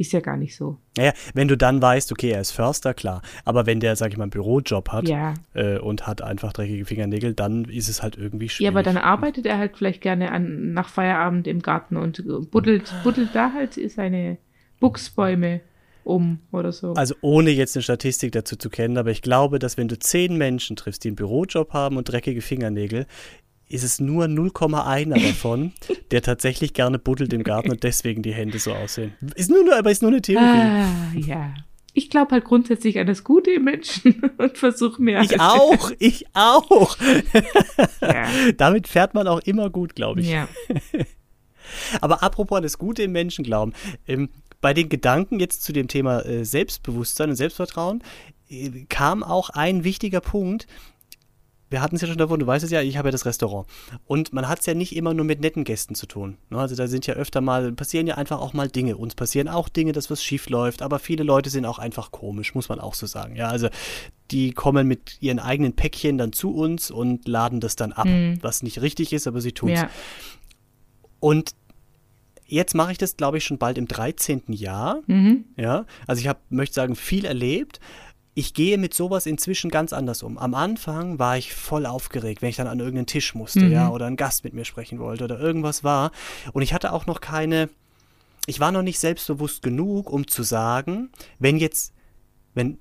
ist 0.00 0.12
ja 0.12 0.20
gar 0.20 0.38
nicht 0.38 0.56
so. 0.56 0.78
Naja, 0.96 1.12
wenn 1.34 1.46
du 1.46 1.58
dann 1.58 1.82
weißt, 1.82 2.10
okay, 2.10 2.30
er 2.30 2.40
ist 2.40 2.52
Förster, 2.52 2.94
klar. 2.94 3.20
Aber 3.44 3.66
wenn 3.66 3.80
der, 3.80 3.96
sag 3.96 4.10
ich 4.10 4.16
mal, 4.16 4.24
einen 4.24 4.30
Bürojob 4.30 4.88
hat 4.90 5.06
ja. 5.06 5.34
äh, 5.52 5.78
und 5.78 6.06
hat 6.06 6.22
einfach 6.22 6.54
dreckige 6.54 6.86
Fingernägel, 6.86 7.34
dann 7.34 7.66
ist 7.66 7.90
es 7.90 8.02
halt 8.02 8.16
irgendwie 8.16 8.48
schwierig. 8.48 8.64
Ja, 8.64 8.70
aber 8.70 8.82
dann 8.82 8.96
arbeitet 8.96 9.44
er 9.44 9.58
halt 9.58 9.76
vielleicht 9.76 10.00
gerne 10.00 10.32
an, 10.32 10.72
nach 10.72 10.88
Feierabend 10.88 11.46
im 11.46 11.60
Garten 11.60 11.98
und 11.98 12.24
buddelt, 12.50 12.94
buddelt 13.04 13.28
da 13.34 13.52
halt 13.52 13.78
seine 13.90 14.38
Buchsbäume 14.80 15.60
um 16.02 16.40
oder 16.50 16.72
so. 16.72 16.94
Also 16.94 17.14
ohne 17.20 17.50
jetzt 17.50 17.76
eine 17.76 17.82
Statistik 17.82 18.32
dazu 18.32 18.56
zu 18.56 18.70
kennen, 18.70 18.96
aber 18.96 19.10
ich 19.10 19.20
glaube, 19.20 19.58
dass 19.58 19.76
wenn 19.76 19.88
du 19.88 19.98
zehn 19.98 20.36
Menschen 20.36 20.76
triffst, 20.76 21.04
die 21.04 21.08
einen 21.08 21.16
Bürojob 21.16 21.72
haben 21.72 21.98
und 21.98 22.04
dreckige 22.04 22.40
Fingernägel, 22.40 23.06
ist 23.70 23.84
es 23.84 24.00
nur 24.00 24.24
0,1 24.26 25.14
davon, 25.14 25.72
der 26.10 26.22
tatsächlich 26.22 26.74
gerne 26.74 26.98
buddelt 26.98 27.32
im 27.32 27.44
Garten 27.44 27.70
und 27.70 27.84
deswegen 27.84 28.22
die 28.22 28.34
Hände 28.34 28.58
so 28.58 28.72
aussehen. 28.72 29.14
Ist 29.36 29.48
nur, 29.48 29.76
aber 29.76 29.90
ist 29.90 30.02
nur 30.02 30.10
eine 30.10 30.20
Theorie. 30.20 30.44
Ah, 30.44 31.12
ja. 31.14 31.54
Ich 31.92 32.10
glaube 32.10 32.32
halt 32.32 32.44
grundsätzlich 32.44 32.98
an 32.98 33.06
das 33.06 33.24
Gute 33.24 33.52
im 33.52 33.64
Menschen 33.64 34.22
und 34.38 34.58
versuche 34.58 35.00
mir. 35.00 35.20
Ich 35.22 35.40
auch, 35.40 35.90
ich 35.98 36.26
auch. 36.34 36.96
Ja. 38.00 38.28
Damit 38.56 38.88
fährt 38.88 39.14
man 39.14 39.28
auch 39.28 39.40
immer 39.40 39.70
gut, 39.70 39.94
glaube 39.94 40.20
ich. 40.20 40.30
Ja. 40.30 40.48
Aber 42.00 42.22
apropos 42.22 42.56
an 42.56 42.62
das 42.64 42.78
Gute 42.78 43.04
im 43.04 43.12
Menschen 43.12 43.44
glauben, 43.44 43.72
ähm, 44.08 44.30
bei 44.60 44.74
den 44.74 44.88
Gedanken 44.88 45.38
jetzt 45.38 45.62
zu 45.62 45.72
dem 45.72 45.88
Thema 45.88 46.24
äh, 46.24 46.44
Selbstbewusstsein 46.44 47.30
und 47.30 47.36
Selbstvertrauen 47.36 48.02
äh, 48.48 48.84
kam 48.88 49.22
auch 49.22 49.50
ein 49.50 49.84
wichtiger 49.84 50.20
Punkt, 50.20 50.66
wir 51.70 51.80
hatten 51.80 51.94
es 51.94 52.02
ja 52.02 52.08
schon 52.08 52.18
davon, 52.18 52.40
du 52.40 52.46
weißt 52.46 52.64
es 52.64 52.72
ja, 52.72 52.82
ich 52.82 52.96
habe 52.96 53.08
ja 53.08 53.12
das 53.12 53.24
Restaurant. 53.24 53.66
Und 54.04 54.32
man 54.32 54.48
hat 54.48 54.60
es 54.60 54.66
ja 54.66 54.74
nicht 54.74 54.94
immer 54.94 55.14
nur 55.14 55.24
mit 55.24 55.40
netten 55.40 55.62
Gästen 55.62 55.94
zu 55.94 56.06
tun. 56.06 56.36
Ne? 56.50 56.58
Also 56.58 56.74
da 56.74 56.88
sind 56.88 57.06
ja 57.06 57.14
öfter 57.14 57.40
mal, 57.40 57.72
passieren 57.72 58.08
ja 58.08 58.16
einfach 58.16 58.40
auch 58.40 58.52
mal 58.52 58.68
Dinge. 58.68 58.96
Uns 58.96 59.14
passieren 59.14 59.48
auch 59.48 59.68
Dinge, 59.68 59.92
dass 59.92 60.10
was 60.10 60.22
schief 60.22 60.48
läuft, 60.48 60.82
aber 60.82 60.98
viele 60.98 61.22
Leute 61.22 61.48
sind 61.48 61.64
auch 61.64 61.78
einfach 61.78 62.10
komisch, 62.10 62.56
muss 62.56 62.68
man 62.68 62.80
auch 62.80 62.94
so 62.94 63.06
sagen. 63.06 63.36
Ja, 63.36 63.48
also 63.48 63.68
die 64.32 64.52
kommen 64.52 64.88
mit 64.88 65.18
ihren 65.20 65.38
eigenen 65.38 65.74
Päckchen 65.74 66.18
dann 66.18 66.32
zu 66.32 66.52
uns 66.52 66.90
und 66.90 67.28
laden 67.28 67.60
das 67.60 67.76
dann 67.76 67.92
ab, 67.92 68.06
mhm. 68.06 68.38
was 68.42 68.64
nicht 68.64 68.82
richtig 68.82 69.12
ist, 69.12 69.28
aber 69.28 69.40
sie 69.40 69.52
tun 69.52 69.70
es. 69.70 69.82
Ja. 69.82 69.90
Und 71.20 71.54
jetzt 72.46 72.74
mache 72.74 72.90
ich 72.90 72.98
das, 72.98 73.16
glaube 73.16 73.38
ich, 73.38 73.44
schon 73.44 73.58
bald 73.58 73.78
im 73.78 73.86
13. 73.86 74.42
Jahr. 74.48 75.02
Mhm. 75.06 75.44
Ja, 75.56 75.86
also 76.08 76.20
ich 76.20 76.26
habe, 76.26 76.40
möchte 76.48 76.74
sagen, 76.74 76.96
viel 76.96 77.24
erlebt 77.24 77.80
ich 78.40 78.54
gehe 78.54 78.78
mit 78.78 78.94
sowas 78.94 79.26
inzwischen 79.26 79.70
ganz 79.70 79.92
anders 79.92 80.22
um. 80.22 80.38
Am 80.38 80.54
Anfang 80.54 81.18
war 81.18 81.36
ich 81.36 81.54
voll 81.54 81.84
aufgeregt, 81.84 82.40
wenn 82.40 82.48
ich 82.48 82.56
dann 82.56 82.68
an 82.68 82.78
irgendeinen 82.78 83.06
Tisch 83.06 83.34
musste, 83.34 83.60
mhm. 83.60 83.72
ja, 83.72 83.90
oder 83.90 84.06
ein 84.06 84.16
Gast 84.16 84.44
mit 84.44 84.54
mir 84.54 84.64
sprechen 84.64 84.98
wollte 84.98 85.24
oder 85.24 85.38
irgendwas 85.38 85.84
war. 85.84 86.10
Und 86.54 86.62
ich 86.62 86.72
hatte 86.72 86.94
auch 86.94 87.04
noch 87.04 87.20
keine, 87.20 87.68
ich 88.46 88.58
war 88.58 88.72
noch 88.72 88.80
nicht 88.80 88.98
selbstbewusst 88.98 89.60
genug, 89.62 90.10
um 90.10 90.26
zu 90.26 90.42
sagen, 90.42 91.10
wenn 91.38 91.58
jetzt, 91.58 91.92
wenn, 92.54 92.78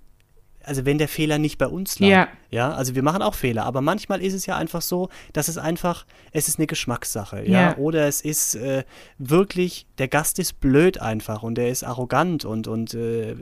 also 0.64 0.86
wenn 0.86 0.98
der 0.98 1.10
Fehler 1.10 1.40
nicht 1.40 1.58
bei 1.58 1.68
uns 1.68 2.00
lag. 2.00 2.08
Ja. 2.08 2.28
ja. 2.52 2.72
Also 2.72 2.96
wir 2.96 3.04
machen 3.04 3.22
auch 3.22 3.36
Fehler, 3.36 3.66
aber 3.66 3.82
manchmal 3.82 4.22
ist 4.22 4.34
es 4.34 4.46
ja 4.46 4.56
einfach 4.56 4.82
so, 4.82 5.10
dass 5.34 5.50
es 5.50 5.58
einfach, 5.58 6.06
es 6.32 6.48
ist 6.48 6.58
eine 6.58 6.68
Geschmackssache, 6.68 7.46
ja. 7.46 7.62
ja. 7.72 7.78
Oder 7.78 8.08
es 8.08 8.22
ist 8.22 8.56
äh, 8.56 8.86
wirklich, 9.18 9.88
der 9.98 10.08
Gast 10.08 10.40
ist 10.40 10.62
blöd 10.62 11.02
einfach 11.02 11.44
und 11.44 11.56
der 11.56 11.68
ist 11.68 11.84
arrogant 11.84 12.46
und, 12.46 12.70
und 12.70 12.94
äh, 12.94 13.36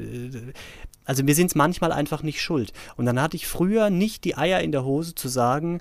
also 1.07 1.25
wir 1.25 1.33
sind 1.33 1.47
es 1.47 1.55
manchmal 1.55 1.91
einfach 1.91 2.21
nicht 2.21 2.41
schuld. 2.41 2.73
Und 2.97 3.05
dann 3.05 3.19
hatte 3.19 3.37
ich 3.37 3.47
früher 3.47 3.89
nicht 3.89 4.25
die 4.25 4.37
Eier 4.37 4.59
in 4.59 4.73
der 4.73 4.83
Hose 4.83 5.15
zu 5.15 5.29
sagen, 5.29 5.79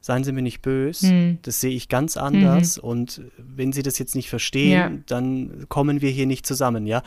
seien 0.00 0.24
Sie 0.24 0.32
mir 0.32 0.42
nicht 0.42 0.62
böse, 0.62 1.08
hm. 1.08 1.38
das 1.42 1.60
sehe 1.60 1.72
ich 1.72 1.88
ganz 1.88 2.16
anders 2.16 2.78
mhm. 2.78 2.88
und 2.88 3.22
wenn 3.38 3.72
Sie 3.72 3.82
das 3.82 3.98
jetzt 3.98 4.16
nicht 4.16 4.30
verstehen, 4.30 4.72
ja. 4.72 4.90
dann 5.06 5.66
kommen 5.68 6.00
wir 6.00 6.10
hier 6.10 6.26
nicht 6.26 6.46
zusammen, 6.46 6.86
ja. 6.86 7.02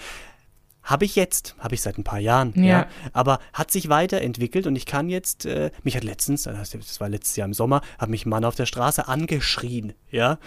Habe 0.81 1.05
ich 1.05 1.15
jetzt, 1.15 1.55
habe 1.57 1.73
ich 1.73 1.81
seit 1.81 1.97
ein 1.97 2.03
paar 2.03 2.19
Jahren, 2.19 2.53
ja. 2.55 2.63
ja. 2.63 2.87
Aber 3.11 3.39
hat 3.53 3.71
sich 3.71 3.89
weiterentwickelt 3.89 4.67
und 4.67 4.75
ich 4.75 4.85
kann 4.85 5.09
jetzt, 5.09 5.45
äh, 5.45 5.71
mich 5.83 5.95
hat 5.95 6.03
letztens, 6.03 6.43
das 6.43 6.99
war 7.01 7.09
letztes 7.09 7.35
Jahr 7.35 7.47
im 7.47 7.53
Sommer, 7.53 7.81
hat 7.97 8.09
mich 8.09 8.25
ein 8.25 8.29
Mann 8.29 8.45
auf 8.45 8.55
der 8.55 8.65
Straße 8.65 9.07
angeschrien, 9.07 9.93
ja. 10.11 10.37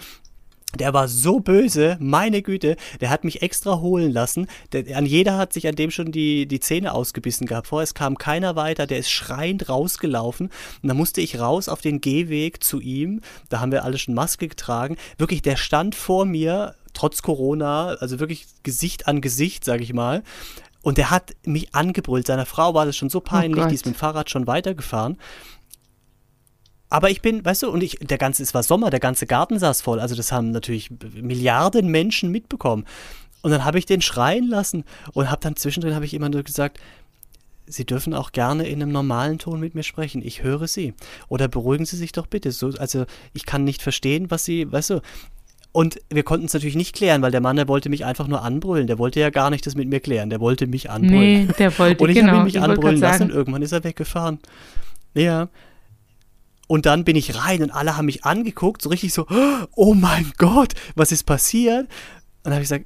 Der 0.77 0.93
war 0.93 1.07
so 1.07 1.39
böse, 1.39 1.97
meine 1.99 2.43
Güte, 2.43 2.75
der 3.01 3.09
hat 3.09 3.23
mich 3.23 3.41
extra 3.41 3.79
holen 3.79 4.11
lassen. 4.11 4.47
Der, 4.71 4.97
an 4.97 5.07
jeder 5.07 5.35
hat 5.35 5.51
sich 5.51 5.67
an 5.67 5.75
dem 5.75 5.89
schon 5.89 6.11
die, 6.11 6.45
die 6.45 6.59
Zähne 6.59 6.93
ausgebissen 6.93 7.47
gehabt. 7.47 7.67
Vorher 7.67 7.83
es 7.83 7.95
kam 7.95 8.19
keiner 8.19 8.55
weiter, 8.55 8.85
der 8.85 8.99
ist 8.99 9.09
schreiend 9.09 9.67
rausgelaufen. 9.67 10.51
Und 10.83 10.87
dann 10.87 10.97
musste 10.97 11.21
ich 11.21 11.39
raus 11.39 11.69
auf 11.69 11.81
den 11.81 12.01
Gehweg 12.01 12.63
zu 12.63 12.79
ihm. 12.79 13.21
Da 13.49 13.61
haben 13.61 13.71
wir 13.71 13.83
alle 13.83 13.97
schon 13.97 14.13
Maske 14.13 14.47
getragen. 14.47 14.97
Wirklich, 15.17 15.41
der 15.41 15.55
stand 15.55 15.95
vor 15.95 16.25
mir, 16.25 16.75
trotz 16.93 17.23
Corona, 17.23 17.95
also 17.99 18.19
wirklich 18.19 18.45
Gesicht 18.61 19.07
an 19.07 19.21
Gesicht, 19.21 19.65
sag 19.65 19.81
ich 19.81 19.93
mal. 19.93 20.21
Und 20.83 20.99
der 20.99 21.09
hat 21.09 21.35
mich 21.45 21.73
angebrüllt. 21.73 22.27
Seiner 22.27 22.45
Frau 22.45 22.75
war 22.75 22.85
das 22.85 22.95
schon 22.95 23.09
so 23.09 23.17
oh 23.19 23.21
peinlich, 23.21 23.63
oh 23.63 23.67
die 23.67 23.75
ist 23.75 23.87
mit 23.87 23.95
dem 23.95 23.99
Fahrrad 23.99 24.29
schon 24.29 24.45
weitergefahren. 24.45 25.17
Aber 26.89 27.09
ich 27.09 27.21
bin, 27.21 27.45
weißt 27.45 27.63
du, 27.63 27.69
und 27.69 27.83
ich, 27.83 27.97
der 28.01 28.17
ganze, 28.17 28.41
es 28.41 28.53
war 28.53 28.63
Sommer, 28.63 28.89
der 28.89 28.99
ganze 28.99 29.27
Garten 29.27 29.59
saß 29.59 29.81
voll. 29.81 29.99
Also 29.99 30.15
das 30.15 30.31
haben 30.31 30.51
natürlich 30.51 30.89
Milliarden 31.13 31.89
Menschen 31.89 32.31
mitbekommen. 32.31 32.85
Und 33.41 33.51
dann 33.51 33.63
habe 33.63 33.79
ich 33.79 33.85
den 33.85 34.01
schreien 34.01 34.47
lassen 34.47 34.83
und 35.13 35.29
habe 35.29 35.41
dann 35.41 35.55
zwischendrin 35.55 35.95
habe 35.95 36.05
ich 36.05 36.13
immer 36.13 36.29
nur 36.29 36.43
gesagt, 36.43 36.79
Sie 37.71 37.85
dürfen 37.85 38.15
auch 38.15 38.31
gerne 38.31 38.67
in 38.67 38.81
einem 38.81 38.91
normalen 38.91 39.37
Ton 39.37 39.59
mit 39.59 39.75
mir 39.75 39.83
sprechen. 39.83 40.23
Ich 40.25 40.41
höre 40.41 40.67
Sie. 40.67 40.95
Oder 41.27 41.47
beruhigen 41.47 41.85
Sie 41.85 41.97
sich 41.97 42.11
doch 42.11 42.25
bitte. 42.25 42.51
So, 42.51 42.71
also 42.79 43.05
ich 43.33 43.45
kann 43.45 43.63
nicht 43.63 43.83
verstehen, 43.83 44.31
was 44.31 44.43
Sie, 44.43 44.71
weißt 44.71 44.89
du. 44.89 45.01
Und 45.71 46.01
wir 46.09 46.23
konnten 46.23 46.47
es 46.47 46.53
natürlich 46.53 46.75
nicht 46.75 46.95
klären, 46.95 47.21
weil 47.21 47.29
der 47.29 47.41
Mann, 47.41 47.57
der 47.57 47.67
wollte 47.67 47.89
mich 47.89 48.05
einfach 48.05 48.27
nur 48.27 48.41
anbrüllen. 48.41 48.87
Der 48.87 48.97
wollte 48.97 49.19
ja 49.19 49.29
gar 49.29 49.51
nicht 49.51 49.67
das 49.67 49.75
mit 49.75 49.87
mir 49.87 49.99
klären. 49.99 50.31
Der 50.31 50.39
wollte 50.39 50.65
mich 50.65 50.89
anbrüllen. 50.89 51.45
Nee, 51.45 51.53
der 51.59 51.77
wollte, 51.77 52.03
Und 52.03 52.09
ich 52.09 52.15
genau, 52.15 52.31
habe 52.31 52.45
mich 52.45 52.59
anbrüllen 52.59 52.99
lassen 52.99 53.23
und 53.25 53.29
irgendwann 53.29 53.61
ist 53.61 53.71
er 53.71 53.83
weggefahren. 53.83 54.39
Ja, 55.13 55.49
und 56.69 56.85
dann 56.85 57.03
bin 57.03 57.15
ich 57.15 57.35
rein 57.35 57.63
und 57.63 57.71
alle 57.71 57.97
haben 57.97 58.05
mich 58.05 58.25
angeguckt, 58.25 58.83
so 58.83 58.89
richtig 58.89 59.11
so, 59.11 59.25
oh 59.75 59.95
mein 59.95 60.31
Gott, 60.37 60.75
was 60.93 61.11
ist 61.11 61.23
passiert? 61.23 61.87
Und 61.87 61.89
dann 62.43 62.53
habe 62.53 62.61
ich 62.61 62.69
gesagt, 62.69 62.85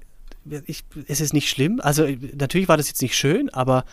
ich, 0.67 0.85
es 1.09 1.19
ist 1.19 1.33
nicht 1.33 1.49
schlimm. 1.49 1.81
Also 1.83 2.07
natürlich 2.33 2.69
war 2.69 2.77
das 2.77 2.87
jetzt 2.87 3.01
nicht 3.01 3.17
schön, 3.17 3.49
aber 3.49 3.83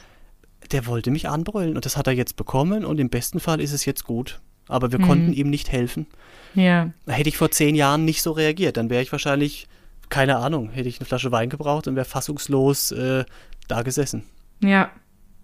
der 0.70 0.86
wollte 0.86 1.10
mich 1.10 1.28
anbrüllen 1.28 1.74
und 1.74 1.86
das 1.86 1.96
hat 1.96 2.06
er 2.06 2.12
jetzt 2.12 2.36
bekommen 2.36 2.84
und 2.84 3.00
im 3.00 3.10
besten 3.10 3.40
Fall 3.40 3.60
ist 3.60 3.72
es 3.72 3.84
jetzt 3.84 4.04
gut. 4.04 4.40
Aber 4.68 4.92
wir 4.92 5.00
mhm. 5.00 5.06
konnten 5.06 5.32
ihm 5.32 5.50
nicht 5.50 5.72
helfen. 5.72 6.06
Ja. 6.54 6.92
Hätte 7.08 7.28
ich 7.28 7.36
vor 7.36 7.50
zehn 7.50 7.74
Jahren 7.74 8.04
nicht 8.04 8.22
so 8.22 8.30
reagiert, 8.30 8.76
dann 8.76 8.90
wäre 8.90 9.02
ich 9.02 9.10
wahrscheinlich, 9.10 9.66
keine 10.08 10.36
Ahnung, 10.36 10.70
hätte 10.70 10.88
ich 10.88 11.00
eine 11.00 11.06
Flasche 11.06 11.32
Wein 11.32 11.50
gebraucht 11.50 11.88
und 11.88 11.96
wäre 11.96 12.06
fassungslos 12.06 12.92
äh, 12.92 13.24
da 13.66 13.82
gesessen. 13.82 14.22
Ja, 14.62 14.92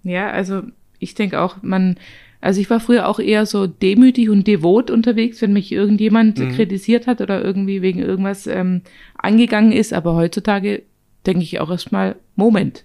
ja, 0.04 0.30
also 0.30 0.62
ich 1.00 1.16
denke 1.16 1.40
auch, 1.40 1.56
man, 1.62 1.98
also 2.40 2.60
ich 2.60 2.70
war 2.70 2.80
früher 2.80 3.08
auch 3.08 3.18
eher 3.18 3.46
so 3.46 3.66
demütig 3.66 4.28
und 4.28 4.46
devot 4.46 4.90
unterwegs, 4.90 5.40
wenn 5.42 5.52
mich 5.52 5.72
irgendjemand 5.72 6.38
mhm. 6.38 6.52
kritisiert 6.52 7.06
hat 7.06 7.20
oder 7.20 7.44
irgendwie 7.44 7.82
wegen 7.82 8.00
irgendwas 8.00 8.46
ähm, 8.46 8.82
angegangen 9.16 9.72
ist. 9.72 9.92
Aber 9.92 10.14
heutzutage 10.14 10.82
denke 11.26 11.42
ich 11.42 11.60
auch 11.60 11.70
erstmal, 11.70 12.16
Moment, 12.34 12.84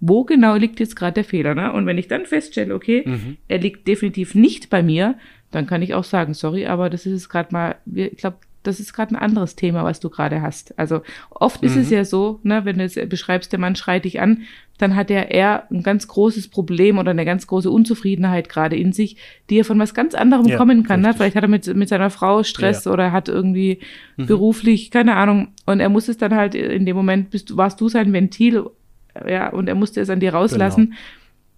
wo 0.00 0.24
genau 0.24 0.56
liegt 0.56 0.80
jetzt 0.80 0.96
gerade 0.96 1.14
der 1.14 1.24
Fehler? 1.24 1.54
Ne? 1.54 1.72
Und 1.72 1.86
wenn 1.86 1.98
ich 1.98 2.08
dann 2.08 2.26
feststelle, 2.26 2.74
okay, 2.74 3.02
mhm. 3.06 3.36
er 3.48 3.58
liegt 3.58 3.88
definitiv 3.88 4.34
nicht 4.34 4.70
bei 4.70 4.82
mir, 4.82 5.16
dann 5.50 5.66
kann 5.66 5.82
ich 5.82 5.94
auch 5.94 6.04
sagen, 6.04 6.34
sorry, 6.34 6.66
aber 6.66 6.90
das 6.90 7.06
ist 7.06 7.28
gerade 7.28 7.52
mal, 7.52 7.76
ich 7.86 8.16
glaube, 8.16 8.38
das 8.64 8.80
ist 8.80 8.92
gerade 8.92 9.14
ein 9.14 9.20
anderes 9.20 9.54
Thema, 9.54 9.84
was 9.84 10.00
du 10.00 10.10
gerade 10.10 10.42
hast. 10.42 10.76
Also 10.78 11.02
oft 11.30 11.62
mhm. 11.62 11.68
ist 11.68 11.76
es 11.76 11.90
mhm. 11.90 11.96
ja 11.96 12.04
so, 12.04 12.40
ne, 12.42 12.64
wenn 12.64 12.78
du 12.78 12.84
es 12.84 12.98
beschreibst, 13.08 13.52
der 13.52 13.60
Mann 13.60 13.76
schreit 13.76 14.04
dich 14.04 14.20
an, 14.20 14.42
dann 14.78 14.96
hat 14.96 15.10
er 15.10 15.30
eher 15.30 15.70
ein 15.70 15.82
ganz 15.82 16.08
großes 16.08 16.48
Problem 16.48 16.98
oder 16.98 17.12
eine 17.12 17.24
ganz 17.24 17.46
große 17.46 17.70
Unzufriedenheit 17.70 18.48
gerade 18.48 18.76
in 18.76 18.92
sich, 18.92 19.16
die 19.48 19.60
er 19.60 19.64
von 19.64 19.78
was 19.78 19.94
ganz 19.94 20.14
anderem 20.14 20.46
ja, 20.46 20.56
kommen 20.56 20.82
kann. 20.82 21.00
Ne? 21.00 21.14
Vielleicht 21.14 21.36
hat 21.36 21.44
er 21.44 21.48
mit, 21.48 21.72
mit 21.76 21.88
seiner 21.88 22.10
Frau 22.10 22.42
Stress 22.42 22.84
ja. 22.84 22.92
oder 22.92 23.12
hat 23.12 23.28
irgendwie 23.28 23.78
mhm. 24.16 24.26
beruflich, 24.26 24.90
keine 24.90 25.14
Ahnung. 25.14 25.48
Und 25.66 25.78
er 25.78 25.88
muss 25.88 26.08
es 26.08 26.18
dann 26.18 26.34
halt 26.34 26.56
in 26.56 26.86
dem 26.86 26.96
Moment, 26.96 27.30
bist, 27.30 27.56
warst 27.56 27.80
du 27.80 27.88
sein 27.88 28.12
Ventil, 28.12 28.64
ja, 29.28 29.50
und 29.50 29.68
er 29.68 29.76
musste 29.76 30.00
es 30.00 30.10
an 30.10 30.18
dir 30.18 30.34
rauslassen. 30.34 30.86
Genau. 30.86 30.96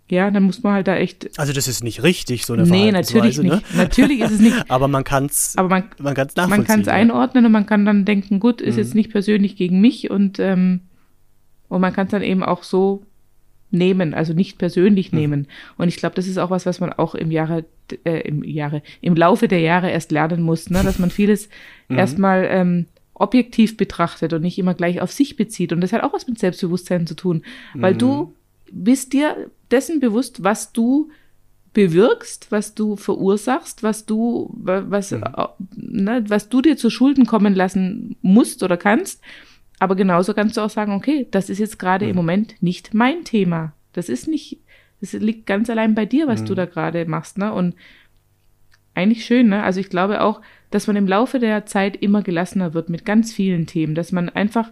Ja, 0.09 0.31
dann 0.31 0.45
muss 0.45 0.63
man 0.63 0.75
halt 0.75 0.87
da 0.87 0.97
echt. 0.97 1.37
Also 1.39 1.53
das 1.53 1.67
ist 1.67 1.83
nicht 1.83 2.03
richtig, 2.03 2.47
so 2.47 2.53
eine 2.53 2.63
Nee, 2.63 2.93
natürlich 2.93 3.39
nicht. 3.39 3.51
Ne? 3.51 3.63
Natürlich 3.75 4.21
ist 4.21 4.33
es 4.33 4.41
nicht. 4.41 4.57
Aber 4.71 4.87
man 4.87 5.03
kann 5.03 5.27
es 5.27 5.55
Aber 5.57 5.69
man, 5.69 5.85
man 5.99 6.15
kann's 6.15 6.37
nachvollziehen. 6.37 6.59
Man 6.59 6.67
kann 6.67 6.81
es 6.83 6.89
einordnen 6.89 7.47
und 7.47 7.53
man 7.53 7.67
kann 7.67 7.85
dann 7.85 8.05
denken, 8.05 8.39
gut, 8.39 8.61
ist 8.61 8.75
mhm. 8.75 8.83
jetzt 8.83 8.95
nicht 8.95 9.11
persönlich 9.11 9.57
gegen 9.57 9.81
mich 9.81 10.11
und, 10.11 10.39
ähm, 10.39 10.81
und 11.69 11.81
man 11.81 11.93
kann 11.93 12.07
es 12.07 12.13
dann 12.13 12.23
eben 12.23 12.45
auch 12.45 12.63
so 12.63 13.03
nehmen, 13.73 14.15
also 14.15 14.33
nicht 14.33 14.59
persönlich 14.59 15.11
mhm. 15.11 15.19
nehmen. 15.19 15.47
Und 15.77 15.89
ich 15.89 15.97
glaube, 15.97 16.15
das 16.15 16.29
ist 16.29 16.39
auch 16.39 16.51
was, 16.51 16.67
was 16.67 16.79
man 16.79 16.93
auch 16.93 17.17
im 17.17 17.33
Jahre, 17.33 17.65
äh, 18.05 18.21
im 18.21 18.45
Jahre, 18.45 18.83
im 19.01 19.17
Laufe 19.17 19.49
der 19.49 19.61
Jahre 19.61 19.91
erst 19.91 20.13
lernen 20.13 20.43
muss, 20.43 20.71
ne? 20.71 20.83
dass 20.85 21.01
man 21.01 21.11
vieles 21.11 21.49
mhm. 21.89 21.99
erstmal 21.99 22.47
ähm, 22.49 22.87
objektiv 23.15 23.77
betrachtet 23.77 24.33
und 24.33 24.43
nicht 24.43 24.59
immer 24.59 24.75
gleich 24.75 25.01
auf 25.01 25.11
sich 25.11 25.37
bezieht. 25.37 25.73
Und 25.73 25.81
das 25.81 25.93
hat 25.93 26.05
auch 26.05 26.13
was 26.13 26.29
mit 26.29 26.39
Selbstbewusstsein 26.39 27.09
zu 27.09 27.17
tun, 27.17 27.43
weil 27.75 27.95
mhm. 27.95 27.99
du 27.99 28.35
bist 28.73 29.13
dir 29.13 29.51
dessen 29.71 30.01
bewusst, 30.01 30.43
was 30.43 30.73
du 30.73 31.11
bewirkst, 31.73 32.51
was 32.51 32.75
du 32.75 32.97
verursachst, 32.97 33.83
was 33.83 34.07
du, 34.07 34.51
was, 34.57 35.11
mhm. 35.11 35.25
ne, 35.75 36.25
was 36.29 36.49
du 36.49 36.63
dir 36.63 36.79
zu 36.79 36.89
Schulden 36.89 37.27
kommen 37.27 37.55
lassen 37.55 38.17
musst 38.23 38.63
oder 38.63 38.79
kannst. 38.79 39.23
Aber 39.79 39.95
genauso 39.95 40.33
kannst 40.33 40.57
du 40.57 40.63
auch 40.63 40.71
sagen, 40.71 40.93
okay, 40.93 41.27
das 41.31 41.51
ist 41.51 41.59
jetzt 41.59 41.79
gerade 41.79 42.07
mhm. 42.07 42.11
im 42.13 42.17
Moment 42.17 42.63
nicht 42.63 42.95
mein 42.95 43.25
Thema. 43.25 43.75
Das 43.93 44.09
ist 44.09 44.27
nicht, 44.27 44.61
das 45.03 45.13
liegt 45.13 45.45
ganz 45.47 45.69
allein 45.69 45.95
bei 45.95 46.07
dir, 46.07 46.27
was 46.27 46.41
mhm. 46.41 46.47
du 46.47 46.55
da 46.55 46.65
gerade 46.65 47.05
machst, 47.05 47.37
ne? 47.37 47.53
Und 47.53 47.75
eigentlich 48.95 49.27
schön, 49.27 49.49
ne? 49.49 49.63
Also 49.63 49.79
ich 49.79 49.91
glaube 49.91 50.23
auch, 50.23 50.41
dass 50.71 50.87
man 50.87 50.97
im 50.97 51.07
Laufe 51.07 51.39
der 51.39 51.67
Zeit 51.67 51.97
immer 51.97 52.23
gelassener 52.23 52.73
wird 52.73 52.89
mit 52.89 53.05
ganz 53.05 53.35
vielen 53.35 53.67
Themen, 53.67 53.95
dass 53.95 54.13
man 54.13 54.31
einfach 54.31 54.71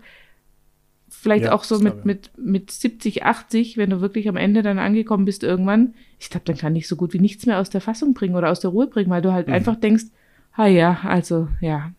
vielleicht 1.25 1.47
ja, 1.47 1.53
auch 1.53 1.65
so 1.65 1.79
mit, 1.79 2.05
mit, 2.05 2.31
mit 2.37 2.71
70, 2.71 3.25
80, 3.25 3.79
wenn 3.79 3.89
du 3.89 4.03
wirklich 4.03 4.29
am 4.29 4.37
Ende 4.37 4.63
dann 4.63 4.79
angekommen 4.79 5.25
bist 5.25 5.43
irgendwann, 5.43 5.95
ich 6.21 6.29
glaube, 6.29 6.45
dann 6.45 6.59
kann 6.59 6.77
ich 6.77 6.87
so 6.87 6.97
gut 6.97 7.15
wie 7.15 7.19
nichts 7.19 7.47
mehr 7.47 7.59
aus 7.59 7.71
der 7.71 7.81
Fassung 7.81 8.13
bringen 8.13 8.37
oder 8.37 8.51
aus 8.51 8.61
der 8.61 8.71
Ruhe 8.71 8.87
bringen, 8.89 9.09
weil 9.09 9.23
du 9.23 9.33
halt 9.33 9.49
mhm. 9.49 9.55
einfach 9.55 9.77
denkst, 9.77 10.05
ah 10.53 10.67
ja, 10.67 10.99
also 11.03 11.49
ja. 11.63 11.93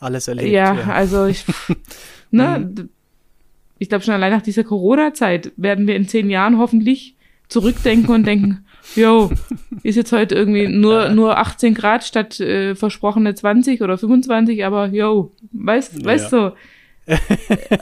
Alles 0.00 0.28
erlebt. 0.28 0.48
Ja, 0.48 0.74
ja. 0.74 0.84
also 0.94 1.26
ich, 1.26 1.44
ne, 2.30 2.88
ich 3.78 3.90
glaube 3.90 4.02
schon 4.02 4.14
allein 4.14 4.32
nach 4.32 4.40
dieser 4.40 4.64
Corona-Zeit 4.64 5.52
werden 5.58 5.86
wir 5.86 5.94
in 5.94 6.08
zehn 6.08 6.30
Jahren 6.30 6.56
hoffentlich 6.56 7.16
zurückdenken 7.48 8.14
und 8.14 8.26
denken, 8.26 8.64
jo, 8.96 9.30
ist 9.82 9.96
jetzt 9.96 10.12
heute 10.12 10.34
irgendwie 10.34 10.68
nur, 10.68 11.10
nur 11.10 11.36
18 11.36 11.74
Grad 11.74 12.02
statt 12.02 12.40
äh, 12.40 12.74
versprochene 12.74 13.34
20 13.34 13.82
oder 13.82 13.98
25, 13.98 14.64
aber 14.64 14.86
jo, 14.86 15.32
weißt, 15.52 15.98
ja. 15.98 16.04
weißt 16.06 16.32
du, 16.32 16.54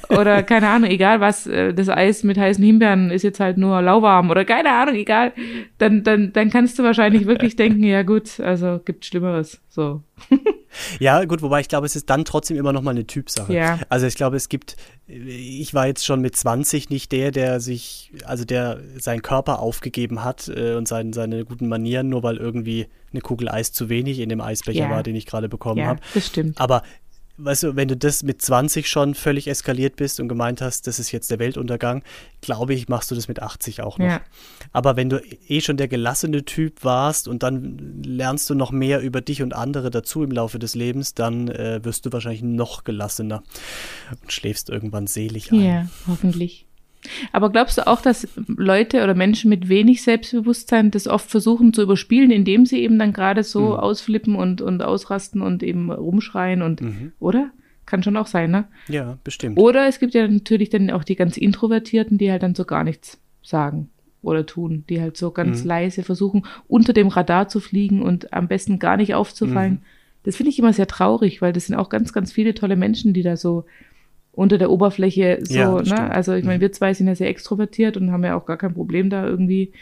oder 0.08 0.42
keine 0.42 0.68
Ahnung, 0.68 0.90
egal 0.90 1.20
was, 1.20 1.46
äh, 1.46 1.72
das 1.72 1.88
Eis 1.88 2.24
mit 2.24 2.38
heißen 2.38 2.62
Himbeeren 2.64 3.10
ist 3.10 3.22
jetzt 3.22 3.40
halt 3.40 3.56
nur 3.56 3.80
lauwarm 3.80 4.30
oder 4.30 4.44
keine 4.44 4.72
Ahnung, 4.72 4.94
egal, 4.94 5.32
dann, 5.78 6.02
dann, 6.02 6.32
dann 6.32 6.50
kannst 6.50 6.78
du 6.78 6.82
wahrscheinlich 6.82 7.26
wirklich 7.26 7.56
denken, 7.56 7.84
ja 7.84 8.02
gut, 8.02 8.40
also 8.40 8.80
gibt 8.84 9.04
Schlimmeres, 9.04 9.60
so. 9.68 10.02
ja, 11.00 11.24
gut, 11.24 11.42
wobei 11.42 11.60
ich 11.60 11.68
glaube, 11.68 11.86
es 11.86 11.96
ist 11.96 12.10
dann 12.10 12.24
trotzdem 12.24 12.56
immer 12.56 12.72
noch 12.72 12.82
mal 12.82 12.92
eine 12.92 13.06
Typsache. 13.06 13.52
Ja. 13.52 13.78
Also 13.88 14.06
ich 14.06 14.14
glaube, 14.14 14.36
es 14.36 14.48
gibt, 14.48 14.76
ich 15.06 15.72
war 15.74 15.86
jetzt 15.86 16.04
schon 16.04 16.20
mit 16.20 16.36
20 16.36 16.90
nicht 16.90 17.12
der, 17.12 17.30
der 17.30 17.60
sich, 17.60 18.12
also 18.24 18.44
der 18.44 18.80
seinen 18.98 19.22
Körper 19.22 19.60
aufgegeben 19.60 20.24
hat 20.24 20.48
äh, 20.48 20.74
und 20.74 20.88
sein, 20.88 21.12
seine 21.12 21.44
guten 21.44 21.68
Manieren, 21.68 22.08
nur 22.08 22.22
weil 22.22 22.36
irgendwie 22.36 22.86
eine 23.12 23.20
Kugel 23.20 23.48
Eis 23.48 23.72
zu 23.72 23.88
wenig 23.88 24.20
in 24.20 24.28
dem 24.28 24.40
Eisbecher 24.40 24.84
ja. 24.84 24.90
war, 24.90 25.02
den 25.02 25.14
ich 25.14 25.26
gerade 25.26 25.48
bekommen 25.48 25.78
ja, 25.78 25.86
habe. 25.86 26.00
Das 26.14 26.26
stimmt. 26.26 26.60
Aber 26.60 26.82
weißt 27.36 27.62
du, 27.64 27.76
wenn 27.76 27.88
du 27.88 27.96
das 27.96 28.22
mit 28.22 28.42
20 28.42 28.88
schon 28.88 29.14
völlig 29.14 29.48
eskaliert 29.48 29.96
bist 29.96 30.20
und 30.20 30.28
gemeint 30.28 30.60
hast, 30.60 30.86
das 30.86 30.98
ist 30.98 31.12
jetzt 31.12 31.30
der 31.30 31.38
Weltuntergang, 31.38 32.02
glaube 32.40 32.74
ich, 32.74 32.88
machst 32.88 33.10
du 33.10 33.14
das 33.14 33.28
mit 33.28 33.40
80 33.40 33.82
auch 33.82 33.98
noch. 33.98 34.06
Ja. 34.06 34.20
Aber 34.72 34.96
wenn 34.96 35.10
du 35.10 35.22
eh 35.48 35.60
schon 35.60 35.76
der 35.76 35.88
gelassene 35.88 36.44
Typ 36.44 36.84
warst 36.84 37.28
und 37.28 37.42
dann 37.42 38.02
lernst 38.04 38.48
du 38.50 38.54
noch 38.54 38.70
mehr 38.70 39.00
über 39.00 39.20
dich 39.20 39.42
und 39.42 39.54
andere 39.54 39.90
dazu 39.90 40.22
im 40.22 40.30
Laufe 40.30 40.58
des 40.58 40.74
Lebens, 40.74 41.14
dann 41.14 41.48
äh, 41.48 41.84
wirst 41.84 42.06
du 42.06 42.12
wahrscheinlich 42.12 42.42
noch 42.42 42.84
gelassener 42.84 43.42
und 44.20 44.32
schläfst 44.32 44.70
irgendwann 44.70 45.06
selig 45.06 45.52
ein. 45.52 45.60
Ja, 45.60 45.88
hoffentlich. 46.06 46.66
Aber 47.32 47.50
glaubst 47.50 47.78
du 47.78 47.86
auch, 47.86 48.00
dass 48.00 48.28
Leute 48.46 49.02
oder 49.02 49.14
Menschen 49.14 49.48
mit 49.48 49.68
wenig 49.68 50.02
Selbstbewusstsein 50.02 50.90
das 50.90 51.08
oft 51.08 51.30
versuchen 51.30 51.72
zu 51.72 51.82
überspielen, 51.82 52.30
indem 52.30 52.66
sie 52.66 52.80
eben 52.80 52.98
dann 52.98 53.12
gerade 53.12 53.42
so 53.42 53.60
mhm. 53.60 53.74
ausflippen 53.74 54.36
und, 54.36 54.60
und 54.60 54.82
ausrasten 54.82 55.42
und 55.42 55.62
eben 55.62 55.90
rumschreien 55.90 56.62
und, 56.62 56.80
mhm. 56.80 57.12
oder? 57.18 57.50
Kann 57.84 58.02
schon 58.04 58.16
auch 58.16 58.28
sein, 58.28 58.52
ne? 58.52 58.68
Ja, 58.88 59.18
bestimmt. 59.24 59.58
Oder 59.58 59.88
es 59.88 59.98
gibt 59.98 60.14
ja 60.14 60.26
natürlich 60.26 60.70
dann 60.70 60.90
auch 60.90 61.02
die 61.02 61.16
ganz 61.16 61.36
Introvertierten, 61.36 62.16
die 62.16 62.30
halt 62.30 62.44
dann 62.44 62.54
so 62.54 62.64
gar 62.64 62.84
nichts 62.84 63.18
sagen 63.42 63.90
oder 64.22 64.46
tun, 64.46 64.84
die 64.88 65.00
halt 65.00 65.16
so 65.16 65.32
ganz 65.32 65.62
mhm. 65.62 65.68
leise 65.68 66.02
versuchen, 66.04 66.46
unter 66.68 66.92
dem 66.92 67.08
Radar 67.08 67.48
zu 67.48 67.58
fliegen 67.58 68.00
und 68.00 68.32
am 68.32 68.46
besten 68.46 68.78
gar 68.78 68.96
nicht 68.96 69.14
aufzufallen. 69.14 69.72
Mhm. 69.72 69.82
Das 70.22 70.36
finde 70.36 70.50
ich 70.50 70.58
immer 70.60 70.72
sehr 70.72 70.86
traurig, 70.86 71.42
weil 71.42 71.52
das 71.52 71.66
sind 71.66 71.74
auch 71.74 71.88
ganz, 71.88 72.12
ganz 72.12 72.30
viele 72.32 72.54
tolle 72.54 72.76
Menschen, 72.76 73.12
die 73.12 73.22
da 73.22 73.36
so 73.36 73.64
unter 74.32 74.58
der 74.58 74.70
Oberfläche 74.70 75.40
so, 75.42 75.54
ja, 75.54 75.82
ne? 75.82 76.10
Also 76.10 76.32
ich 76.32 76.44
meine, 76.44 76.58
mhm. 76.58 76.62
wir 76.62 76.72
zwei 76.72 76.94
sind 76.94 77.06
ja 77.06 77.14
sehr 77.14 77.28
extrovertiert 77.28 77.96
und 77.96 78.10
haben 78.10 78.24
ja 78.24 78.36
auch 78.36 78.46
gar 78.46 78.56
kein 78.56 78.74
Problem, 78.74 79.10
da 79.10 79.26
irgendwie 79.26 79.72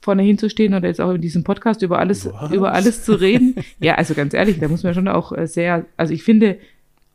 vorne 0.00 0.22
hinzustehen 0.22 0.74
oder 0.74 0.86
jetzt 0.86 1.00
auch 1.00 1.12
in 1.12 1.20
diesem 1.20 1.42
Podcast 1.42 1.82
über 1.82 1.98
alles, 1.98 2.26
Was? 2.32 2.52
über 2.52 2.72
alles 2.72 3.04
zu 3.04 3.14
reden. 3.14 3.56
ja, 3.80 3.96
also 3.96 4.14
ganz 4.14 4.34
ehrlich, 4.34 4.60
da 4.60 4.68
muss 4.68 4.84
man 4.84 4.94
schon 4.94 5.08
auch 5.08 5.32
äh, 5.32 5.48
sehr, 5.48 5.84
also 5.96 6.14
ich 6.14 6.22
finde, 6.22 6.58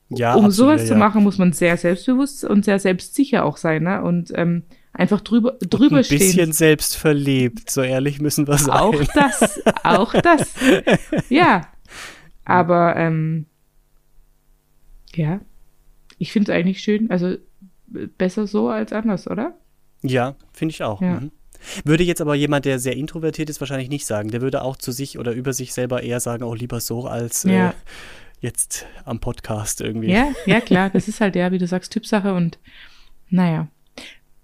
ja, 0.10 0.34
um 0.34 0.46
absolut, 0.46 0.54
sowas 0.54 0.82
ja, 0.82 0.88
zu 0.88 0.96
machen, 0.96 1.24
muss 1.24 1.38
man 1.38 1.54
sehr 1.54 1.78
selbstbewusst 1.78 2.44
und 2.44 2.66
sehr 2.66 2.80
selbstsicher 2.80 3.46
auch 3.46 3.56
sein, 3.56 3.84
ne? 3.84 4.04
Und 4.04 4.34
ähm, 4.36 4.64
einfach 4.92 5.22
drüber, 5.22 5.58
drüber 5.62 5.98
ein 5.98 6.04
stehen. 6.04 6.20
Ein 6.20 6.28
bisschen 6.28 6.52
selbstverliebt, 6.52 7.72
so 7.72 7.82
ehrlich 7.82 8.20
müssen 8.20 8.46
wir 8.46 8.58
sein. 8.58 8.76
Auch 8.76 9.02
das, 9.14 9.62
auch 9.84 10.14
das. 10.14 10.54
Ja. 11.30 11.68
Aber 12.44 12.96
ähm, 12.98 13.46
ja, 15.16 15.40
ich 16.22 16.32
finde 16.32 16.52
es 16.52 16.56
eigentlich 16.56 16.82
schön, 16.82 17.10
also 17.10 17.36
besser 17.88 18.46
so 18.46 18.70
als 18.70 18.94
anders, 18.94 19.28
oder? 19.28 19.58
Ja, 20.04 20.36
finde 20.54 20.74
ich 20.74 20.84
auch. 20.84 21.02
Ja. 21.02 21.20
Mhm. 21.20 21.32
Würde 21.84 22.04
jetzt 22.04 22.22
aber 22.22 22.36
jemand, 22.36 22.66
der 22.66 22.78
sehr 22.78 22.96
introvertiert 22.96 23.50
ist, 23.50 23.60
wahrscheinlich 23.60 23.90
nicht 23.90 24.06
sagen. 24.06 24.30
Der 24.30 24.42
würde 24.42 24.62
auch 24.62 24.78
zu 24.78 24.92
sich 24.92 25.18
oder 25.18 25.32
über 25.32 25.52
sich 25.54 25.74
selber 25.74 26.04
eher 26.04 26.20
sagen, 26.20 26.44
auch 26.44 26.52
oh, 26.52 26.56
lieber 26.56 26.80
so 26.80 27.08
als 27.08 27.46
äh, 27.46 27.54
ja. 27.54 27.70
äh, 27.70 27.74
jetzt 28.40 28.86
am 29.04 29.20
Podcast 29.20 29.82
irgendwie. 29.82 30.12
Ja, 30.12 30.32
ja, 30.46 30.62
klar. 30.62 30.90
Das 30.94 31.08
ist 31.08 31.22
halt 31.22 31.36
ja, 31.36 31.52
wie 31.52 31.58
du 31.58 31.66
sagst, 31.66 31.92
Typsache 31.92 32.36
und 32.36 32.60
naja. 33.32 33.68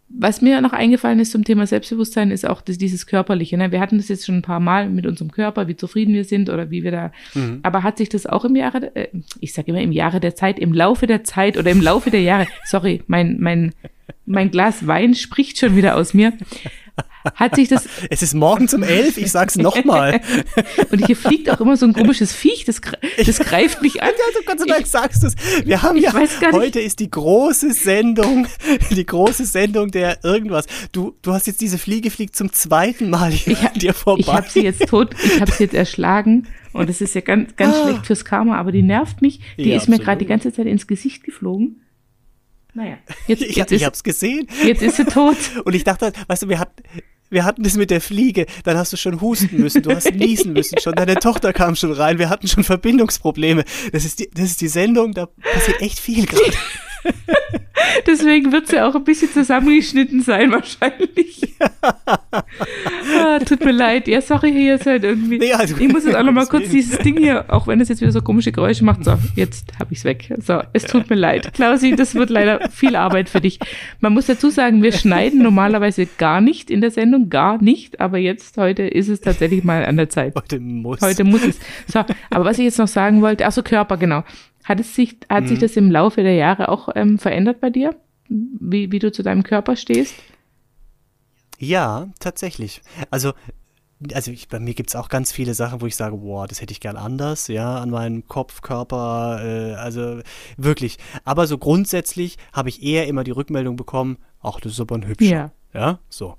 Was 0.10 0.42
mir 0.42 0.62
noch 0.62 0.72
eingefallen 0.72 1.20
ist 1.20 1.34
zum 1.34 1.44
Thema 1.44 1.68
Selbstbewusstsein, 1.68 2.32
ist 2.32 2.48
auch 2.48 2.62
das, 2.62 2.78
dieses 2.78 3.08
Körperliche. 3.08 3.58
Ne? 3.58 3.72
Wir 3.74 3.82
hatten 3.82 3.98
das 3.98 4.08
jetzt 4.08 4.26
schon 4.26 4.36
ein 4.36 4.42
paar 4.42 4.62
Mal 4.62 4.90
mit 4.90 5.06
unserem 5.06 5.32
Körper, 5.32 5.68
wie 5.68 5.76
zufrieden 5.76 6.14
wir 6.14 6.24
sind 6.24 6.50
oder 6.50 6.72
wie 6.72 6.84
wir 6.84 6.92
da. 6.92 7.12
Mhm. 7.34 7.60
Aber 7.64 7.84
hat 7.84 7.98
sich 7.98 8.08
das 8.08 8.26
auch 8.26 8.46
im 8.46 8.56
Jahre, 8.56 8.96
äh, 8.96 9.10
ich 9.42 9.54
sage 9.54 9.72
immer 9.72 9.82
im 9.82 9.92
Jahre 9.92 10.22
der 10.22 10.34
Zeit, 10.34 10.60
im 10.60 10.74
Laufe 10.74 11.08
der 11.08 11.26
Zeit 11.26 11.58
oder 11.58 11.72
im 11.72 11.82
Laufe 11.82 12.10
der 12.10 12.22
Jahre, 12.22 12.48
sorry, 12.66 13.04
mein, 13.08 13.38
mein, 13.40 13.74
mein 14.26 14.50
Glas 14.50 14.88
Wein 14.88 15.14
spricht 15.14 15.60
schon 15.60 15.76
wieder 15.76 15.98
aus 15.98 16.14
mir. 16.14 16.34
Hat 17.36 17.56
sich 17.56 17.68
das. 17.68 17.88
Es 18.10 18.22
ist 18.22 18.34
morgens 18.34 18.74
um 18.74 18.84
elf, 18.84 19.18
ich 19.18 19.32
sag's 19.32 19.58
nochmal. 19.58 20.22
Und 20.92 21.06
hier 21.06 21.16
fliegt 21.16 21.50
auch 21.50 21.60
immer 21.60 21.76
so 21.76 21.86
ein 21.86 21.94
komisches 21.94 22.34
Viech, 22.34 22.64
das, 22.66 22.80
das 23.26 23.40
greift 23.40 23.82
mich 23.82 24.02
an. 24.02 24.10
Ja, 24.10 24.42
Gott 24.46 24.60
sei 24.60 24.66
Dank 24.66 24.88
sagst 24.88 25.24
du 25.24 25.28
es. 25.28 25.36
Wir 25.66 25.82
haben 25.82 25.98
ja, 25.98 26.14
heute 26.52 26.80
ist 26.80 27.00
die 27.00 27.10
große 27.10 27.74
Sendung, 27.74 28.48
die 28.92 29.06
große 29.06 29.46
Sendung 29.46 29.92
der 29.92 30.24
irgendwas. 30.24 30.66
Du, 30.92 31.16
du 31.22 31.34
hast 31.34 31.48
jetzt 31.48 31.62
diese 31.62 31.78
Fliege 31.78 32.12
fliegt 32.12 32.36
zum 32.36 32.54
zweiten 32.54 33.10
Mal 33.10 33.32
hier 33.32 33.54
ich, 33.54 33.68
an 33.68 33.74
dir 33.74 33.94
vorbei. 33.94 34.22
Ich 34.22 34.34
habe 34.34 34.50
sie 34.50 34.62
jetzt 34.62 34.88
tot, 34.88 35.16
ich 35.24 35.42
habe 35.42 35.52
sie 35.52 35.64
jetzt 35.64 35.76
erschlagen 35.76 36.48
und 36.74 36.90
das 36.90 37.02
ist 37.02 37.16
ja 37.16 37.22
ganz, 37.22 37.56
ganz 37.56 37.76
ah. 37.76 37.84
schlecht 37.84 38.06
fürs 38.06 38.26
Karma, 38.26 38.58
aber 38.58 38.72
die 38.72 38.84
nervt 38.84 39.22
mich. 39.22 39.40
Die 39.58 39.70
ja, 39.70 39.76
ist 39.76 39.84
absolut. 39.84 40.00
mir 40.00 40.06
gerade 40.06 40.20
die 40.20 40.28
ganze 40.28 40.54
Zeit 40.54 40.68
ins 40.68 40.88
Gesicht 40.88 41.24
geflogen. 41.24 41.82
Naja, 42.78 43.00
jetzt, 43.26 43.42
jetzt 43.42 43.50
ich, 43.50 43.58
ist, 43.58 43.72
ich 43.72 43.86
hab's 43.86 44.04
gesehen. 44.04 44.48
Jetzt 44.64 44.84
ist 44.84 44.98
sie 44.98 45.06
tot. 45.06 45.38
Und 45.66 45.74
ich 45.74 45.84
dachte, 45.84 46.14
weißt 46.28 46.44
du, 46.44 46.50
wir 46.50 46.60
hatten, 46.60 46.84
wir 47.32 47.44
hatten 47.44 47.64
das 47.64 47.76
mit 47.76 47.90
der 47.90 48.02
Fliege, 48.02 48.46
dann 48.66 48.78
hast 48.78 48.94
du 48.94 48.98
schon 48.98 49.20
husten 49.20 49.60
müssen, 49.60 49.82
du 49.82 49.94
hast 49.94 50.14
niesen 50.14 50.54
müssen 50.54 50.78
schon, 50.80 50.94
deine 50.94 51.16
Tochter 51.16 51.54
kam 51.54 51.76
schon 51.76 51.92
rein, 51.92 52.20
wir 52.20 52.30
hatten 52.30 52.48
schon 52.48 52.64
Verbindungsprobleme. 52.64 53.66
Das 53.92 54.06
ist 54.06 54.20
die, 54.20 54.30
das 54.32 54.46
ist 54.46 54.62
die 54.62 54.68
Sendung, 54.68 55.14
da 55.14 55.26
passiert 55.26 55.82
echt 55.82 56.00
viel 56.00 56.28
gerade. 56.28 56.54
Deswegen 58.06 58.52
wird 58.52 58.68
sie 58.68 58.80
auch 58.80 58.96
ein 58.96 59.04
bisschen 59.04 59.32
zusammengeschnitten 59.32 60.22
sein, 60.22 60.52
wahrscheinlich. 60.52 61.56
ah, 63.20 63.40
tut 63.40 63.64
mir 63.64 63.72
leid. 63.72 64.08
Ja, 64.08 64.22
sorry, 64.22 64.52
hier 64.52 64.76
ist 64.76 64.86
halt 64.86 65.04
irgendwie. 65.04 65.40
Nee, 65.40 65.54
also, 65.54 65.76
ich 65.78 65.92
muss 65.92 66.06
jetzt 66.06 66.16
auch 66.16 66.24
noch 66.24 66.32
mal 66.32 66.48
kurz 66.48 66.70
dieses 66.70 66.98
Ding 67.00 67.18
hier, 67.18 67.46
auch 67.48 67.68
wenn 67.68 67.82
es 67.82 67.90
jetzt 67.90 68.02
wieder 68.02 68.12
so 68.12 68.22
komische 68.22 68.52
Geräusche 68.52 68.84
macht. 68.84 69.04
So, 69.04 69.18
jetzt 69.36 69.80
habe 69.80 69.94
ich 69.94 70.00
es 70.00 70.06
weg. 70.06 70.34
So, 70.40 70.62
es 70.74 70.84
tut 70.84 71.10
mir 71.10 71.16
leid. 71.16 71.54
Klausi, 71.54 71.96
das 71.96 72.16
wird 72.16 72.30
leider 72.30 72.70
viel 72.70 72.96
Arbeit 72.96 73.30
für 73.30 73.42
dich. 73.42 73.60
Man 74.00 74.14
muss 74.14 74.28
dazu 74.28 74.50
sagen, 74.50 74.84
wir 74.84 74.92
schneiden 74.92 75.42
normalerweise 75.42 76.08
gar 76.18 76.42
nicht 76.42 76.70
in 76.72 76.82
der 76.82 76.92
Sendung, 76.92 77.30
gar 77.30 77.62
nicht. 77.62 78.00
Aber 78.00 78.18
jetzt, 78.18 78.58
heute 78.58 78.84
ist 78.84 79.08
es 79.08 79.22
tatsächlich 79.22 79.64
mal 79.64 79.86
an 79.86 79.98
der 79.98 80.10
Zeit. 80.10 80.36
Heute 80.36 80.60
muss. 80.60 81.02
Heute 81.02 81.24
muss 81.24 81.44
es. 81.44 81.60
So, 81.88 82.04
aber 82.30 82.46
was 82.46 82.58
ich 82.58 82.66
jetzt 82.66 82.80
noch 82.80 82.88
sagen 82.88 83.22
wollte, 83.22 83.46
ach 83.46 83.52
so, 83.52 83.64
Körper, 83.64 83.98
genau. 83.98 84.24
Hat, 84.68 84.82
es 84.82 84.96
sich, 84.96 85.18
hat 85.30 85.44
mhm. 85.44 85.48
sich 85.48 85.60
das 85.60 85.78
im 85.78 85.90
Laufe 85.90 86.24
der 86.24 86.36
Jahre 86.36 86.68
auch 86.68 86.90
ähm, 86.94 87.20
verändert 87.20 87.62
bei 87.62 87.70
dir? 87.70 87.96
Wie, 88.28 88.92
wie 88.92 89.00
du 89.00 89.12
zu 89.12 89.24
deinem 89.24 89.44
Körper 89.44 89.78
stehst? 89.78 90.16
Ja, 91.58 92.10
tatsächlich. 92.20 92.82
Also, 93.10 93.32
also 94.14 94.32
ich, 94.32 94.50
bei 94.50 94.60
mir 94.60 94.74
gibt 94.74 94.90
es 94.90 94.96
auch 94.98 95.08
ganz 95.08 95.32
viele 95.32 95.54
Sachen, 95.54 95.80
wo 95.80 95.86
ich 95.86 95.96
sage, 95.96 96.18
boah, 96.18 96.48
das 96.48 96.62
hätte 96.62 96.74
ich 96.74 96.82
gern 96.82 96.98
anders, 96.98 97.48
ja, 97.48 97.78
an 97.78 97.90
meinem 97.90 98.28
Kopf, 98.28 98.62
Körper, 98.62 99.40
äh, 99.42 99.76
also 99.76 100.20
wirklich. 100.58 100.98
Aber 101.24 101.48
so 101.48 101.58
grundsätzlich 101.58 102.38
habe 102.52 102.68
ich 102.68 102.84
eher 102.84 103.08
immer 103.08 103.24
die 103.24 103.32
Rückmeldung 103.32 103.78
bekommen, 103.78 104.18
ach, 104.42 104.60
das 104.60 104.74
ist 104.74 104.82
aber 104.82 104.96
ein 104.96 105.08
hübscher. 105.08 105.30
Ja. 105.30 105.52
Ja, 105.74 106.00
so. 106.10 106.38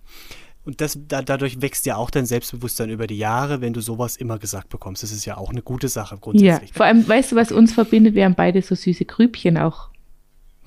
Und 0.69 0.83
das, 0.83 0.99
da, 1.09 1.23
dadurch 1.23 1.63
wächst 1.63 1.87
ja 1.87 1.97
auch 1.97 2.11
dein 2.11 2.27
Selbstbewusstsein 2.27 2.91
über 2.91 3.07
die 3.07 3.17
Jahre, 3.17 3.63
wenn 3.63 3.73
du 3.73 3.81
sowas 3.81 4.17
immer 4.19 4.39
gesagt 4.39 4.69
bekommst. 4.69 5.03
Das 5.03 5.13
ist 5.13 5.25
ja 5.25 5.39
auch 5.39 5.49
eine 5.49 5.63
gute 5.63 5.89
Sache 5.89 6.19
grundsätzlich. 6.19 6.69
Ja, 6.69 6.77
vor 6.77 6.85
allem, 6.85 7.09
weißt 7.09 7.33
du, 7.33 7.37
was 7.37 7.53
uns 7.53 7.73
verbindet? 7.73 8.15
Wir 8.15 8.27
haben 8.27 8.35
beide 8.35 8.61
so 8.61 8.75
süße 8.75 9.07
Grübchen 9.07 9.57
auch. 9.57 9.89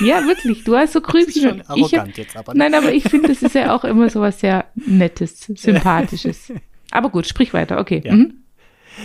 ja, 0.00 0.26
wirklich. 0.26 0.64
Du 0.64 0.74
hast 0.74 0.94
so 0.94 1.02
Grübchen. 1.02 1.26
Das 1.26 1.36
ist 1.36 1.42
schon 1.42 1.60
arrogant 1.66 2.12
hab, 2.12 2.16
jetzt 2.16 2.36
aber. 2.38 2.54
Nein, 2.54 2.72
aber 2.72 2.90
ich 2.90 3.04
finde, 3.04 3.28
das 3.28 3.42
ist 3.42 3.54
ja 3.54 3.76
auch 3.76 3.84
immer 3.84 4.08
so 4.08 4.22
was 4.22 4.40
sehr 4.40 4.64
Nettes, 4.76 5.40
Sympathisches. 5.54 6.50
aber 6.90 7.10
gut, 7.10 7.26
sprich 7.26 7.52
weiter. 7.52 7.78
Okay. 7.80 8.00
Ja. 8.02 8.14
Mhm. 8.14 8.44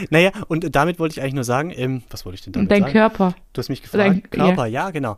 Naja, 0.10 0.32
und 0.48 0.74
damit 0.74 1.00
wollte 1.00 1.16
ich 1.16 1.22
eigentlich 1.22 1.34
nur 1.34 1.44
sagen, 1.44 1.74
ähm, 1.76 2.04
was 2.12 2.24
wollte 2.24 2.36
ich 2.36 2.44
denn 2.44 2.54
damit 2.54 2.72
Dein 2.72 2.84
sagen? 2.84 2.94
Dein 2.94 3.10
Körper. 3.10 3.36
Du 3.52 3.60
hast 3.60 3.68
mich 3.68 3.82
gefragt. 3.82 4.08
Dein, 4.08 4.30
Körper, 4.30 4.68
ja. 4.68 4.86
ja, 4.86 4.92
genau. 4.92 5.18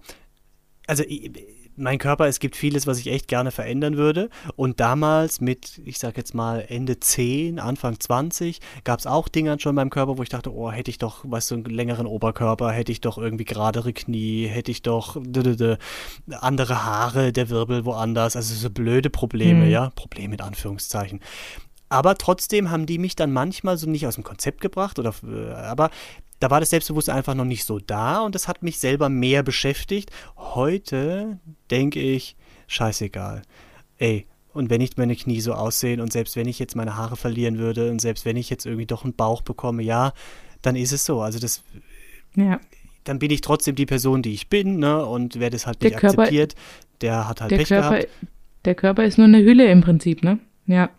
Also 0.87 1.03
ich, 1.07 1.29
mein 1.75 1.97
Körper, 1.97 2.27
es 2.27 2.39
gibt 2.39 2.55
vieles, 2.55 2.87
was 2.87 2.99
ich 2.99 3.07
echt 3.07 3.27
gerne 3.27 3.51
verändern 3.51 3.97
würde. 3.97 4.29
Und 4.55 4.79
damals 4.79 5.41
mit, 5.41 5.81
ich 5.85 5.99
sag 5.99 6.17
jetzt 6.17 6.33
mal, 6.33 6.65
Ende 6.67 6.99
10, 6.99 7.59
Anfang 7.59 7.99
20, 7.99 8.59
gab 8.83 8.99
es 8.99 9.07
auch 9.07 9.27
Dinge 9.27 9.59
schon 9.59 9.71
in 9.71 9.75
meinem 9.75 9.89
Körper, 9.89 10.17
wo 10.17 10.23
ich 10.23 10.29
dachte, 10.29 10.53
oh, 10.53 10.71
hätte 10.71 10.91
ich 10.91 10.97
doch, 10.97 11.23
weißt 11.23 11.51
du, 11.51 11.55
einen 11.55 11.65
längeren 11.65 12.07
Oberkörper, 12.07 12.71
hätte 12.71 12.91
ich 12.91 13.01
doch 13.01 13.17
irgendwie 13.17 13.45
geradere 13.45 13.93
Knie, 13.93 14.47
hätte 14.47 14.71
ich 14.71 14.81
doch 14.81 15.17
andere 16.31 16.83
Haare, 16.85 17.31
der 17.31 17.49
Wirbel 17.49 17.85
woanders. 17.85 18.35
Also 18.35 18.53
so 18.55 18.69
blöde 18.69 19.09
Probleme, 19.09 19.65
mhm. 19.65 19.71
ja. 19.71 19.89
Probleme 19.95 20.35
in 20.35 20.41
Anführungszeichen. 20.41 21.19
Aber 21.89 22.15
trotzdem 22.15 22.71
haben 22.71 22.85
die 22.85 22.97
mich 22.97 23.17
dann 23.17 23.33
manchmal 23.33 23.77
so 23.77 23.89
nicht 23.89 24.07
aus 24.07 24.15
dem 24.15 24.23
Konzept 24.23 24.61
gebracht 24.61 24.97
oder 24.97 25.13
äh, 25.23 25.51
aber 25.51 25.89
da 26.41 26.49
war 26.49 26.59
das 26.59 26.71
Selbstbewusstsein 26.71 27.15
einfach 27.15 27.35
noch 27.35 27.45
nicht 27.45 27.65
so 27.65 27.79
da 27.79 28.21
und 28.21 28.33
das 28.33 28.47
hat 28.47 28.63
mich 28.63 28.79
selber 28.79 29.09
mehr 29.09 29.43
beschäftigt. 29.43 30.11
Heute 30.35 31.39
denke 31.69 32.01
ich, 32.01 32.35
scheißegal. 32.67 33.43
Ey, 33.99 34.25
und 34.51 34.71
wenn 34.71 34.81
nicht 34.81 34.97
meine 34.97 35.15
Knie 35.15 35.39
so 35.39 35.53
aussehen 35.53 36.01
und 36.01 36.11
selbst 36.11 36.35
wenn 36.35 36.47
ich 36.47 36.57
jetzt 36.57 36.75
meine 36.75 36.97
Haare 36.97 37.15
verlieren 37.15 37.59
würde 37.59 37.91
und 37.91 38.01
selbst 38.01 38.25
wenn 38.25 38.37
ich 38.37 38.49
jetzt 38.49 38.65
irgendwie 38.65 38.87
doch 38.87 39.03
einen 39.03 39.13
Bauch 39.13 39.43
bekomme, 39.43 39.83
ja, 39.83 40.13
dann 40.63 40.75
ist 40.75 40.91
es 40.91 41.05
so. 41.05 41.21
Also 41.21 41.37
das. 41.37 41.63
Ja. 42.35 42.59
Dann 43.03 43.19
bin 43.19 43.29
ich 43.29 43.41
trotzdem 43.41 43.75
die 43.75 43.85
Person, 43.85 44.23
die 44.23 44.33
ich 44.33 44.49
bin, 44.49 44.77
ne? 44.77 45.05
Und 45.05 45.39
wer 45.39 45.51
das 45.51 45.67
halt 45.67 45.81
nicht 45.81 45.97
Körper, 45.97 46.23
akzeptiert, 46.23 46.55
der 47.01 47.27
hat 47.27 47.41
halt 47.41 47.51
der 47.51 47.57
Pech 47.57 47.67
Körper, 47.67 47.89
gehabt. 47.89 48.09
Der 48.65 48.75
Körper 48.75 49.03
ist 49.05 49.17
nur 49.17 49.27
eine 49.27 49.43
Hülle 49.43 49.71
im 49.71 49.81
Prinzip, 49.81 50.23
ne? 50.23 50.39
Ja. 50.65 50.89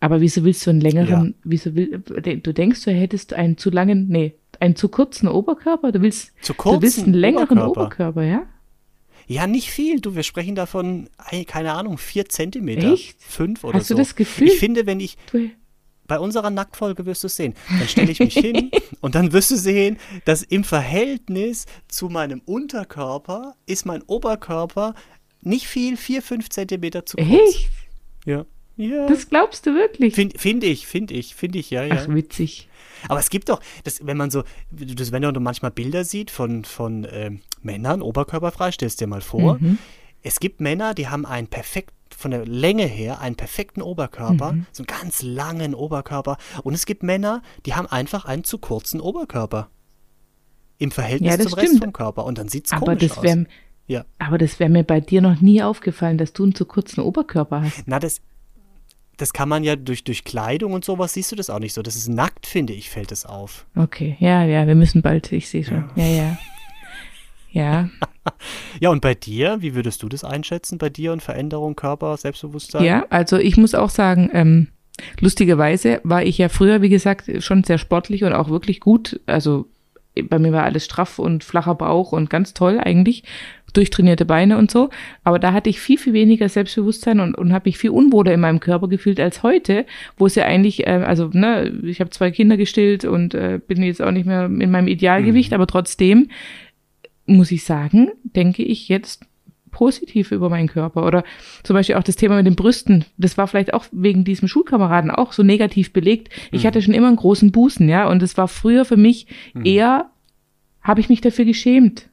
Aber 0.00 0.20
wieso 0.20 0.44
willst 0.44 0.64
du 0.66 0.70
einen 0.70 0.80
längeren, 0.80 1.26
ja. 1.26 1.34
wieso 1.44 1.74
will, 1.74 1.98
du 2.00 2.52
denkst, 2.52 2.84
du 2.84 2.92
hättest 2.92 3.32
einen 3.32 3.58
zu 3.58 3.70
langen, 3.70 4.08
nee, 4.08 4.34
einen 4.62 4.76
zu 4.76 4.88
kurzen 4.88 5.28
Oberkörper? 5.28 5.92
Du 5.92 6.00
willst, 6.00 6.32
zu 6.40 6.54
kurzen 6.54 6.76
du 6.76 6.82
willst 6.82 6.98
einen 7.00 7.14
längeren 7.14 7.58
Oberkörper, 7.58 8.20
Oberkörper 8.20 8.22
ja? 8.22 8.46
Ja, 9.26 9.46
nicht 9.46 9.70
viel. 9.70 10.00
Du, 10.00 10.14
wir 10.14 10.22
sprechen 10.22 10.54
davon, 10.54 11.08
keine 11.46 11.72
Ahnung, 11.72 11.98
vier 11.98 12.28
Zentimeter. 12.28 12.92
Echt? 12.92 13.20
Fünf 13.20 13.64
oder 13.64 13.78
Hast 13.78 13.88
so. 13.88 13.94
Hast 13.94 13.98
du 13.98 14.02
das 14.02 14.16
Gefühl? 14.16 14.48
Ich 14.48 14.58
finde, 14.58 14.86
wenn 14.86 15.00
ich. 15.00 15.16
Du, 15.30 15.50
bei 16.06 16.18
unserer 16.18 16.50
Nacktfolge 16.50 17.06
wirst 17.06 17.22
du 17.22 17.26
es 17.28 17.36
sehen. 17.36 17.54
Dann 17.68 17.88
stelle 17.88 18.10
ich 18.10 18.18
mich 18.18 18.34
hin 18.34 18.70
und 19.00 19.14
dann 19.14 19.32
wirst 19.32 19.50
du 19.50 19.56
sehen, 19.56 19.98
dass 20.24 20.42
im 20.42 20.64
Verhältnis 20.64 21.66
zu 21.88 22.08
meinem 22.08 22.40
Unterkörper 22.44 23.54
ist 23.66 23.86
mein 23.86 24.02
Oberkörper 24.02 24.94
nicht 25.40 25.66
viel, 25.66 25.96
vier, 25.96 26.20
fünf 26.20 26.50
Zentimeter 26.50 27.06
zu 27.06 27.16
kurz. 27.16 27.28
Echt? 27.30 27.70
Ja. 28.26 28.44
Ja. 28.76 29.06
Das 29.06 29.28
glaubst 29.28 29.66
du 29.66 29.74
wirklich? 29.74 30.14
Finde 30.14 30.38
find 30.38 30.64
ich, 30.64 30.86
finde 30.86 31.14
ich, 31.14 31.34
finde 31.34 31.58
ich, 31.58 31.70
ja, 31.70 31.84
ja. 31.84 31.96
Ach, 31.98 32.08
witzig. 32.08 32.68
Aber 33.08 33.20
es 33.20 33.30
gibt 33.30 33.48
doch, 33.48 33.60
das, 33.84 34.06
wenn 34.06 34.16
man 34.16 34.30
so, 34.30 34.44
das, 34.70 35.12
wenn 35.12 35.22
du 35.22 35.40
manchmal 35.40 35.70
Bilder 35.70 36.04
sieht 36.04 36.30
von, 36.30 36.64
von 36.64 37.04
äh, 37.04 37.32
Männern, 37.60 38.02
oberkörperfrei, 38.02 38.72
stellst 38.72 39.00
dir 39.00 39.06
mal 39.06 39.20
vor. 39.20 39.58
Mhm. 39.60 39.78
Es 40.22 40.40
gibt 40.40 40.60
Männer, 40.60 40.94
die 40.94 41.08
haben 41.08 41.26
einen 41.26 41.48
perfekt, 41.48 41.92
von 42.16 42.30
der 42.30 42.46
Länge 42.46 42.84
her, 42.84 43.20
einen 43.20 43.34
perfekten 43.36 43.82
Oberkörper, 43.82 44.52
mhm. 44.52 44.66
so 44.70 44.82
einen 44.82 45.00
ganz 45.00 45.22
langen 45.22 45.74
Oberkörper. 45.74 46.36
Und 46.62 46.74
es 46.74 46.86
gibt 46.86 47.02
Männer, 47.02 47.42
die 47.66 47.74
haben 47.74 47.86
einfach 47.86 48.24
einen 48.24 48.44
zu 48.44 48.58
kurzen 48.58 49.00
Oberkörper. 49.00 49.68
Im 50.78 50.90
Verhältnis 50.90 51.30
ja, 51.30 51.38
zum 51.38 51.52
stimmt. 51.52 51.70
Rest 51.70 51.82
vom 51.82 51.92
Körper. 51.92 52.24
Und 52.24 52.38
dann 52.38 52.48
sieht 52.48 52.66
es 52.66 52.72
komisch 52.72 53.00
das 53.00 53.22
wär, 53.22 53.38
aus. 53.38 53.46
Ja. 53.86 54.04
Aber 54.18 54.38
das 54.38 54.58
wäre 54.58 54.70
mir 54.70 54.84
bei 54.84 55.00
dir 55.00 55.20
noch 55.20 55.40
nie 55.40 55.62
aufgefallen, 55.62 56.18
dass 56.18 56.32
du 56.32 56.44
einen 56.44 56.54
zu 56.54 56.64
kurzen 56.64 57.00
Oberkörper 57.00 57.62
hast. 57.62 57.82
Na, 57.86 57.98
das, 57.98 58.20
das 59.16 59.32
kann 59.32 59.48
man 59.48 59.64
ja 59.64 59.76
durch, 59.76 60.04
durch 60.04 60.24
Kleidung 60.24 60.72
und 60.72 60.84
sowas, 60.84 61.14
siehst 61.14 61.32
du 61.32 61.36
das 61.36 61.50
auch 61.50 61.58
nicht 61.58 61.74
so. 61.74 61.82
Das 61.82 61.96
ist 61.96 62.08
nackt, 62.08 62.46
finde 62.46 62.72
ich, 62.72 62.90
fällt 62.90 63.12
es 63.12 63.26
auf. 63.26 63.66
Okay, 63.76 64.16
ja, 64.18 64.44
ja, 64.44 64.66
wir 64.66 64.74
müssen 64.74 65.02
bald, 65.02 65.30
ich 65.32 65.48
sehe 65.48 65.64
schon. 65.64 65.90
Ja, 65.96 66.06
ja. 66.06 66.38
Ja. 67.52 67.90
ja, 68.80 68.90
und 68.90 69.02
bei 69.02 69.14
dir, 69.14 69.58
wie 69.60 69.74
würdest 69.74 70.02
du 70.02 70.08
das 70.08 70.24
einschätzen, 70.24 70.78
bei 70.78 70.88
dir 70.88 71.12
und 71.12 71.22
Veränderung, 71.22 71.76
Körper, 71.76 72.16
Selbstbewusstsein? 72.16 72.84
Ja, 72.84 73.06
also 73.10 73.36
ich 73.36 73.56
muss 73.58 73.74
auch 73.74 73.90
sagen, 73.90 74.30
ähm, 74.32 74.68
lustigerweise 75.20 76.00
war 76.02 76.22
ich 76.22 76.38
ja 76.38 76.48
früher, 76.48 76.80
wie 76.82 76.88
gesagt, 76.88 77.30
schon 77.42 77.62
sehr 77.64 77.78
sportlich 77.78 78.24
und 78.24 78.32
auch 78.32 78.48
wirklich 78.48 78.80
gut. 78.80 79.20
Also 79.26 79.66
bei 80.28 80.38
mir 80.38 80.52
war 80.52 80.64
alles 80.64 80.84
straff 80.84 81.18
und 81.18 81.44
flacher 81.44 81.74
Bauch 81.74 82.12
und 82.12 82.30
ganz 82.30 82.54
toll 82.54 82.78
eigentlich 82.78 83.24
durchtrainierte 83.72 84.24
Beine 84.24 84.58
und 84.58 84.70
so. 84.70 84.90
Aber 85.24 85.38
da 85.38 85.52
hatte 85.52 85.70
ich 85.70 85.80
viel, 85.80 85.98
viel 85.98 86.12
weniger 86.12 86.48
Selbstbewusstsein 86.48 87.20
und, 87.20 87.36
und 87.36 87.52
habe 87.52 87.68
mich 87.68 87.78
viel 87.78 87.90
unwohler 87.90 88.32
in 88.34 88.40
meinem 88.40 88.60
Körper 88.60 88.88
gefühlt 88.88 89.18
als 89.18 89.42
heute, 89.42 89.86
wo 90.16 90.26
es 90.26 90.34
ja 90.34 90.44
eigentlich, 90.44 90.86
äh, 90.86 90.90
also 91.06 91.30
ne, 91.32 91.72
ich 91.82 92.00
habe 92.00 92.10
zwei 92.10 92.30
Kinder 92.30 92.56
gestillt 92.56 93.04
und 93.04 93.34
äh, 93.34 93.60
bin 93.66 93.82
jetzt 93.82 94.02
auch 94.02 94.10
nicht 94.10 94.26
mehr 94.26 94.44
in 94.44 94.70
meinem 94.70 94.88
Idealgewicht, 94.88 95.50
mhm. 95.50 95.54
aber 95.54 95.66
trotzdem 95.66 96.28
muss 97.26 97.50
ich 97.50 97.64
sagen, 97.64 98.10
denke 98.22 98.62
ich 98.62 98.88
jetzt 98.88 99.24
positiv 99.72 100.30
über 100.30 100.48
meinen 100.48 100.68
Körper. 100.68 101.04
Oder 101.04 101.24
zum 101.64 101.74
Beispiel 101.74 101.96
auch 101.96 102.04
das 102.04 102.14
Thema 102.14 102.36
mit 102.36 102.46
den 102.46 102.54
Brüsten. 102.54 103.04
Das 103.16 103.36
war 103.36 103.48
vielleicht 103.48 103.74
auch 103.74 103.86
wegen 103.90 104.22
diesem 104.22 104.46
Schulkameraden 104.46 105.10
auch 105.10 105.32
so 105.32 105.42
negativ 105.42 105.92
belegt. 105.92 106.28
Ich 106.52 106.62
mhm. 106.62 106.66
hatte 106.68 106.82
schon 106.82 106.94
immer 106.94 107.08
einen 107.08 107.16
großen 107.16 107.50
Busen, 107.50 107.88
ja, 107.88 108.08
und 108.08 108.22
es 108.22 108.36
war 108.36 108.46
früher 108.46 108.84
für 108.84 108.96
mich 108.96 109.26
mhm. 109.54 109.66
eher, 109.66 110.10
habe 110.82 111.00
ich 111.00 111.08
mich 111.08 111.20
dafür 111.20 111.44
geschämt. 111.44 112.08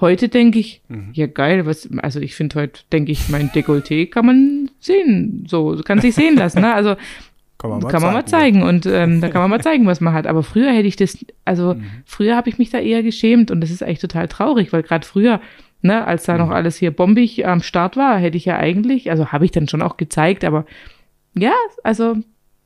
Heute 0.00 0.28
denke 0.28 0.58
ich, 0.58 0.82
mhm. 0.88 1.10
ja 1.12 1.28
geil, 1.28 1.64
was, 1.64 1.88
also 1.98 2.18
ich 2.18 2.34
finde 2.34 2.58
heute, 2.58 2.80
denke 2.90 3.12
ich, 3.12 3.28
mein 3.28 3.50
Dekolleté 3.50 4.10
kann 4.10 4.26
man 4.26 4.70
sehen, 4.80 5.46
so, 5.48 5.80
kann 5.84 6.00
sich 6.00 6.14
sehen 6.16 6.36
lassen, 6.36 6.60
ne? 6.60 6.74
Also 6.74 6.96
kann 7.58 7.70
man 7.70 7.80
mal 7.80 7.90
kann 7.90 8.00
zeigen, 8.00 8.04
man 8.04 8.14
mal 8.14 8.26
zeigen 8.26 8.62
und 8.64 8.86
ähm, 8.86 9.20
da 9.20 9.28
kann 9.28 9.42
man 9.42 9.50
mal 9.50 9.60
zeigen, 9.60 9.86
was 9.86 10.00
man 10.00 10.12
hat. 10.14 10.26
Aber 10.26 10.42
früher 10.42 10.72
hätte 10.72 10.88
ich 10.88 10.96
das, 10.96 11.24
also 11.44 11.74
mhm. 11.74 11.84
früher 12.04 12.34
habe 12.34 12.48
ich 12.48 12.58
mich 12.58 12.70
da 12.70 12.78
eher 12.78 13.04
geschämt 13.04 13.52
und 13.52 13.60
das 13.60 13.70
ist 13.70 13.84
eigentlich 13.84 14.00
total 14.00 14.26
traurig, 14.26 14.72
weil 14.72 14.82
gerade 14.82 15.06
früher, 15.06 15.40
ne, 15.82 16.06
als 16.06 16.24
da 16.24 16.32
mhm. 16.34 16.38
noch 16.40 16.50
alles 16.50 16.76
hier 16.76 16.90
bombig 16.90 17.46
am 17.46 17.62
Start 17.62 17.96
war, 17.96 18.18
hätte 18.18 18.36
ich 18.36 18.44
ja 18.46 18.56
eigentlich, 18.56 19.10
also 19.10 19.32
habe 19.32 19.44
ich 19.44 19.50
dann 19.50 19.68
schon 19.68 19.82
auch 19.82 19.96
gezeigt, 19.96 20.44
aber 20.44 20.64
ja, 21.34 21.52
also 21.84 22.16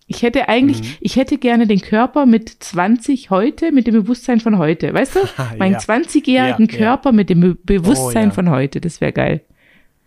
ich 0.08 0.22
hätte 0.22 0.48
eigentlich, 0.48 0.82
Mhm. 0.82 0.96
ich 1.00 1.16
hätte 1.16 1.36
gerne 1.36 1.66
den 1.66 1.80
Körper 1.80 2.26
mit 2.26 2.48
20 2.48 3.30
heute, 3.30 3.72
mit 3.72 3.88
dem 3.88 3.94
Bewusstsein 3.94 4.38
von 4.38 4.56
heute. 4.58 4.94
Weißt 4.94 5.16
du? 5.16 5.20
Meinen 5.58 5.72
Ja. 5.74 5.78
20-jährigen 5.80 6.66
Ja, 6.66 6.72
ja. 6.72 6.78
Körper 6.78 7.10
mit 7.10 7.28
dem 7.28 7.40
Be 7.40 7.56
Bewusstsein 7.64 8.26
Oh, 8.26 8.28
ja. 8.28 8.34
von 8.34 8.50
heute. 8.50 8.80
Das 8.80 9.00
wäre 9.00 9.12
geil. 9.12 9.40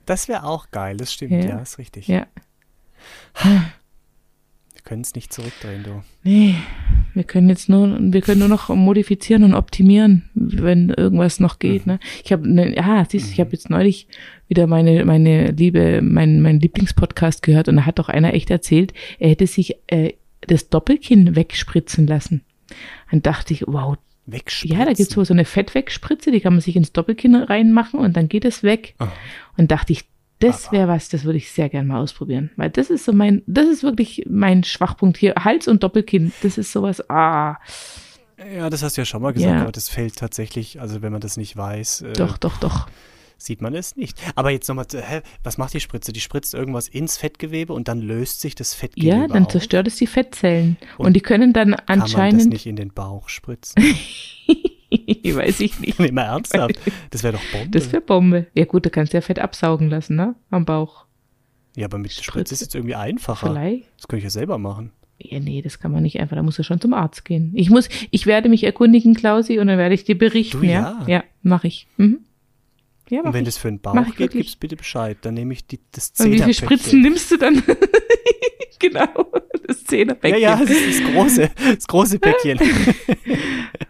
Das 0.06 0.28
wäre 0.30 0.44
auch 0.46 0.72
geil, 0.72 0.96
das 0.96 1.12
stimmt, 1.14 1.32
Ja. 1.34 1.50
ja, 1.50 1.60
ist 1.60 1.78
richtig. 1.80 2.08
Ja. 2.08 2.28
Wir 3.44 4.82
können 4.84 5.02
es 5.02 5.16
nicht 5.16 5.34
zurückdrehen, 5.34 5.84
du. 5.84 6.02
Nee, 6.24 6.56
wir 7.20 7.26
können 7.26 7.50
jetzt 7.50 7.68
nur, 7.68 7.98
wir 8.00 8.22
können 8.22 8.40
nur 8.40 8.48
noch 8.48 8.70
modifizieren 8.70 9.44
und 9.44 9.54
optimieren, 9.54 10.30
wenn 10.36 10.88
irgendwas 10.90 11.42
noch 11.42 11.60
geht. 11.60 11.86
Ne? 11.86 12.00
Ich 12.24 12.32
habe, 12.32 12.50
ne, 12.50 12.74
ja, 12.74 13.06
siehst, 13.10 13.28
du, 13.28 13.34
ich 13.34 13.42
habe 13.42 13.52
jetzt 13.52 13.70
neulich 13.70 14.08
wieder 14.48 14.68
meine 14.68 15.04
meine 15.04 15.52
liebe, 15.52 16.02
mein 16.02 16.42
mein 16.42 16.62
Lieblingspodcast 16.62 17.44
gehört 17.44 17.68
und 17.68 17.76
da 17.76 17.86
hat 17.86 18.00
doch 18.00 18.08
einer 18.08 18.34
echt 18.34 18.50
erzählt, 18.50 18.94
er 19.20 19.32
hätte 19.32 19.48
sich 19.48 19.76
äh, 19.88 20.14
das 20.48 20.70
Doppelkinn 20.70 21.36
wegspritzen 21.36 22.08
lassen. 22.08 22.46
Dann 23.12 23.22
dachte 23.22 23.54
ich, 23.54 23.66
wow, 23.68 23.98
Wegspritzen. 24.26 24.80
ja, 24.80 24.86
da 24.86 24.94
gibt's 24.94 25.14
so 25.14 25.24
so 25.26 25.34
eine 25.34 25.44
Fettwegspritze, 25.44 26.32
die 26.32 26.40
kann 26.40 26.54
man 26.54 26.62
sich 26.62 26.78
ins 26.78 26.94
Doppelkinn 26.94 27.36
reinmachen 27.36 28.00
und 28.00 28.16
dann 28.16 28.30
geht 28.30 28.46
es 28.46 28.64
weg. 28.64 28.96
Aha. 29.00 29.12
Und 29.58 29.72
dachte 29.72 29.92
ich, 29.92 30.06
das 30.40 30.72
wäre 30.72 30.88
was, 30.88 31.10
das 31.10 31.24
würde 31.26 31.38
ich 31.38 31.52
sehr 31.52 31.70
gern 31.70 31.88
mal 31.88 32.00
ausprobieren. 32.02 32.50
Weil 32.56 32.70
das 32.70 32.90
ist 32.90 33.06
so 33.06 33.14
mein, 33.14 33.44
das 33.48 33.68
ist 33.68 33.84
wirklich 33.84 34.26
mein 34.30 34.64
Schwachpunkt 34.64 35.18
hier. 35.18 35.36
Hals 35.44 35.68
und 35.68 35.84
Doppelkinn, 35.84 36.32
das 36.42 36.58
ist 36.58 36.72
sowas, 36.72 37.08
ah, 37.10 37.58
Ja, 38.56 38.70
das 38.70 38.82
hast 38.84 38.96
du 38.98 39.02
ja 39.02 39.06
schon 39.06 39.22
mal 39.22 39.34
gesagt, 39.34 39.54
Ja. 39.54 39.62
aber 39.64 39.72
das 39.74 39.90
fällt 39.90 40.16
tatsächlich, 40.16 40.80
also 40.80 41.02
wenn 41.02 41.12
man 41.12 41.20
das 41.22 41.36
nicht 41.38 41.58
weiß, 41.58 42.02
äh, 42.04 42.14
doch, 42.14 42.38
doch, 42.38 42.58
doch. 42.58 42.88
sieht 43.38 43.62
man 43.62 43.74
es 43.76 43.96
nicht. 43.98 44.18
Aber 44.36 44.50
jetzt 44.52 44.68
nochmal, 44.70 44.86
hä, 44.94 45.22
was 45.44 45.58
macht 45.58 45.74
die 45.74 45.80
Spritze? 45.82 46.14
Die 46.14 46.20
spritzt 46.22 46.54
irgendwas 46.54 46.88
ins 46.88 47.18
Fettgewebe 47.18 47.74
und 47.74 47.88
dann 47.90 48.00
löst 48.00 48.40
sich 48.42 48.56
das 48.56 48.74
Fettgewebe 48.74 49.16
Ja, 49.16 49.28
dann 49.28 49.46
auf. 49.46 49.52
zerstört 49.52 49.88
es 49.88 49.96
die 49.98 50.08
Fettzellen. 50.08 50.78
Und, 50.98 51.08
Und 51.08 51.14
die 51.14 51.22
können 51.22 51.52
dann 51.54 51.72
Kann 51.72 51.84
man 51.88 52.00
das 52.00 52.04
anscheinend, 52.16 52.50
nicht 52.54 52.66
in 52.66 52.76
den 52.78 52.94
Bauch 52.94 53.28
spritzen? 53.30 53.76
weiß 54.92 55.60
ich 55.60 55.80
nicht. 55.80 56.00
nee, 56.00 56.12
mal 56.12 56.24
ernsthaft. 56.24 56.76
Das 57.12 57.24
wäre 57.24 57.34
doch 57.34 57.44
Bombe. 57.52 57.70
Das 57.70 57.92
wäre 57.92 58.02
Bombe. 58.02 58.48
Ja 58.54 58.66
gut, 58.66 58.86
du 58.86 58.90
kannst 58.90 59.14
ja 59.14 59.22
Fett 59.22 59.40
absaugen 59.40 59.90
lassen, 59.90 60.16
ne? 60.16 60.36
Am 60.50 60.66
Bauch. 60.66 61.06
ja, 61.76 61.86
aber 61.86 61.98
mit 61.98 62.12
Spritze. 62.12 62.32
Spritze 62.32 62.54
ist 62.56 62.62
jetzt 62.62 62.76
irgendwie 62.76 62.96
einfacher. 62.96 63.48
Vielleicht. 63.48 63.86
Das 63.98 64.08
könnte 64.08 64.20
ich 64.20 64.24
ja 64.26 64.30
selber 64.30 64.58
machen. 64.58 64.92
Ja, 65.22 65.40
nee, 65.40 65.62
das 65.62 65.80
kann 65.80 65.92
man 65.92 66.04
nicht 66.04 66.20
einfach. 66.20 66.36
Da 66.38 66.44
muss 66.44 66.58
er 66.58 66.64
schon 66.64 66.80
zum 66.80 66.94
Arzt 66.94 67.26
gehen. 67.26 67.52
Ich 67.54 67.70
muss, 67.70 67.90
ich 68.10 68.26
werde 68.26 68.48
mich 68.48 68.64
erkundigen, 68.64 69.16
Klausi, 69.16 69.60
und 69.60 69.68
dann 69.68 69.78
werde 69.78 69.94
ich 69.94 70.06
dir 70.06 70.18
berichten. 70.18 70.62
Du, 70.62 70.66
ja, 70.66 70.98
ja. 71.02 71.08
ja, 71.08 71.24
mache 71.42 71.68
ich. 71.68 71.88
Mhm. 71.98 72.20
Ja, 73.10 73.22
Und 73.22 73.34
wenn 73.34 73.42
ich. 73.44 73.48
das 73.50 73.58
für 73.58 73.70
den 73.70 73.80
Mach 73.84 73.94
Bauch 74.06 74.16
geht, 74.16 74.32
gib's 74.32 74.56
bitte 74.56 74.76
Bescheid. 74.76 75.18
Dann 75.22 75.34
nehme 75.34 75.54
ich 75.54 75.66
die, 75.66 75.80
das 75.92 76.14
Und 76.20 76.26
wie 76.28 76.40
viele 76.40 76.54
Zehnerpäckchen. 76.54 76.68
Spritzen 76.80 77.02
nimmst 77.02 77.32
du 77.32 77.38
dann? 77.38 77.64
genau, 78.80 79.08
das 79.68 79.82
Ja, 79.82 79.88
Zehnerpäckchen. 79.88 80.42
ja, 80.42 80.56
das 80.58 80.70
ist 80.70 81.02
das 81.02 81.12
große, 81.14 81.52
das 81.76 81.88
große 81.88 82.20
Päckchen. 82.20 82.60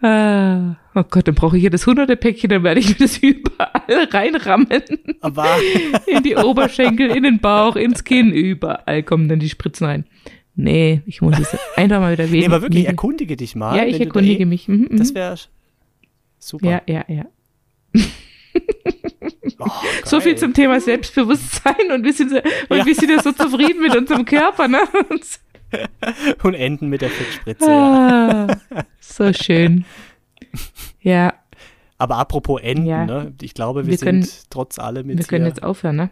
Ah, 0.02 0.76
oh 0.94 1.02
Gott, 1.10 1.28
dann 1.28 1.34
brauche 1.34 1.58
ich 1.58 1.62
ja 1.64 1.68
das 1.68 1.86
hunderte 1.86 2.16
Päckchen, 2.16 2.48
dann 2.48 2.62
werde 2.62 2.80
ich 2.80 2.88
mir 2.88 2.94
das 2.94 3.18
überall 3.18 4.04
reinrammen. 4.10 4.68
Aber 5.20 5.46
In 6.06 6.22
die 6.22 6.36
Oberschenkel, 6.36 7.10
in 7.14 7.22
den 7.24 7.38
Bauch, 7.40 7.76
ins 7.76 8.04
Kinn, 8.04 8.32
überall 8.32 9.02
kommen 9.02 9.28
dann 9.28 9.40
die 9.40 9.48
Spritzen 9.50 9.86
rein. 9.86 10.04
Nee, 10.54 11.02
ich 11.06 11.20
muss 11.20 11.38
es 11.38 11.54
einfach 11.76 12.00
mal 12.00 12.12
wieder 12.12 12.24
nee, 12.26 12.32
weniger. 12.32 12.46
aber 12.54 12.62
wirklich, 12.62 12.86
erkundige 12.86 13.36
dich 13.36 13.54
mal. 13.56 13.76
Ja, 13.76 13.84
ich 13.84 13.94
du 13.94 13.98
da 13.98 14.04
erkundige 14.06 14.42
eh- 14.42 14.46
mich. 14.46 14.68
Mhm, 14.68 14.88
mhm. 14.90 14.96
Das 14.96 15.14
wäre 15.14 15.34
super. 16.38 16.66
ja, 16.70 16.82
ja, 16.86 17.04
ja. 17.08 17.24
Oh, 19.58 19.66
So 20.04 20.20
viel 20.20 20.36
zum 20.36 20.52
Thema 20.54 20.80
Selbstbewusstsein 20.80 21.90
und 21.94 22.04
wir 22.04 22.12
sind, 22.12 22.32
und 22.32 22.76
Ja. 22.76 22.84
wir 22.86 22.94
sind 22.94 23.10
ja 23.10 23.22
so 23.22 23.32
zufrieden 23.32 23.80
mit 23.82 23.96
unserem 23.96 24.24
Körper, 24.24 24.68
ne? 24.68 24.80
Und 26.42 26.54
enden 26.54 26.88
mit 26.88 27.00
der 27.00 27.10
Fettspritze. 27.10 27.70
ja. 27.70 28.46
Ah, 28.48 28.82
so 28.98 29.32
schön. 29.32 29.84
Ja, 31.00 31.34
Aber 31.96 32.16
apropos 32.16 32.60
enden, 32.60 32.86
Ja. 32.86 33.04
ne? 33.06 33.32
ich 33.40 33.54
glaube, 33.54 33.84
wir, 33.84 33.90
Wir 33.92 33.98
sind 33.98 34.06
können- 34.06 34.28
trotz 34.50 34.78
allem 34.80 35.08
jetzt 35.10 35.18
wir 35.18 35.26
können 35.26 35.46
jetzt 35.46 35.62
aufhören, 35.62 35.94
ne? 35.96 36.10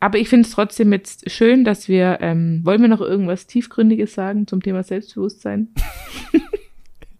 Aber 0.00 0.18
ich 0.18 0.28
finde 0.28 0.46
es 0.46 0.54
trotzdem 0.54 0.92
jetzt 0.92 1.28
schön, 1.28 1.64
dass 1.64 1.88
wir, 1.88 2.18
ähm, 2.20 2.60
wollen 2.64 2.80
wir 2.80 2.88
noch 2.88 3.00
irgendwas 3.00 3.48
Tiefgründiges 3.48 4.14
sagen 4.14 4.46
zum 4.46 4.62
Thema 4.62 4.82
Selbstbewusstsein? 4.84 5.68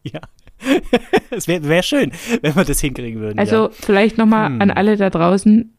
Ja. 0.05 0.21
es 1.31 1.49
wäre 1.49 1.69
wär 1.69 1.83
schön, 1.83 2.13
wenn 2.43 2.55
wir 2.57 2.65
das 2.65 2.81
hinkriegen 2.81 3.21
würden. 3.21 3.39
Also 3.39 3.67
ja. 3.67 3.71
vielleicht 3.71 4.19
nochmal 4.19 4.49
Hm. 4.49 4.63
an 4.63 4.71
alle 4.71 4.97
da 4.97 5.11
draußen. 5.11 5.73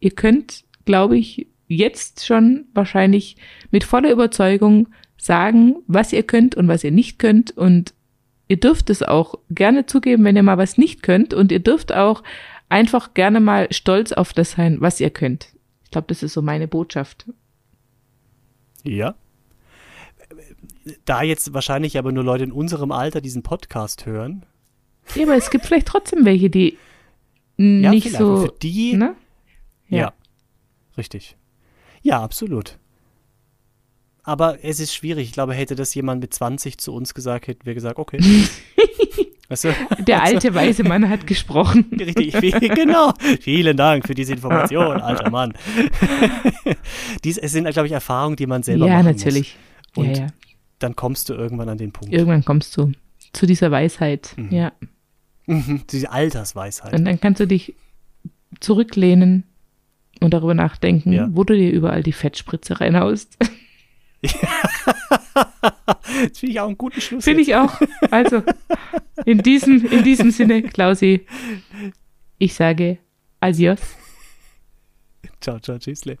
Ihr 0.00 0.10
könnt, 0.12 0.64
glaube 0.84 1.18
ich, 1.18 1.48
jetzt 1.66 2.24
schon 2.24 2.66
wahrscheinlich 2.74 3.36
mit 3.70 3.84
voller 3.84 4.10
Überzeugung 4.10 4.88
sagen, 5.16 5.76
was 5.86 6.12
ihr 6.12 6.22
könnt 6.22 6.54
und 6.54 6.68
was 6.68 6.84
ihr 6.84 6.92
nicht 6.92 7.18
könnt. 7.18 7.50
Und 7.56 7.94
ihr 8.46 8.58
dürft 8.58 8.90
es 8.90 9.02
auch 9.02 9.34
gerne 9.50 9.86
zugeben, 9.86 10.24
wenn 10.24 10.36
ihr 10.36 10.42
mal 10.42 10.58
was 10.58 10.78
nicht 10.78 11.02
könnt. 11.02 11.34
Und 11.34 11.52
ihr 11.52 11.60
dürft 11.60 11.92
auch 11.92 12.22
einfach 12.68 13.14
gerne 13.14 13.40
mal 13.40 13.68
stolz 13.72 14.12
auf 14.12 14.32
das 14.32 14.52
sein, 14.52 14.80
was 14.80 15.00
ihr 15.00 15.10
könnt. 15.10 15.48
Ich 15.84 15.90
glaube, 15.90 16.06
das 16.08 16.22
ist 16.22 16.34
so 16.34 16.42
meine 16.42 16.68
Botschaft. 16.68 17.26
Ja. 18.84 19.14
Da 21.04 21.22
jetzt 21.22 21.52
wahrscheinlich 21.54 21.98
aber 21.98 22.12
nur 22.12 22.24
Leute 22.24 22.44
in 22.44 22.52
unserem 22.52 22.92
Alter 22.92 23.20
diesen 23.20 23.42
Podcast 23.42 24.06
hören. 24.06 24.44
Ja, 25.14 25.24
aber 25.24 25.36
es 25.36 25.50
gibt 25.50 25.66
vielleicht 25.66 25.86
trotzdem 25.86 26.24
welche, 26.24 26.50
die 26.50 26.76
Ja, 27.56 27.90
nicht 27.90 28.08
vielleicht. 28.08 28.22
Und 28.22 28.36
so. 28.36 28.42
Für 28.46 28.54
die, 28.62 28.94
Ne? 28.94 29.14
ja. 29.88 29.98
Ja. 29.98 30.12
Richtig. 30.96 31.36
Ja, 32.02 32.22
absolut. 32.22 32.78
Aber 34.22 34.62
es 34.62 34.78
ist 34.80 34.94
schwierig. 34.94 35.28
Ich 35.28 35.32
glaube, 35.32 35.54
hätte 35.54 35.74
das 35.74 35.94
jemand 35.94 36.20
mit 36.20 36.34
20 36.34 36.78
zu 36.78 36.92
uns 36.92 37.14
gesagt, 37.14 37.46
hätten 37.46 37.64
wir 37.64 37.74
gesagt, 37.74 37.98
okay. 37.98 38.18
weißt 39.48 39.64
du? 39.64 39.74
Der 40.00 40.22
alte 40.22 40.54
weise 40.54 40.84
Mann 40.84 41.08
hat 41.08 41.26
gesprochen. 41.26 41.86
Richtig, 41.98 42.60
genau. 42.74 43.14
Vielen 43.40 43.76
Dank 43.76 44.06
für 44.06 44.14
diese 44.14 44.34
Information, 44.34 45.00
alter 45.00 45.30
Mann. 45.30 45.54
Dies, 47.24 47.38
es 47.38 47.52
sind, 47.52 47.68
glaube 47.70 47.86
ich, 47.86 47.92
Erfahrungen, 47.92 48.36
die 48.36 48.46
man 48.46 48.62
selber 48.62 48.86
Ja, 48.86 48.94
machen 49.02 49.16
natürlich. 49.16 49.56
Ja, 49.96 50.02
Und 50.02 50.16
ja. 50.16 50.22
muss. 50.24 50.32
Dann 50.78 50.96
kommst 50.96 51.28
du 51.28 51.34
irgendwann 51.34 51.68
an 51.68 51.78
den 51.78 51.92
Punkt. 51.92 52.12
Irgendwann 52.14 52.44
kommst 52.44 52.76
du 52.76 52.92
zu 53.32 53.46
dieser 53.46 53.70
Weisheit. 53.70 54.34
Mhm. 54.36 54.50
Ja. 54.52 54.72
Mhm, 55.46 55.82
Diese 55.90 56.10
Altersweisheit. 56.10 56.92
Und 56.92 57.04
dann 57.04 57.20
kannst 57.20 57.40
du 57.40 57.46
dich 57.46 57.74
zurücklehnen 58.60 59.44
und 60.20 60.34
darüber 60.34 60.54
nachdenken, 60.54 61.12
Ja. 61.12 61.28
wo 61.32 61.44
du 61.44 61.54
dir 61.54 61.70
überall 61.70 62.02
die 62.02 62.12
Fettspritze 62.12 62.80
reinhaust. 62.80 63.36
Das 64.22 64.32
finde 66.38 66.52
ich 66.52 66.60
auch 66.60 66.66
einen 66.66 66.78
guten 66.78 67.00
Schluss. 67.00 67.24
Finde 67.24 67.42
ich 67.42 67.54
auch. 67.54 67.80
Also, 68.10 68.42
in 69.24 69.38
diesem, 69.42 69.84
in 69.86 70.04
diesem 70.04 70.30
Sinne, 70.30 70.62
Klausi, 70.62 71.24
ich 72.38 72.54
sage 72.54 72.98
Adios. 73.40 73.80
Ciao, 75.40 75.58
ciao, 75.60 75.78
tschüssle. 75.78 76.18